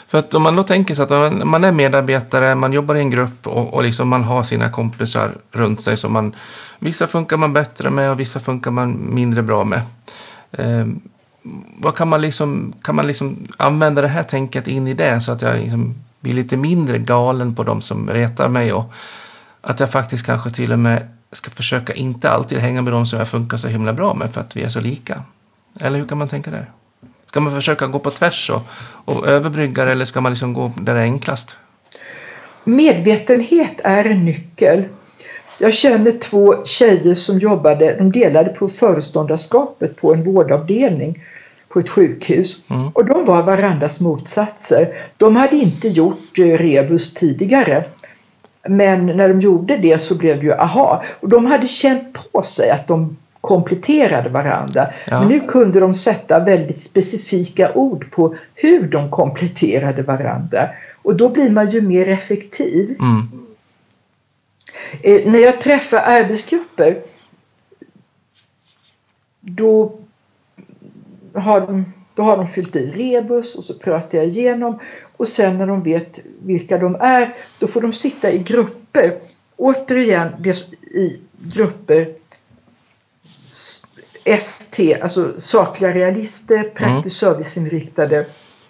För 0.08 0.18
att 0.18 0.34
om 0.34 0.44
man 0.44 0.56
då 0.56 0.64
tänker 0.64 0.96
sig 0.96 1.04
att 1.04 1.34
man 1.48 1.64
är 1.64 1.72
medarbetare, 1.72 2.56
man 2.56 2.74
jobbar 2.74 2.96
i 2.96 3.00
en 3.00 3.10
grupp 3.10 3.48
och, 3.48 3.74
och 3.74 3.84
liksom 3.84 4.08
man 4.08 4.24
har 4.24 4.44
sina 4.44 4.72
kompisar 4.72 5.32
runt 5.52 5.82
sig 5.82 5.98
som 5.98 6.14
man, 6.14 6.36
vissa 6.80 7.08
funkar 7.08 7.38
man 7.38 7.54
bättre 7.54 7.90
med 7.90 8.12
och 8.12 8.20
vissa 8.20 8.40
funkar 8.40 8.72
man 8.72 9.16
mindre 9.16 9.44
bra 9.44 9.64
med. 9.64 9.82
Eh, 10.52 10.88
vad 11.80 11.96
kan 11.96 12.08
man 12.08 12.22
liksom, 12.22 12.74
kan 12.82 12.96
man 12.96 13.08
liksom 13.08 13.38
använda 13.58 14.02
det 14.02 14.08
här 14.08 14.24
tänket 14.24 14.68
in 14.68 14.88
i 14.88 14.94
det 14.94 15.22
så 15.22 15.32
att 15.32 15.42
jag 15.42 15.56
liksom 15.56 15.96
blir 16.20 16.34
lite 16.34 16.58
mindre 16.58 16.98
galen 16.98 17.56
på 17.56 17.64
de 17.64 17.82
som 17.82 18.10
retar 18.10 18.50
mig 18.50 18.74
och 18.74 18.94
att 19.62 19.80
jag 19.80 19.92
faktiskt 19.92 20.26
kanske 20.26 20.50
till 20.50 20.72
och 20.72 20.80
med 20.80 21.08
ska 21.32 21.52
försöka 21.52 21.94
inte 21.94 22.30
alltid 22.30 22.58
hänga 22.58 22.82
med 22.82 22.94
de 22.94 23.06
som 23.06 23.20
jag 23.20 23.28
funkar 23.28 23.58
så 23.58 23.68
himla 23.68 23.94
bra 23.94 24.14
med 24.14 24.34
för 24.34 24.42
att 24.42 24.56
vi 24.56 24.64
är 24.64 24.70
så 24.70 24.80
lika. 24.80 25.24
Eller 25.80 26.00
hur 26.00 26.08
kan 26.08 26.18
man 26.18 26.28
tänka 26.28 26.52
där? 26.52 26.72
Ska 27.28 27.40
man 27.40 27.56
försöka 27.56 27.88
gå 27.88 28.00
på 28.00 28.12
tvärs 28.12 28.50
och, 28.50 28.62
och 29.06 29.28
överbrygga 29.28 29.86
det 29.86 29.92
eller 29.92 30.06
ska 30.06 30.22
man 30.22 30.32
liksom 30.32 30.54
gå 30.54 30.72
där 30.78 30.94
det 30.94 31.00
är 31.00 31.04
enklast? 31.04 31.56
Medvetenhet 32.64 33.82
är 33.84 34.06
en 34.06 34.26
nyckel. 34.26 34.84
Jag 35.58 35.74
känner 35.74 36.12
två 36.12 36.66
tjejer 36.66 37.16
som 37.16 37.40
jobbade, 37.40 37.96
de 37.98 38.12
delade 38.12 38.50
på 38.50 38.68
föreståndarskapet 38.68 39.96
på 39.96 40.14
en 40.14 40.24
vårdavdelning 40.24 41.24
på 41.70 41.80
ett 41.80 41.90
sjukhus. 41.90 42.58
Mm. 42.70 42.90
Och 42.90 43.06
de 43.06 43.26
var 43.26 43.44
varandras 43.44 44.00
motsatser. 44.00 44.94
De 45.18 45.36
hade 45.36 45.56
inte 45.56 45.88
gjort 45.88 46.40
eh, 46.40 46.44
rebus 46.44 47.14
tidigare. 47.14 47.84
Men 48.68 49.06
när 49.06 49.30
de 49.30 49.40
gjorde 49.40 49.78
det 49.78 50.02
så 50.02 50.16
blev 50.16 50.40
det 50.40 50.46
ju 50.46 50.54
aha. 50.54 51.04
Och 51.20 51.30
de 51.30 51.46
hade 51.46 51.68
känt 51.68 52.32
på 52.32 52.44
sig 52.44 52.70
att 52.70 52.88
de 52.88 53.18
kompletterade 53.48 54.30
varandra. 54.30 54.88
Ja. 55.08 55.20
Men 55.20 55.28
nu 55.28 55.40
kunde 55.40 55.80
de 55.80 55.94
sätta 55.94 56.44
väldigt 56.44 56.80
specifika 56.80 57.74
ord 57.74 58.12
på 58.12 58.36
hur 58.56 58.88
de 58.88 59.12
kompletterade 59.12 60.02
varandra. 60.02 60.70
Och 61.04 61.16
då 61.16 61.30
blir 61.30 61.50
man 61.50 61.70
ju 61.70 61.82
mer 61.82 62.10
effektiv. 62.10 62.96
Mm. 63.00 63.30
Eh, 65.02 65.32
när 65.32 65.40
jag 65.40 65.62
träffar 65.62 65.98
arbetsgrupper 65.98 66.98
då 69.42 70.00
har, 71.34 71.62
de, 71.62 71.94
då 72.14 72.24
har 72.24 72.38
de 72.38 72.48
fyllt 72.48 72.76
i 72.76 72.92
rebus 72.92 73.56
och 73.56 73.64
så 73.64 73.74
pratar 73.74 74.18
jag 74.18 74.28
igenom 74.28 74.80
och 75.18 75.28
sen 75.28 75.58
när 75.58 75.68
de 75.68 75.84
vet 75.84 76.20
vilka 76.42 76.78
de 76.78 76.96
är 77.00 77.36
då 77.60 77.68
får 77.68 77.82
de 77.82 77.94
sitta 77.94 78.32
i 78.32 78.38
grupper. 78.38 79.20
Återigen 79.58 80.46
i 80.82 81.20
grupper 81.40 82.14
ST, 84.28 85.02
alltså 85.02 85.34
sakliga 85.42 85.94
realister, 85.94 86.64
praktiskt 86.64 87.24
mm. 87.24 87.36
serviceinriktade 87.36 88.26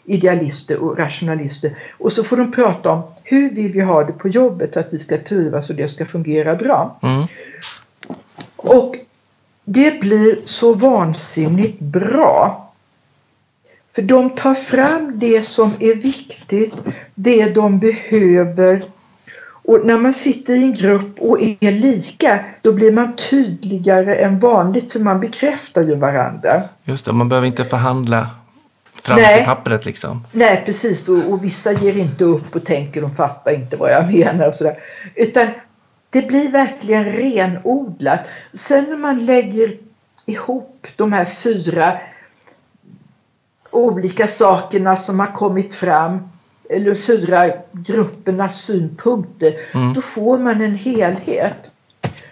idealister 0.05 0.77
och 0.77 0.97
rationalister. 0.97 1.77
Och 1.97 2.11
så 2.11 2.23
får 2.23 2.37
de 2.37 2.51
prata 2.51 2.89
om 2.89 3.01
hur 3.23 3.49
vill 3.49 3.71
vi 3.71 3.81
ha 3.81 4.03
det 4.03 4.13
på 4.13 4.27
jobbet 4.27 4.77
att 4.77 4.93
vi 4.93 4.99
ska 4.99 5.17
trivas 5.17 5.69
och 5.69 5.75
det 5.75 5.87
ska 5.87 6.05
fungera 6.05 6.55
bra. 6.55 6.99
Mm. 7.03 7.27
Och 8.55 8.95
det 9.63 9.99
blir 9.99 10.39
så 10.45 10.73
vansinnigt 10.73 11.79
bra. 11.79 12.71
För 13.95 14.01
de 14.01 14.29
tar 14.29 14.53
fram 14.53 15.19
det 15.19 15.41
som 15.41 15.71
är 15.79 15.95
viktigt, 15.95 16.73
det 17.15 17.45
de 17.45 17.79
behöver. 17.79 18.83
Och 19.67 19.85
när 19.85 19.97
man 19.97 20.13
sitter 20.13 20.53
i 20.53 20.63
en 20.63 20.73
grupp 20.73 21.19
och 21.19 21.41
är 21.41 21.71
lika, 21.71 22.45
då 22.61 22.73
blir 22.73 22.91
man 22.91 23.15
tydligare 23.15 24.15
än 24.15 24.39
vanligt 24.39 24.91
för 24.91 24.99
man 24.99 25.19
bekräftar 25.19 25.81
ju 25.81 25.95
varandra. 25.95 26.63
Just 26.83 27.05
det, 27.05 27.13
man 27.13 27.29
behöver 27.29 27.47
inte 27.47 27.63
förhandla 27.63 28.29
fram 28.93 29.17
Nej. 29.17 29.37
till 29.37 29.45
pappret 29.45 29.85
liksom. 29.85 30.27
Nej, 30.31 30.63
precis. 30.65 31.09
Och, 31.09 31.31
och 31.31 31.43
vissa 31.43 31.71
ger 31.71 31.97
inte 31.97 32.23
upp 32.23 32.55
och 32.55 32.63
tänker 32.63 33.01
de 33.01 33.15
fattar 33.15 33.53
inte 33.53 33.77
vad 33.77 33.91
jag 33.91 34.13
menar 34.13 34.47
och 34.47 34.55
sådär. 34.55 34.79
Utan 35.15 35.47
det 36.09 36.27
blir 36.27 36.51
verkligen 36.51 37.03
renodlat. 37.03 38.19
Sen 38.53 38.85
när 38.89 38.97
man 38.97 39.25
lägger 39.25 39.77
ihop 40.25 40.87
de 40.95 41.13
här 41.13 41.25
fyra 41.25 41.97
olika 43.71 44.27
sakerna 44.27 44.95
som 44.95 45.19
har 45.19 45.27
kommit 45.27 45.73
fram 45.73 46.29
eller 46.69 46.95
fyra 46.95 47.51
gruppernas 47.71 48.61
synpunkter, 48.61 49.53
Mm. 49.73 49.93
då 49.93 50.01
får 50.01 50.37
man 50.37 50.61
en 50.61 50.75
helhet. 50.75 51.71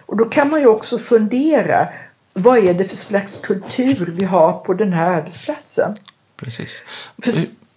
Och 0.05 0.17
då 0.17 0.25
kan 0.25 0.49
man 0.49 0.59
ju 0.59 0.67
också 0.67 0.97
fundera, 0.97 1.87
vad 2.33 2.57
är 2.57 2.73
det 2.73 2.85
för 2.85 2.97
slags 2.97 3.37
kultur 3.39 4.13
vi 4.17 4.23
har 4.25 4.53
på 4.53 4.73
den 4.73 4.93
här 4.93 5.09
arbetsplatsen? 5.17 5.95
Precis. 6.37 6.83
För, 7.23 7.31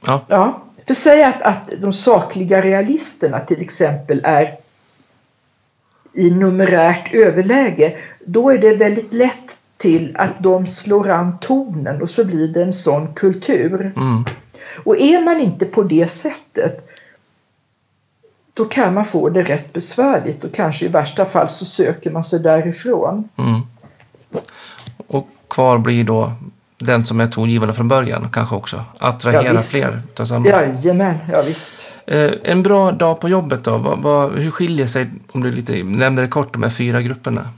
Ja. 0.07 0.25
ja, 0.29 0.63
för 0.87 0.95
säg 0.95 1.25
att, 1.25 1.43
att 1.43 1.71
de 1.81 1.93
sakliga 1.93 2.63
realisterna 2.63 3.41
till 3.41 3.61
exempel 3.61 4.21
är 4.25 4.57
i 6.13 6.31
numerärt 6.31 7.15
överläge, 7.15 7.97
då 8.27 8.51
är 8.51 8.59
det 8.59 8.75
väldigt 8.75 9.13
lätt 9.13 9.57
till 9.77 10.17
att 10.19 10.43
de 10.43 10.67
slår 10.67 11.09
an 11.09 11.39
tonen 11.41 12.03
och 12.03 12.11
så 12.11 12.25
blir 12.25 12.49
det 12.49 12.63
en 12.63 12.73
sån 12.73 13.15
kultur. 13.15 13.93
Mm. 13.97 14.25
Och 14.85 15.01
är 15.01 15.25
man 15.25 15.41
inte 15.41 15.65
på 15.67 15.83
det 15.83 16.09
sättet 16.09 16.89
då 18.55 18.65
kan 18.65 18.95
man 18.95 19.05
få 19.05 19.29
det 19.29 19.43
rätt 19.43 19.73
besvärligt 19.73 20.45
och 20.45 20.55
kanske 20.55 20.85
i 20.85 20.89
värsta 20.89 21.25
fall 21.25 21.49
så 21.49 21.65
söker 21.65 22.11
man 22.11 22.25
sig 22.25 22.41
därifrån. 22.41 23.29
Mm. 23.37 23.61
Och 25.07 25.29
kvar 25.49 25.79
blir 25.79 26.05
då 26.05 26.33
den 26.79 27.05
som 27.05 27.21
är 27.21 27.27
tongivande 27.27 27.75
från 27.75 27.89
början 27.89 28.29
kanske 28.33 28.55
också. 28.55 28.85
Attrahera 28.99 29.45
Ja, 29.45 29.53
visst. 29.53 29.71
fler 29.71 30.03
av 30.21 30.25
samma. 30.25 30.47
Jajamän, 30.47 31.17
ja 31.33 31.43
visst. 31.47 31.93
Eh, 32.07 32.31
en 32.43 32.63
bra 32.63 32.93
dag 32.93 33.21
på 33.21 33.29
jobbet 33.29 33.65
då? 33.65 33.79
Vad, 33.79 33.99
vad, 33.99 34.39
hur 34.39 34.51
skiljer 34.51 34.87
sig, 34.87 35.11
om 35.33 35.43
du 35.43 35.51
lite 35.51 35.83
nämner 35.83 36.23
det 36.23 36.29
kort, 36.29 36.53
de 36.53 36.63
här 36.63 36.71
fyra 36.71 37.03
grupperna? 37.03 37.49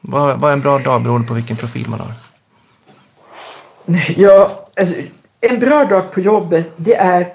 Vad, 0.00 0.40
vad 0.40 0.50
är 0.50 0.52
en 0.52 0.60
bra 0.60 0.78
dag 0.78 1.02
beroende 1.02 1.28
på 1.28 1.34
vilken 1.34 1.56
profil 1.56 1.88
man 1.88 2.00
har? 2.00 2.12
Ja, 4.16 4.64
alltså, 4.80 4.94
en 5.40 5.58
bra 5.60 5.84
dag 5.84 6.12
på 6.12 6.20
jobbet 6.20 6.72
det 6.76 6.94
är 6.94 7.34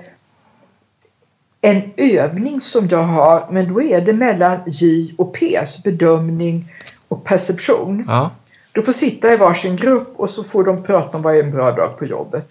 en 1.62 1.92
övning 1.98 2.62
som 2.62 2.88
jag 2.88 3.04
har 3.04 3.48
men 3.52 3.74
då 3.74 3.82
är 3.82 4.02
det 4.02 4.14
mellan 4.14 4.60
J 4.66 5.14
och 5.18 5.34
P, 5.34 5.58
alltså 5.58 5.82
bedömning 5.82 6.74
och 7.08 7.24
perception. 7.24 8.06
Ja. 8.08 8.32
De 8.72 8.84
får 8.84 8.92
sitta 8.92 9.34
i 9.34 9.38
varsin 9.38 9.76
grupp 9.76 10.14
och 10.16 10.30
så 10.30 10.44
får 10.44 10.64
de 10.64 10.84
prata 10.84 11.18
om 11.18 11.24
vad 11.24 11.36
är 11.36 11.44
en 11.44 11.52
bra 11.52 11.72
dag 11.72 11.98
på 11.98 12.06
jobbet. 12.06 12.48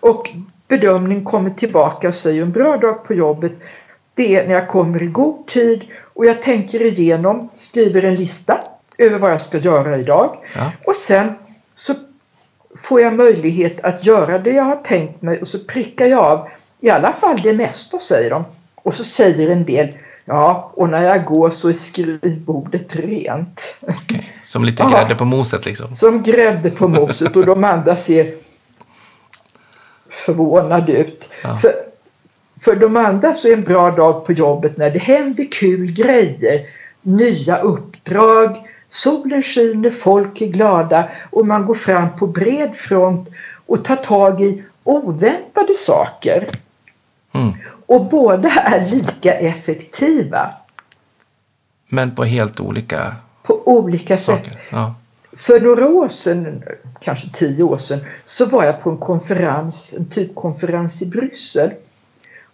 Och 0.00 0.30
bedömning 0.68 1.24
kommer 1.24 1.50
tillbaka 1.50 2.08
och 2.08 2.14
säger 2.14 2.42
en 2.42 2.52
bra 2.52 2.76
dag 2.76 3.04
på 3.04 3.14
jobbet 3.14 3.52
det 4.14 4.36
är 4.36 4.46
när 4.46 4.54
jag 4.54 4.68
kommer 4.68 5.02
i 5.02 5.06
god 5.06 5.46
tid 5.46 5.84
och 6.14 6.26
jag 6.26 6.42
tänker 6.42 6.82
igenom, 6.82 7.48
skriver 7.54 8.02
en 8.02 8.14
lista 8.14 8.60
över 8.98 9.18
vad 9.18 9.30
jag 9.30 9.40
ska 9.40 9.58
göra 9.58 9.98
idag. 9.98 10.36
Ja. 10.54 10.72
Och 10.86 10.96
sen 10.96 11.34
så 11.74 11.94
får 12.78 13.00
jag 13.00 13.14
möjlighet 13.14 13.80
att 13.80 14.06
göra 14.06 14.38
det 14.38 14.50
jag 14.50 14.64
har 14.64 14.76
tänkt 14.76 15.22
mig 15.22 15.40
och 15.40 15.48
så 15.48 15.58
prickar 15.58 16.06
jag 16.06 16.24
av 16.24 16.48
i 16.80 16.90
alla 16.90 17.12
fall 17.12 17.40
det 17.42 17.52
mesta 17.52 17.98
säger 17.98 18.30
de. 18.30 18.44
Och 18.74 18.94
så 18.94 19.04
säger 19.04 19.50
en 19.50 19.64
del 19.64 19.88
Ja, 20.24 20.72
och 20.74 20.88
när 20.88 21.02
jag 21.02 21.24
går 21.24 21.50
så 21.50 21.68
är 21.68 21.72
skrivbordet 21.72 22.96
rent. 22.96 23.76
Okay. 23.80 24.22
Som 24.44 24.64
lite 24.64 24.86
grädde 24.90 25.14
på 25.14 25.24
moset 25.24 25.64
liksom? 25.64 25.92
Som 25.92 26.22
grädde 26.22 26.70
på 26.70 26.88
moset 26.88 27.36
och 27.36 27.46
de 27.46 27.64
andra 27.64 27.96
ser 27.96 28.34
förvånade 30.10 30.92
ut. 30.92 31.28
Ja. 31.42 31.56
För, 31.56 31.72
för 32.60 32.76
de 32.76 32.96
andra 32.96 33.34
så 33.34 33.48
är 33.48 33.52
en 33.52 33.64
bra 33.64 33.90
dag 33.90 34.26
på 34.26 34.32
jobbet 34.32 34.76
när 34.76 34.90
det 34.90 34.98
händer 34.98 35.46
kul 35.52 35.92
grejer, 35.92 36.60
nya 37.02 37.58
uppdrag, 37.58 38.56
solen 38.94 39.42
skiner, 39.42 39.90
folk 39.90 40.40
är 40.40 40.46
glada 40.46 41.08
och 41.30 41.46
man 41.46 41.66
går 41.66 41.74
fram 41.74 42.16
på 42.16 42.26
bred 42.26 42.74
front 42.74 43.30
och 43.66 43.84
tar 43.84 43.96
tag 43.96 44.40
i 44.40 44.64
oväntade 44.84 45.74
saker. 45.74 46.48
Mm. 47.32 47.52
Och 47.86 48.04
båda 48.04 48.48
är 48.48 48.90
lika 48.90 49.32
effektiva. 49.32 50.50
Men 51.88 52.14
på 52.14 52.24
helt 52.24 52.60
olika 52.60 53.16
På 53.42 53.68
olika 53.68 54.16
saker. 54.16 54.50
sätt. 54.50 54.58
Ja. 54.70 54.94
För 55.32 55.60
några 55.60 55.88
år 55.88 56.08
sedan, 56.08 56.62
kanske 57.00 57.28
tio 57.28 57.62
år 57.62 57.78
sedan, 57.78 58.00
så 58.24 58.46
var 58.46 58.64
jag 58.64 58.80
på 58.80 58.90
en 58.90 58.98
konferens, 58.98 59.94
en 59.98 60.08
typkonferens 60.10 61.02
i 61.02 61.06
Bryssel. 61.06 61.70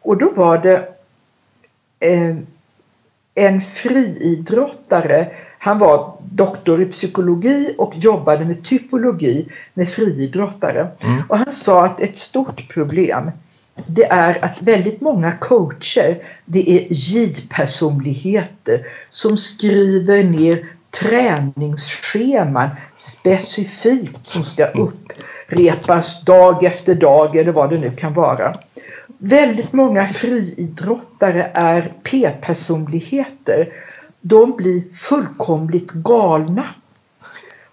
Och 0.02 0.18
då 0.18 0.30
var 0.30 0.58
det 0.58 0.88
eh, 2.00 2.36
en 3.34 3.60
friidrottare. 3.60 5.28
Han 5.62 5.78
var 5.78 6.16
doktor 6.20 6.82
i 6.82 6.86
psykologi 6.86 7.74
och 7.78 7.96
jobbade 7.96 8.44
med 8.44 8.64
typologi 8.64 9.48
med 9.74 9.88
friidrottare. 9.88 10.88
Mm. 11.00 11.22
Och 11.28 11.38
han 11.38 11.52
sa 11.52 11.84
att 11.84 12.00
ett 12.00 12.16
stort 12.16 12.68
problem 12.68 13.30
det 13.86 14.04
är 14.04 14.44
att 14.44 14.62
väldigt 14.62 15.00
många 15.00 15.32
coacher 15.32 16.22
det 16.44 16.70
är 16.70 16.86
J-personligheter 16.90 18.86
som 19.10 19.38
skriver 19.38 20.24
ner 20.24 20.66
träningsscheman 20.90 22.68
specifikt 22.94 24.28
som 24.28 24.44
ska 24.44 24.64
upprepas 24.66 26.24
dag 26.24 26.64
efter 26.64 26.94
dag 26.94 27.36
eller 27.36 27.52
vad 27.52 27.70
det 27.70 27.78
nu 27.78 27.90
kan 27.90 28.12
vara. 28.12 28.54
Väldigt 29.18 29.72
många 29.72 30.06
friidrottare 30.06 31.50
är 31.54 31.92
P-personligheter. 32.02 33.68
De 34.20 34.56
blir 34.56 34.82
fullkomligt 34.92 35.90
galna 35.90 36.64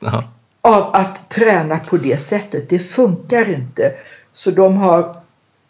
Aha. 0.05 0.23
av 0.61 0.89
att 0.93 1.29
träna 1.29 1.79
på 1.79 1.97
det 1.97 2.17
sättet. 2.17 2.69
Det 2.69 2.79
funkar 2.79 3.49
inte. 3.49 3.93
Så 4.33 4.51
de 4.51 4.77
har 4.77 5.15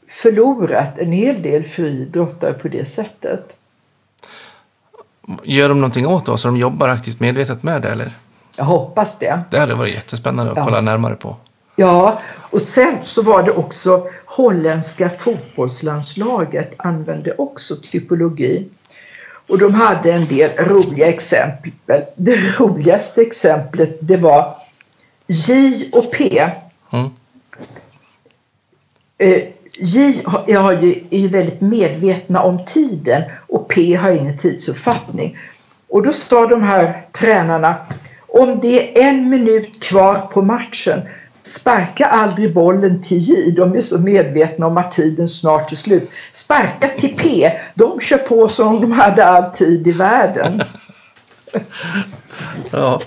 förlorat 0.07 0.97
en 0.97 1.11
hel 1.11 1.41
del 1.41 1.63
friidrottare 1.63 2.53
på 2.53 2.67
det 2.67 2.85
sättet. 2.85 3.57
Gör 5.43 5.69
de 5.69 5.77
någonting 5.77 6.07
åt 6.07 6.25
det? 6.25 6.37
Så 6.37 6.47
de 6.47 6.57
jobbar 6.57 6.89
aktivt 6.89 7.19
medvetet 7.19 7.63
med 7.63 7.81
det 7.81 7.89
eller? 7.89 8.17
Jag 8.57 8.65
hoppas 8.65 9.19
det. 9.19 9.39
Det 9.49 9.59
hade 9.59 9.75
varit 9.75 9.93
jättespännande 9.93 10.51
att 10.51 10.57
ja. 10.57 10.65
kolla 10.65 10.81
närmare 10.81 11.15
på. 11.15 11.35
Ja, 11.75 12.21
och 12.35 12.61
sen 12.61 12.97
så 13.01 13.21
var 13.21 13.43
det 13.43 13.51
också 13.51 14.07
holländska 14.25 15.09
fotbollslandslaget 15.09 16.73
använde 16.77 17.35
också 17.37 17.75
typologi. 17.75 18.69
Och 19.47 19.57
de 19.57 19.73
hade 19.73 20.11
en 20.11 20.25
del 20.25 20.51
roliga 20.57 21.07
exempel. 21.07 21.71
Det 22.15 22.59
roligaste 22.59 23.21
exemplet 23.21 23.97
det 23.99 24.17
var 24.17 24.55
J 25.27 25.89
och 25.91 26.11
P. 26.11 26.49
Mm. 26.91 27.09
Eh, 29.17 29.43
J 29.79 30.23
har 30.55 30.73
ju, 30.73 31.03
är 31.09 31.19
ju 31.19 31.27
väldigt 31.27 31.61
medvetna 31.61 32.43
om 32.43 32.65
tiden 32.65 33.21
och 33.47 33.67
P 33.67 33.95
har 33.95 34.11
ingen 34.11 34.37
tidsuppfattning. 34.37 35.37
Och 35.89 36.03
då 36.03 36.13
sa 36.13 36.47
de 36.47 36.63
här 36.63 37.05
tränarna 37.11 37.75
om 38.27 38.59
det 38.59 38.99
är 38.99 39.09
en 39.09 39.29
minut 39.29 39.83
kvar 39.83 40.15
på 40.15 40.41
matchen 40.41 41.01
Sparka 41.47 42.05
aldrig 42.05 42.53
bollen 42.53 43.01
till 43.01 43.17
J. 43.17 43.51
De 43.51 43.75
är 43.75 43.81
så 43.81 43.99
medvetna 43.99 44.67
om 44.67 44.77
att 44.77 44.91
tiden 44.91 45.27
snart 45.27 45.71
är 45.71 45.75
slut. 45.75 46.09
Sparka 46.31 46.87
till 46.87 47.17
P. 47.17 47.51
De 47.75 47.99
kör 47.99 48.17
på 48.17 48.49
som 48.49 48.67
om 48.67 48.81
de 48.81 48.91
hade 48.91 49.25
all 49.25 49.51
tid 49.51 49.87
i 49.87 49.91
världen. 49.91 50.61
ja. 52.71 53.01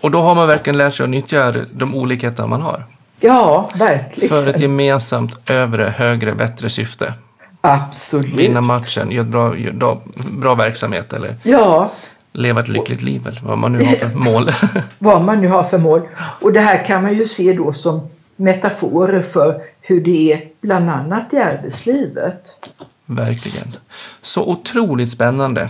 Och 0.00 0.10
då 0.10 0.20
har 0.20 0.34
man 0.34 0.48
verkligen 0.48 0.78
lärt 0.78 0.94
sig 0.94 1.04
att 1.04 1.10
nyttja 1.10 1.52
de 1.72 1.94
olikheter 1.94 2.46
man 2.46 2.62
har. 2.62 2.86
Ja, 3.20 3.70
verkligen. 3.74 4.28
För 4.28 4.46
ett 4.46 4.60
gemensamt 4.60 5.50
övre, 5.50 5.84
högre, 5.96 6.34
bättre 6.34 6.70
syfte. 6.70 7.14
Absolut. 7.60 8.34
Vinna 8.34 8.60
matchen, 8.60 9.10
göra 9.10 9.24
bra, 9.24 9.56
gör 9.56 9.98
bra 10.40 10.54
verksamhet 10.54 11.12
eller 11.12 11.36
ja. 11.42 11.90
Leva 12.36 12.60
ett 12.60 12.68
lyckligt 12.68 13.02
liv 13.02 13.26
eller 13.26 13.40
vad 13.40 13.58
man 13.58 13.72
nu 13.72 13.84
har 13.84 13.94
för 13.94 14.14
mål. 14.14 14.52
vad 14.98 15.22
man 15.22 15.40
nu 15.40 15.48
har 15.48 15.62
för 15.62 15.78
mål. 15.78 16.02
Och 16.40 16.52
det 16.52 16.60
här 16.60 16.84
kan 16.84 17.02
man 17.02 17.14
ju 17.14 17.24
se 17.24 17.52
då 17.52 17.72
som 17.72 18.08
metaforer 18.36 19.22
för 19.22 19.62
hur 19.80 20.00
det 20.00 20.32
är 20.32 20.48
bland 20.60 20.90
annat 20.90 21.32
i 21.32 21.38
arbetslivet. 21.38 22.58
Verkligen. 23.06 23.76
Så 24.22 24.44
otroligt 24.44 25.10
spännande. 25.10 25.68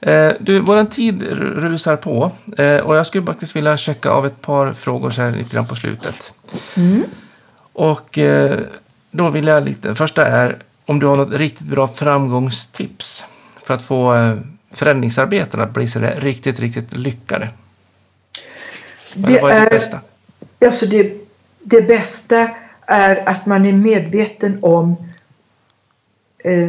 Eh, 0.00 0.32
du, 0.40 0.60
våran 0.60 0.86
tid 0.86 1.22
rusar 1.38 1.96
på 1.96 2.30
eh, 2.58 2.76
och 2.76 2.96
jag 2.96 3.06
skulle 3.06 3.26
faktiskt 3.26 3.56
vilja 3.56 3.76
checka 3.76 4.10
av 4.10 4.26
ett 4.26 4.40
par 4.42 4.72
frågor 4.72 5.10
så 5.10 5.22
här 5.22 5.30
lite 5.30 5.54
grann 5.54 5.66
på 5.66 5.74
slutet. 5.76 6.32
Mm. 6.76 7.04
Och 7.72 8.18
eh, 8.18 8.58
då 9.10 9.28
vill 9.28 9.46
jag 9.46 9.64
lite, 9.64 9.94
första 9.94 10.26
är 10.26 10.56
om 10.86 10.98
du 10.98 11.06
har 11.06 11.16
något 11.16 11.34
riktigt 11.34 11.66
bra 11.66 11.88
framgångstips 11.88 13.24
för 13.66 13.74
att 13.74 13.82
få 13.82 14.12
förändringsarbeten 14.72 15.60
att 15.60 15.74
bli 15.74 15.88
så 15.88 15.98
där 15.98 16.20
riktigt, 16.20 16.60
riktigt 16.60 16.92
lyckade. 16.92 17.48
Det 19.14 19.40
vad 19.40 19.52
är 19.52 19.60
det 19.60 19.70
bästa? 19.70 20.00
Alltså 20.60 20.86
det, 20.86 21.12
det 21.62 21.82
bästa 21.82 22.50
är 22.86 23.28
att 23.28 23.46
man 23.46 23.66
är 23.66 23.72
medveten 23.72 24.58
om 24.62 24.96
eh, 26.38 26.68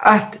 att 0.00 0.36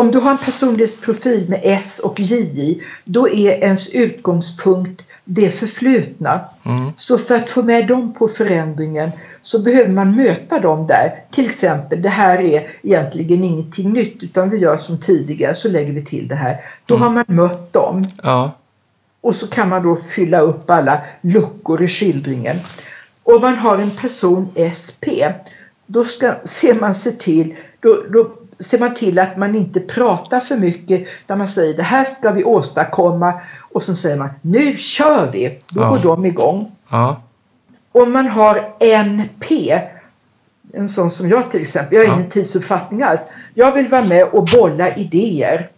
om 0.00 0.10
du 0.10 0.18
har 0.18 0.30
en 0.30 0.38
personlighetsprofil 0.38 1.48
med 1.48 1.60
S 1.62 1.98
och 1.98 2.20
J 2.20 2.80
då 3.04 3.28
är 3.28 3.50
ens 3.50 3.94
utgångspunkt 3.94 5.06
det 5.24 5.50
förflutna. 5.50 6.40
Mm. 6.64 6.92
Så 6.96 7.18
för 7.18 7.34
att 7.34 7.50
få 7.50 7.62
med 7.62 7.86
dem 7.86 8.14
på 8.14 8.28
förändringen 8.28 9.10
så 9.42 9.62
behöver 9.62 9.90
man 9.90 10.16
möta 10.16 10.60
dem 10.60 10.86
där. 10.86 11.24
Till 11.30 11.46
exempel, 11.46 12.02
det 12.02 12.08
här 12.08 12.38
är 12.38 12.70
egentligen 12.82 13.44
ingenting 13.44 13.92
nytt 13.92 14.22
utan 14.22 14.50
vi 14.50 14.58
gör 14.58 14.76
som 14.76 14.98
tidigare 14.98 15.54
så 15.54 15.68
lägger 15.68 15.92
vi 15.92 16.04
till 16.04 16.28
det 16.28 16.34
här. 16.34 16.56
Då 16.86 16.96
mm. 16.96 17.06
har 17.06 17.14
man 17.14 17.24
mött 17.36 17.72
dem. 17.72 18.04
Ja. 18.22 18.50
Och 19.20 19.36
så 19.36 19.46
kan 19.46 19.68
man 19.68 19.82
då 19.82 19.96
fylla 19.96 20.40
upp 20.40 20.70
alla 20.70 21.00
luckor 21.20 21.82
i 21.82 21.88
skildringen. 21.88 22.56
Om 23.22 23.40
man 23.40 23.56
har 23.56 23.78
en 23.78 23.90
person 23.90 24.48
SP 24.82 25.04
då 25.86 26.04
ska, 26.04 26.34
ser 26.44 26.74
man 26.74 26.94
se 26.94 27.10
till 27.10 27.54
då, 27.80 28.02
då 28.12 28.30
ser 28.60 28.78
man 28.78 28.94
till 28.94 29.18
att 29.18 29.36
man 29.36 29.54
inte 29.54 29.80
pratar 29.80 30.40
för 30.40 30.56
mycket 30.56 31.06
där 31.26 31.36
man 31.36 31.48
säger 31.48 31.74
det 31.74 31.82
här 31.82 32.04
ska 32.04 32.30
vi 32.30 32.44
åstadkomma 32.44 33.40
och 33.72 33.82
så 33.82 33.94
säger 33.94 34.16
man 34.16 34.28
nu 34.42 34.76
kör 34.76 35.30
vi. 35.32 35.58
Då 35.68 35.80
ja. 35.80 35.88
går 35.88 35.98
de 35.98 36.26
igång. 36.26 36.72
Ja. 36.90 37.22
Om 37.92 38.12
man 38.12 38.26
har 38.26 38.74
NP, 39.04 39.80
en 40.72 40.88
sån 40.88 41.10
som 41.10 41.28
jag 41.28 41.50
till 41.50 41.60
exempel, 41.60 41.98
jag 41.98 42.04
har 42.04 42.08
ja. 42.08 42.14
ingen 42.14 42.30
tidsuppfattning 42.30 43.02
alls. 43.02 43.28
Jag 43.54 43.72
vill 43.72 43.88
vara 43.88 44.04
med 44.04 44.24
och 44.24 44.44
bolla 44.44 44.94
idéer. 44.94 45.68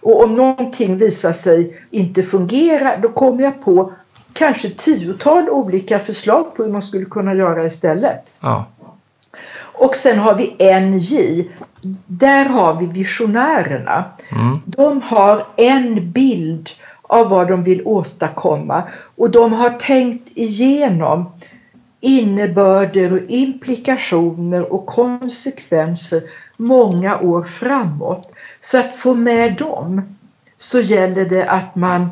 Och 0.00 0.24
om 0.24 0.32
någonting 0.32 0.96
visar 0.96 1.32
sig 1.32 1.80
inte 1.90 2.22
fungera 2.22 2.96
då 2.96 3.08
kommer 3.08 3.42
jag 3.42 3.64
på 3.64 3.92
kanske 4.32 4.70
tiotal 4.70 5.50
olika 5.50 5.98
förslag 5.98 6.56
på 6.56 6.62
hur 6.62 6.72
man 6.72 6.82
skulle 6.82 7.04
kunna 7.04 7.34
göra 7.34 7.64
istället. 7.64 8.32
Ja. 8.40 8.66
Och 9.80 9.96
sen 9.96 10.18
har 10.18 10.34
vi 10.34 10.80
NJ. 10.80 11.48
Där 12.06 12.44
har 12.44 12.80
vi 12.80 12.86
visionärerna. 12.86 14.04
Mm. 14.32 14.58
De 14.66 15.02
har 15.02 15.46
en 15.56 16.12
bild 16.12 16.70
av 17.02 17.28
vad 17.28 17.48
de 17.48 17.62
vill 17.62 17.82
åstadkomma 17.84 18.82
och 19.16 19.30
de 19.30 19.52
har 19.52 19.70
tänkt 19.70 20.30
igenom 20.34 21.32
innebörder 22.00 23.12
och 23.12 23.30
implikationer 23.30 24.72
och 24.72 24.86
konsekvenser 24.86 26.22
många 26.56 27.18
år 27.18 27.44
framåt. 27.44 28.32
Så 28.60 28.78
att 28.78 28.96
få 28.96 29.14
med 29.14 29.54
dem 29.56 30.16
så 30.56 30.80
gäller 30.80 31.24
det 31.24 31.44
att 31.44 31.76
man 31.76 32.10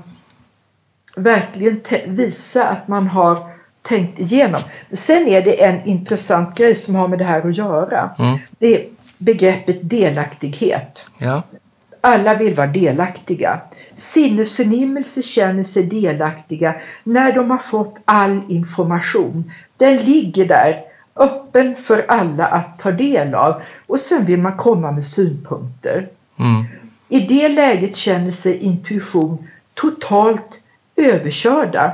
verkligen 1.17 1.81
visar 2.07 2.67
att 2.67 2.89
man 2.89 3.07
har 3.07 3.39
tänkt 3.83 4.19
igenom. 4.19 4.61
Sen 4.93 5.29
är 5.29 5.43
det 5.43 5.65
en 5.65 5.85
intressant 5.85 6.59
grej 6.59 6.75
som 6.75 6.95
har 6.95 7.09
med 7.09 7.19
det 7.19 7.25
här 7.25 7.49
att 7.49 7.57
göra. 7.57 8.11
Mm. 8.19 8.39
Det 8.59 8.89
begreppet 9.19 9.79
delaktighet. 9.91 11.05
Ja. 11.19 11.43
Alla 12.01 12.35
vill 12.35 12.55
vara 12.55 12.67
delaktiga. 12.67 13.61
Sinnesförnimmelse 13.95 15.23
känner 15.23 15.63
sig 15.63 15.83
delaktiga 15.83 16.75
när 17.05 17.33
de 17.33 17.51
har 17.51 17.59
fått 17.59 17.97
all 18.05 18.41
information. 18.49 19.53
Den 19.77 19.97
ligger 19.97 20.45
där 20.45 20.83
öppen 21.17 21.75
för 21.75 22.05
alla 22.09 22.47
att 22.47 22.79
ta 22.79 22.91
del 22.91 23.35
av 23.35 23.63
och 23.87 24.01
sen 24.01 24.25
vill 24.25 24.39
man 24.39 24.57
komma 24.57 24.93
med 24.93 25.05
synpunkter. 25.05 26.09
Mm. 26.39 26.65
I 27.09 27.21
det 27.21 27.49
läget 27.49 27.97
känner 27.97 28.31
sig 28.31 28.59
intuition 28.59 29.49
totalt 29.75 30.49
överkörda. 30.97 31.93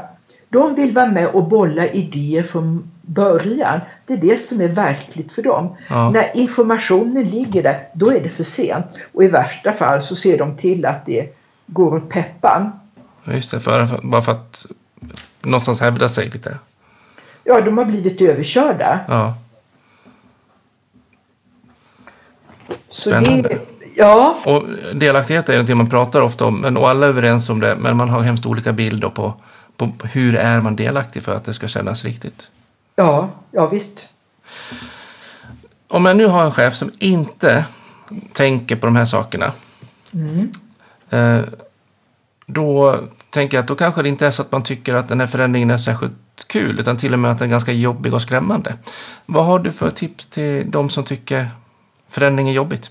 De 0.49 0.75
vill 0.75 0.93
vara 0.95 1.07
med 1.07 1.27
och 1.27 1.49
bolla 1.49 1.87
idéer 1.89 2.43
från 2.43 2.91
början. 3.07 3.81
Det 4.07 4.13
är 4.13 4.17
det 4.17 4.37
som 4.41 4.61
är 4.61 4.69
verkligt 4.69 5.33
för 5.33 5.43
dem. 5.43 5.77
Ja. 5.89 6.11
När 6.11 6.37
informationen 6.37 7.25
ligger 7.25 7.63
där, 7.63 7.89
då 7.95 8.11
är 8.11 8.21
det 8.21 8.31
för 8.31 8.45
sent. 8.45 8.87
Och 9.13 9.25
i 9.25 9.29
värsta 9.29 9.73
fall 9.73 10.03
så 10.03 10.17
ser 10.17 10.39
de 10.39 10.57
till 10.57 10.87
att 10.87 11.07
det 11.07 11.37
går 11.67 11.97
åt 11.97 12.09
peppan. 12.09 12.73
Just 13.25 13.51
det, 13.51 13.61
för, 13.61 14.01
bara 14.03 14.23
för 14.23 14.33
att 14.33 14.67
någonstans 15.43 15.81
hävda 15.81 16.09
sig 16.09 16.31
lite. 16.31 16.59
Ja, 17.45 17.61
de 17.61 17.79
har 17.79 17.85
blivit 17.85 18.21
överkörda. 18.21 19.01
Ja. 19.09 19.35
Spännande. 22.89 23.49
Det, 23.49 23.59
ja. 23.97 24.39
Och 24.45 24.63
delaktighet 24.95 25.49
är 25.49 25.53
någonting 25.53 25.77
man 25.77 25.91
pratar 25.91 26.21
ofta 26.21 26.45
om, 26.45 26.61
men, 26.61 26.77
och 26.77 26.89
alla 26.89 27.07
är 27.07 27.11
överens 27.11 27.51
om 27.51 27.61
det, 27.61 27.77
men 27.77 27.97
man 27.97 28.11
har 28.11 28.21
hemskt 28.21 28.47
olika 28.47 28.73
bilder 28.73 29.09
på, 29.09 29.35
på 29.77 29.93
hur 30.13 30.37
är 30.37 30.61
man 30.61 30.77
delaktig 30.77 31.23
för 31.23 31.35
att 31.35 31.45
det 31.45 31.55
ska 31.55 31.69
kännas 31.69 32.05
riktigt. 32.05 32.51
Ja, 32.97 33.30
ja 33.51 33.66
visst. 33.66 34.09
Om 35.88 36.07
jag 36.07 36.16
nu 36.16 36.26
har 36.26 36.45
en 36.45 36.53
chef 36.53 36.74
som 36.74 36.90
inte 36.99 37.64
tänker 38.32 38.76
på 38.76 38.86
de 38.86 38.97
här 38.97 39.05
sakerna, 39.05 39.53
mm. 40.12 40.53
eh, 41.11 41.45
då 42.47 42.99
tänker 43.30 43.57
jag 43.57 43.62
att 43.62 43.68
då 43.68 43.74
kanske 43.74 44.03
det 44.03 44.09
inte 44.09 44.26
är 44.26 44.30
så 44.30 44.42
att 44.42 44.53
man 44.53 44.62
tycker 44.62 44.95
att 44.95 45.09
den 45.09 45.20
här 45.20 45.26
förändringen 45.26 45.70
är 45.70 45.78
särskilt 45.78 46.14
kul, 46.47 46.80
utan 46.80 46.97
till 46.97 47.12
och 47.12 47.18
med 47.18 47.30
att 47.30 47.38
den 47.38 47.49
är 47.49 47.51
ganska 47.51 47.72
jobbig 47.72 48.14
och 48.14 48.22
skrämmande. 48.22 48.74
Vad 49.26 49.45
har 49.45 49.59
du 49.59 49.72
för 49.72 49.90
tips 49.90 50.26
till 50.26 50.70
de 50.70 50.90
som 50.90 51.05
tycker 51.05 51.51
förändring 52.09 52.49
är 52.49 52.53
jobbigt? 52.53 52.90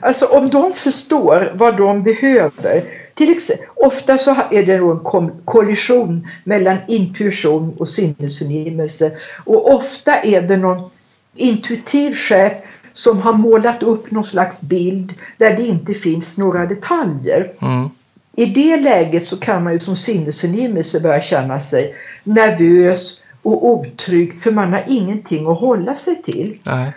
Alltså 0.00 0.26
om 0.26 0.50
de 0.50 0.72
förstår 0.74 1.52
vad 1.54 1.76
de 1.76 2.02
behöver. 2.02 2.84
Till 3.18 3.30
exempel, 3.30 3.66
ofta 3.74 4.18
så 4.18 4.30
är 4.50 4.66
det 4.66 4.74
en 4.74 5.30
kollision 5.44 6.28
mellan 6.44 6.78
intuition 6.88 7.76
och 7.78 7.88
sinnesförnimmelse. 7.88 9.12
Och 9.44 9.74
ofta 9.74 10.14
är 10.14 10.42
det 10.42 10.56
någon 10.56 10.90
intuitiv 11.34 12.14
chef 12.14 12.52
som 12.92 13.22
har 13.22 13.32
målat 13.32 13.82
upp 13.82 14.10
någon 14.10 14.24
slags 14.24 14.62
bild 14.62 15.14
där 15.36 15.56
det 15.56 15.66
inte 15.66 15.94
finns 15.94 16.38
några 16.38 16.66
detaljer. 16.66 17.52
Mm. 17.60 17.88
I 18.36 18.46
det 18.46 18.76
läget 18.76 19.24
så 19.24 19.36
kan 19.36 19.64
man 19.64 19.72
ju 19.72 19.78
som 19.78 19.96
sinnesförnimmelse 19.96 21.00
börja 21.00 21.20
känna 21.20 21.60
sig 21.60 21.94
nervös 22.24 23.22
och 23.42 23.66
otrygg 23.66 24.42
för 24.42 24.50
man 24.50 24.72
har 24.72 24.84
ingenting 24.88 25.46
att 25.46 25.58
hålla 25.58 25.96
sig 25.96 26.22
till. 26.22 26.58
Nej. 26.62 26.92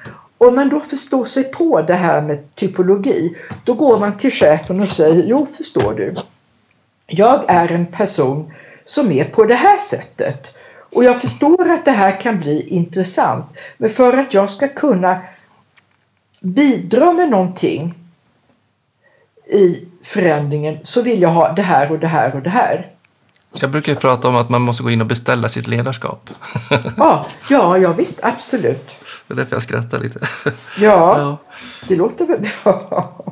Om 0.46 0.56
man 0.56 0.70
då 0.70 0.80
förstår 0.80 1.26
sig 1.26 1.44
på 1.44 1.82
det 1.82 1.94
här 1.94 2.22
med 2.22 2.56
typologi, 2.56 3.38
då 3.64 3.74
går 3.74 4.00
man 4.00 4.18
till 4.18 4.32
chefen 4.32 4.82
och 4.82 4.88
säger, 4.88 5.24
jo 5.24 5.48
förstår 5.58 5.94
du, 5.94 6.16
jag 7.08 7.44
är 7.48 7.72
en 7.72 7.86
person 7.86 8.54
som 8.86 9.12
är 9.12 9.26
på 9.26 9.46
det 9.46 9.56
här 9.56 9.78
sättet. 9.78 10.56
Och 10.92 11.04
jag 11.04 11.22
förstår 11.22 11.70
att 11.70 11.86
det 11.86 11.92
här 11.92 12.22
kan 12.22 12.40
bli 12.40 12.68
intressant. 12.68 13.46
Men 13.78 13.90
för 13.90 14.18
att 14.18 14.34
jag 14.34 14.50
ska 14.50 14.68
kunna 14.68 15.22
bidra 16.40 17.14
med 17.14 17.30
någonting 17.30 17.94
i 19.46 19.86
förändringen 20.04 20.80
så 20.84 21.02
vill 21.02 21.22
jag 21.22 21.30
ha 21.30 21.52
det 21.52 21.62
här 21.62 21.92
och 21.92 22.00
det 22.00 22.08
här 22.08 22.36
och 22.36 22.42
det 22.42 22.50
här. 22.50 22.88
Jag 23.54 23.72
brukar 23.72 23.96
prata 23.96 24.28
om 24.28 24.36
att 24.36 24.50
man 24.50 24.62
måste 24.62 24.84
gå 24.84 24.92
in 24.92 25.02
och 25.02 25.08
beställa 25.08 25.50
sitt 25.50 25.68
ledarskap. 25.68 26.30
ja, 26.98 27.26
ja, 27.50 27.78
ja 27.78 27.94
visst, 27.94 28.20
absolut. 28.24 29.01
Det 29.32 29.42
är 29.42 29.44
därför 29.44 29.56
jag 29.56 29.64
skrattar 29.64 30.00
lite. 30.00 30.20
Ja, 30.46 30.52
ja. 30.80 31.38
det 31.88 31.96
låter 31.96 32.26
väl 32.26 32.50
bra. 32.64 33.24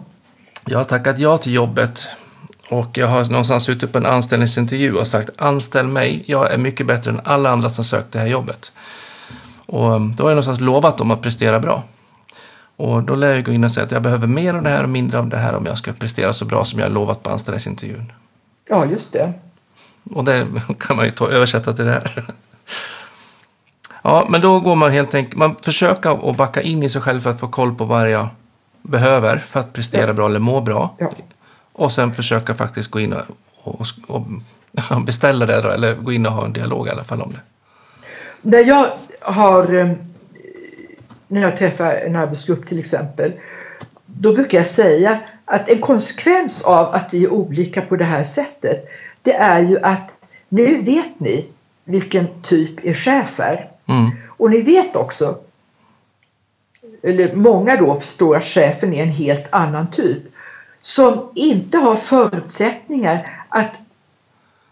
Jag 0.66 0.78
har 0.78 0.84
tackat 0.84 1.20
ja 1.20 1.38
till 1.38 1.54
jobbet 1.54 2.08
och 2.70 2.98
jag 2.98 3.08
har 3.08 3.26
någonstans 3.26 3.64
suttit 3.64 3.92
på 3.92 3.98
en 3.98 4.06
anställningsintervju 4.06 4.94
och 4.94 5.08
sagt 5.08 5.30
anställ 5.38 5.88
mig, 5.88 6.24
jag 6.26 6.52
är 6.52 6.58
mycket 6.58 6.88
bättre 6.88 7.12
än 7.12 7.22
alla 7.24 7.50
andra 7.50 7.70
som 7.70 7.84
sökt 7.84 8.12
det 8.12 8.20
här 8.20 8.28
jobbet. 8.28 8.72
Och 9.66 9.92
um, 9.92 10.16
då 10.16 10.24
har 10.24 10.30
jag 10.30 10.36
någonstans 10.36 10.60
lovat 10.60 10.98
dem 10.98 11.12
att 11.12 11.22
prestera 11.22 11.60
bra. 11.60 11.84
Och 12.76 13.04
då 13.04 13.16
lär 13.16 13.36
jag 13.36 13.46
gå 13.46 13.52
in 13.52 13.64
och 13.64 13.72
säga 13.72 13.86
att 13.86 13.92
jag 13.92 14.02
behöver 14.02 14.28
mer 14.28 14.54
av 14.54 14.64
det 14.64 14.70
här 14.70 14.84
och 14.84 14.90
mindre 14.90 15.20
av 15.20 15.28
det 15.28 15.38
här 15.38 15.54
om 15.54 15.66
jag 15.66 15.78
ska 15.78 15.94
prestera 15.94 16.34
så 16.34 16.46
bra 16.46 16.66
som 16.66 16.80
jag 16.80 16.86
har 16.86 16.94
lovat 16.94 17.24
på 17.24 17.30
anställningsintervjun. 17.30 18.12
Ja, 18.70 18.86
just 18.86 19.14
det. 19.14 19.34
Och 20.14 20.24
det 20.24 20.48
kan 20.80 20.96
man 20.96 21.06
ju 21.06 21.12
ta, 21.12 21.30
översätta 21.30 21.74
till 21.74 21.86
det 21.86 21.92
här. 21.92 22.34
Ja, 24.02 24.28
men 24.30 24.42
då 24.42 24.60
går 24.60 24.76
man 24.76 24.92
helt 24.92 25.16
enkelt, 25.16 25.38
man 25.38 25.56
försöker 25.56 26.30
att 26.30 26.38
backa 26.38 26.62
in 26.62 26.84
i 26.84 26.90
sig 26.90 27.02
själv 27.02 27.22
för 27.22 27.30
att 27.30 27.40
få 27.40 27.48
koll 27.48 27.76
på 27.76 27.86
vad 27.86 28.12
jag 28.12 28.28
behöver 28.82 29.38
för 29.38 29.60
att 29.60 29.74
prestera 29.74 30.08
ja. 30.08 30.14
bra 30.14 30.26
eller 30.26 30.40
må 30.40 30.62
bra. 30.62 30.96
Ja. 30.98 31.10
Och 31.74 31.92
sen 31.92 32.14
försöka 32.14 32.54
faktiskt 32.54 32.92
gå 32.92 33.00
in 33.00 33.14
och, 33.14 33.26
och, 33.64 33.88
och 34.08 34.26
beställa 35.06 35.46
det 35.46 35.62
då, 35.62 35.70
eller 35.70 35.96
gå 35.96 36.12
in 36.12 36.26
och 36.26 36.32
ha 36.32 36.46
en 36.46 36.54
dialog 36.54 36.88
i 36.88 36.90
alla 36.90 37.04
fall 37.04 37.22
om 37.22 37.32
det. 37.32 37.40
När 38.42 38.68
jag 38.68 38.90
har, 39.22 39.76
eh, 39.76 39.92
när 41.28 41.42
jag 41.42 41.58
träffar 41.58 41.94
en 41.94 42.16
arbetsgrupp 42.16 42.68
till 42.68 42.80
exempel, 42.80 43.34
då 44.06 44.34
brukar 44.34 44.58
jag 44.58 44.68
säga 44.68 45.20
att 45.46 45.70
en 45.70 45.82
konsekvens 45.82 46.64
av 46.64 46.94
att 46.94 47.14
vi 47.14 47.24
är 47.24 47.30
olika 47.30 47.82
på 47.82 47.96
det 47.96 48.06
här 48.06 48.24
sättet, 48.24 48.86
det 49.22 49.34
är 49.34 49.62
ju 49.62 49.80
att 49.80 50.12
nu 50.50 50.82
vet 50.82 51.20
ni 51.20 51.50
vilken 51.84 52.28
typ 52.42 52.86
er 52.86 52.94
chef 52.94 53.40
är. 53.40 53.70
Mm. 53.90 54.12
Och 54.28 54.52
ni 54.52 54.62
vet 54.62 54.96
också, 54.96 55.38
eller 57.04 57.36
många 57.36 57.76
då 57.76 58.00
förstår 58.00 58.38
att 58.38 58.44
chefen 58.44 58.94
är 58.94 59.04
en 59.04 59.10
helt 59.10 59.46
annan 59.50 59.92
typ 59.92 60.24
som 60.82 61.30
inte 61.36 61.78
har 61.78 61.96
förutsättningar 61.96 63.46
att 63.50 63.74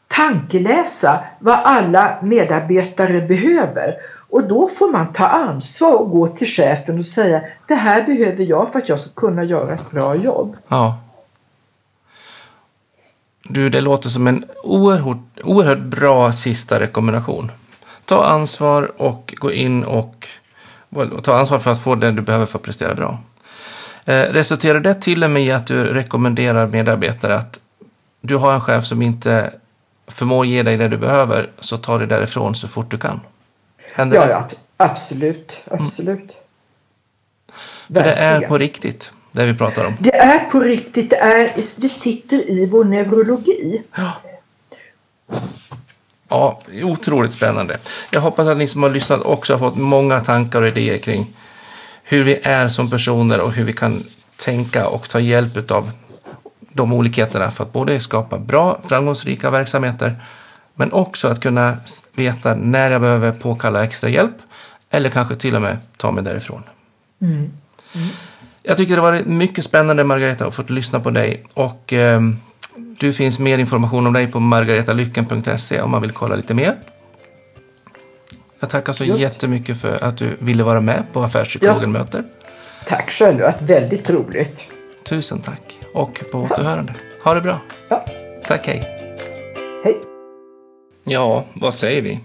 tankeläsa 0.07 1.23
vad 1.39 1.59
alla 1.63 2.17
medarbetare 2.21 3.21
behöver. 3.21 3.95
Och 4.29 4.43
då 4.43 4.67
får 4.67 4.91
man 4.91 5.13
ta 5.13 5.27
ansvar 5.27 5.93
och 5.93 6.11
gå 6.11 6.27
till 6.27 6.47
chefen 6.47 6.97
och 6.97 7.05
säga 7.05 7.41
det 7.67 7.75
här 7.75 8.03
behöver 8.03 8.43
jag 8.43 8.71
för 8.71 8.79
att 8.79 8.89
jag 8.89 8.99
ska 8.99 9.09
kunna 9.09 9.43
göra 9.43 9.73
ett 9.73 9.91
bra 9.91 10.15
jobb. 10.15 10.57
Ja. 10.67 10.97
Du, 13.43 13.69
det 13.69 13.81
låter 13.81 14.09
som 14.09 14.27
en 14.27 14.45
oerhört, 14.63 15.39
oerhört 15.43 15.79
bra 15.79 16.31
sista 16.31 16.79
rekommendation. 16.79 17.51
Ta 18.07 18.25
ansvar 18.25 19.01
och 19.01 19.33
gå 19.37 19.51
in 19.51 19.83
och, 19.83 20.27
och 20.89 21.23
ta 21.23 21.39
ansvar 21.39 21.59
för 21.59 21.71
att 21.71 21.83
få 21.83 21.95
det 21.95 22.11
du 22.11 22.21
behöver 22.21 22.45
för 22.45 22.59
att 22.59 22.63
prestera 22.63 22.95
bra. 22.95 23.19
Eh, 24.05 24.21
resulterar 24.21 24.79
det 24.79 24.93
till 24.93 25.23
och 25.23 25.29
med 25.29 25.43
i 25.43 25.51
att 25.51 25.67
du 25.67 25.83
rekommenderar 25.83 26.67
medarbetare 26.67 27.35
att 27.35 27.59
du 28.21 28.35
har 28.35 28.53
en 28.53 28.61
chef 28.61 28.85
som 28.85 29.01
inte 29.01 29.53
förmår 30.07 30.45
ge 30.45 30.63
dig 30.63 30.77
det 30.77 30.87
du 30.87 30.97
behöver, 30.97 31.49
så 31.59 31.77
ta 31.77 31.97
det 31.97 32.05
därifrån 32.05 32.55
så 32.55 32.67
fort 32.67 32.91
du 32.91 32.97
kan? 32.97 33.19
Händer 33.93 34.17
ja, 34.17 34.25
det? 34.25 34.31
ja, 34.31 34.47
absolut. 34.77 35.57
absolut. 35.71 36.19
Mm. 36.19 36.33
För 37.87 38.03
det 38.03 38.13
är 38.13 38.47
på 38.47 38.57
riktigt, 38.57 39.11
det 39.31 39.45
vi 39.45 39.53
pratar 39.53 39.87
om. 39.87 39.93
Det 39.99 40.15
är 40.15 40.39
på 40.39 40.59
riktigt, 40.59 41.09
det, 41.09 41.17
är, 41.17 41.53
det 41.55 41.89
sitter 41.89 42.49
i 42.49 42.65
vår 42.65 42.83
neurologi. 42.83 43.83
Ja. 43.95 44.11
Ja, 46.29 46.59
otroligt 46.83 47.31
spännande. 47.31 47.77
Jag 48.11 48.21
hoppas 48.21 48.47
att 48.47 48.57
ni 48.57 48.67
som 48.67 48.83
har 48.83 48.89
lyssnat 48.89 49.21
också 49.21 49.53
har 49.53 49.59
fått 49.59 49.75
många 49.75 50.21
tankar 50.21 50.61
och 50.61 50.67
idéer 50.67 50.97
kring 50.97 51.27
hur 52.03 52.23
vi 52.23 52.39
är 52.43 52.69
som 52.69 52.89
personer 52.89 53.39
och 53.39 53.51
hur 53.51 53.63
vi 53.63 53.73
kan 53.73 54.03
tänka 54.35 54.87
och 54.87 55.09
ta 55.09 55.19
hjälp 55.19 55.71
av 55.71 55.91
de 56.59 56.93
olikheterna 56.93 57.51
för 57.51 57.63
att 57.63 57.73
både 57.73 57.99
skapa 57.99 58.37
bra, 58.37 58.79
framgångsrika 58.87 59.49
verksamheter 59.49 60.15
men 60.75 60.91
också 60.93 61.27
att 61.27 61.41
kunna 61.41 61.77
veta 62.13 62.55
när 62.55 62.91
jag 62.91 63.01
behöver 63.01 63.31
påkalla 63.31 63.83
extra 63.83 64.09
hjälp 64.09 64.35
eller 64.89 65.09
kanske 65.09 65.35
till 65.35 65.55
och 65.55 65.61
med 65.61 65.77
ta 65.97 66.11
mig 66.11 66.23
därifrån. 66.23 66.63
Mm. 67.21 67.35
Mm. 67.35 68.07
Jag 68.63 68.77
tycker 68.77 68.95
det 68.95 69.01
var 69.01 69.21
mycket 69.25 69.65
spännande 69.65 70.03
Margareta 70.03 70.45
att 70.45 70.55
få 70.55 70.63
lyssna 70.67 70.99
på 70.99 71.09
dig 71.09 71.43
och 71.53 71.93
eh, 71.93 72.21
du 72.99 73.13
finns 73.13 73.39
mer 73.39 73.57
information 73.57 74.07
om 74.07 74.13
dig 74.13 74.27
på 74.27 74.39
margaretalycken.se 74.39 75.81
om 75.81 75.91
man 75.91 76.01
vill 76.01 76.11
kolla 76.11 76.35
lite 76.35 76.53
mer. 76.53 76.77
Jag 78.59 78.69
tackar 78.69 78.93
så 78.93 79.03
Just. 79.03 79.19
jättemycket 79.19 79.81
för 79.81 80.03
att 80.03 80.17
du 80.17 80.37
ville 80.39 80.63
vara 80.63 80.81
med 80.81 81.03
på 81.13 81.23
Affärspsykologen 81.23 81.81
ja. 81.81 81.87
möter. 81.87 82.23
Tack 82.85 83.11
själv, 83.11 83.37
det 83.37 83.43
varit 83.43 83.61
väldigt 83.61 84.09
roligt. 84.09 84.59
Tusen 85.03 85.41
tack 85.41 85.79
och 85.93 86.23
på 86.31 86.39
återhörande. 86.39 86.93
Ha 87.23 87.33
det 87.33 87.41
bra. 87.41 87.59
Ja. 87.89 88.05
Tack, 88.47 88.67
hej. 88.67 88.83
Hej. 89.83 90.01
Ja, 91.03 91.45
vad 91.53 91.73
säger 91.73 92.01
vi? 92.01 92.19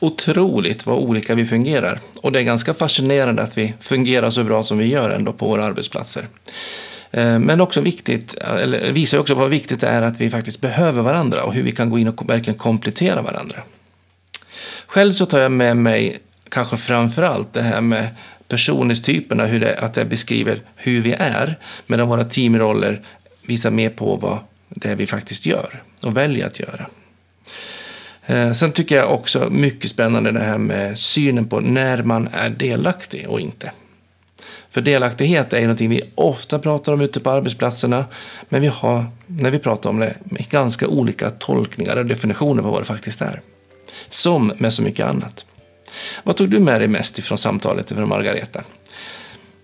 Otroligt 0.00 0.86
vad 0.86 0.98
olika 0.98 1.34
vi 1.34 1.44
fungerar. 1.44 2.00
Och 2.22 2.32
det 2.32 2.38
är 2.38 2.42
ganska 2.42 2.74
fascinerande 2.74 3.42
att 3.42 3.58
vi 3.58 3.74
fungerar 3.80 4.30
så 4.30 4.44
bra 4.44 4.62
som 4.62 4.78
vi 4.78 4.86
gör 4.86 5.10
ändå 5.10 5.32
på 5.32 5.46
våra 5.46 5.64
arbetsplatser. 5.64 6.26
Eh, 7.10 7.38
men 7.38 7.60
också 7.60 7.80
viktigt, 7.80 8.34
eller 8.34 8.92
visar 8.92 9.18
också 9.18 9.34
vad 9.34 9.50
viktigt 9.50 9.80
det 9.80 9.86
är 9.86 10.02
att 10.02 10.20
vi 10.20 10.30
faktiskt 10.30 10.60
behöver 10.60 11.02
varandra 11.02 11.42
och 11.42 11.54
hur 11.54 11.62
vi 11.62 11.72
kan 11.72 11.90
gå 11.90 11.98
in 11.98 12.08
och 12.08 12.30
verkligen 12.30 12.58
komplettera 12.58 13.22
varandra. 13.22 13.62
Själv 14.86 15.12
så 15.12 15.26
tar 15.26 15.40
jag 15.40 15.52
med 15.52 15.76
mig 15.76 16.18
kanske 16.48 16.76
framför 16.76 17.22
allt 17.22 17.52
det 17.52 17.62
här 17.62 17.80
med 17.80 18.08
personlighetstyperna, 18.48 19.46
hur 19.46 19.60
det, 19.60 19.78
att 19.78 19.94
det 19.94 20.04
beskriver 20.04 20.60
hur 20.76 21.00
vi 21.00 21.12
är, 21.12 21.58
medan 21.86 22.08
våra 22.08 22.24
teamroller 22.24 23.02
visar 23.42 23.70
mer 23.70 23.90
på 23.90 24.16
vad 24.16 24.38
det 24.68 24.88
är 24.88 24.96
vi 24.96 25.06
faktiskt 25.06 25.46
gör 25.46 25.82
och 26.02 26.16
väljer 26.16 26.46
att 26.46 26.60
göra. 26.60 26.86
Eh, 28.26 28.52
sen 28.52 28.72
tycker 28.72 28.96
jag 28.96 29.12
också 29.12 29.50
mycket 29.50 29.90
spännande 29.90 30.32
det 30.32 30.40
här 30.40 30.58
med 30.58 30.98
synen 30.98 31.48
på 31.48 31.60
när 31.60 32.02
man 32.02 32.28
är 32.32 32.50
delaktig 32.50 33.28
och 33.28 33.40
inte. 33.40 33.72
För 34.70 34.80
delaktighet 34.80 35.52
är 35.52 35.58
ju 35.58 35.64
någonting 35.64 35.90
vi 35.90 36.02
ofta 36.14 36.58
pratar 36.58 36.92
om 36.92 37.00
ute 37.00 37.20
på 37.20 37.30
arbetsplatserna, 37.30 38.04
men 38.48 38.60
vi 38.60 38.66
har, 38.66 39.04
när 39.26 39.50
vi 39.50 39.58
pratar 39.58 39.90
om 39.90 40.00
det, 40.00 40.14
ganska 40.50 40.88
olika 40.88 41.30
tolkningar 41.30 41.96
och 41.96 42.06
definitioner 42.06 42.62
på 42.62 42.70
vad 42.70 42.80
det 42.80 42.84
faktiskt 42.84 43.20
är. 43.20 43.40
Som 44.08 44.52
med 44.58 44.72
så 44.72 44.82
mycket 44.82 45.06
annat. 45.06 45.46
Vad 46.22 46.36
tog 46.36 46.50
du 46.50 46.60
med 46.60 46.80
dig 46.80 46.88
mest 46.88 47.18
ifrån 47.18 47.38
samtalet 47.38 47.90
med 47.90 48.08
Margareta? 48.08 48.64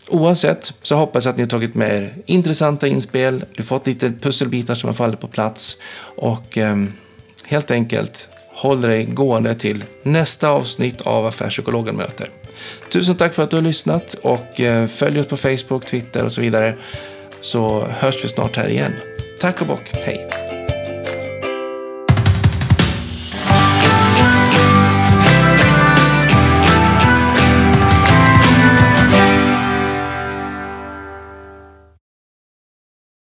Oavsett 0.08 0.72
så 0.82 0.94
hoppas 0.94 1.24
jag 1.24 1.30
att 1.30 1.36
ni 1.36 1.42
har 1.42 1.50
tagit 1.50 1.74
med 1.74 1.96
er 1.96 2.14
intressanta 2.26 2.86
inspel, 2.86 3.44
du 3.56 3.62
fått 3.62 3.86
lite 3.86 4.12
pusselbitar 4.12 4.74
som 4.74 4.88
har 4.88 4.94
fallit 4.94 5.20
på 5.20 5.28
plats 5.28 5.76
och 6.16 6.58
eh, 6.58 6.84
helt 7.44 7.70
enkelt 7.70 8.28
håller 8.54 8.88
dig 8.88 9.04
gående 9.04 9.54
till 9.54 9.84
nästa 10.02 10.48
avsnitt 10.48 11.00
av 11.00 11.26
Affärspsykologen 11.26 11.96
möter. 11.96 12.30
Tusen 12.88 13.16
tack 13.16 13.34
för 13.34 13.42
att 13.42 13.50
du 13.50 13.56
har 13.56 13.62
lyssnat 13.62 14.14
och 14.14 14.60
eh, 14.60 14.86
följ 14.88 15.20
oss 15.20 15.26
på 15.26 15.36
Facebook, 15.36 15.84
Twitter 15.84 16.24
och 16.24 16.32
så 16.32 16.40
vidare 16.40 16.74
så 17.40 17.86
hörs 17.90 18.24
vi 18.24 18.28
snart 18.28 18.56
här 18.56 18.68
igen. 18.68 18.92
Tack 19.40 19.60
och 19.60 19.66
bock, 19.66 19.90
hej! 19.92 20.53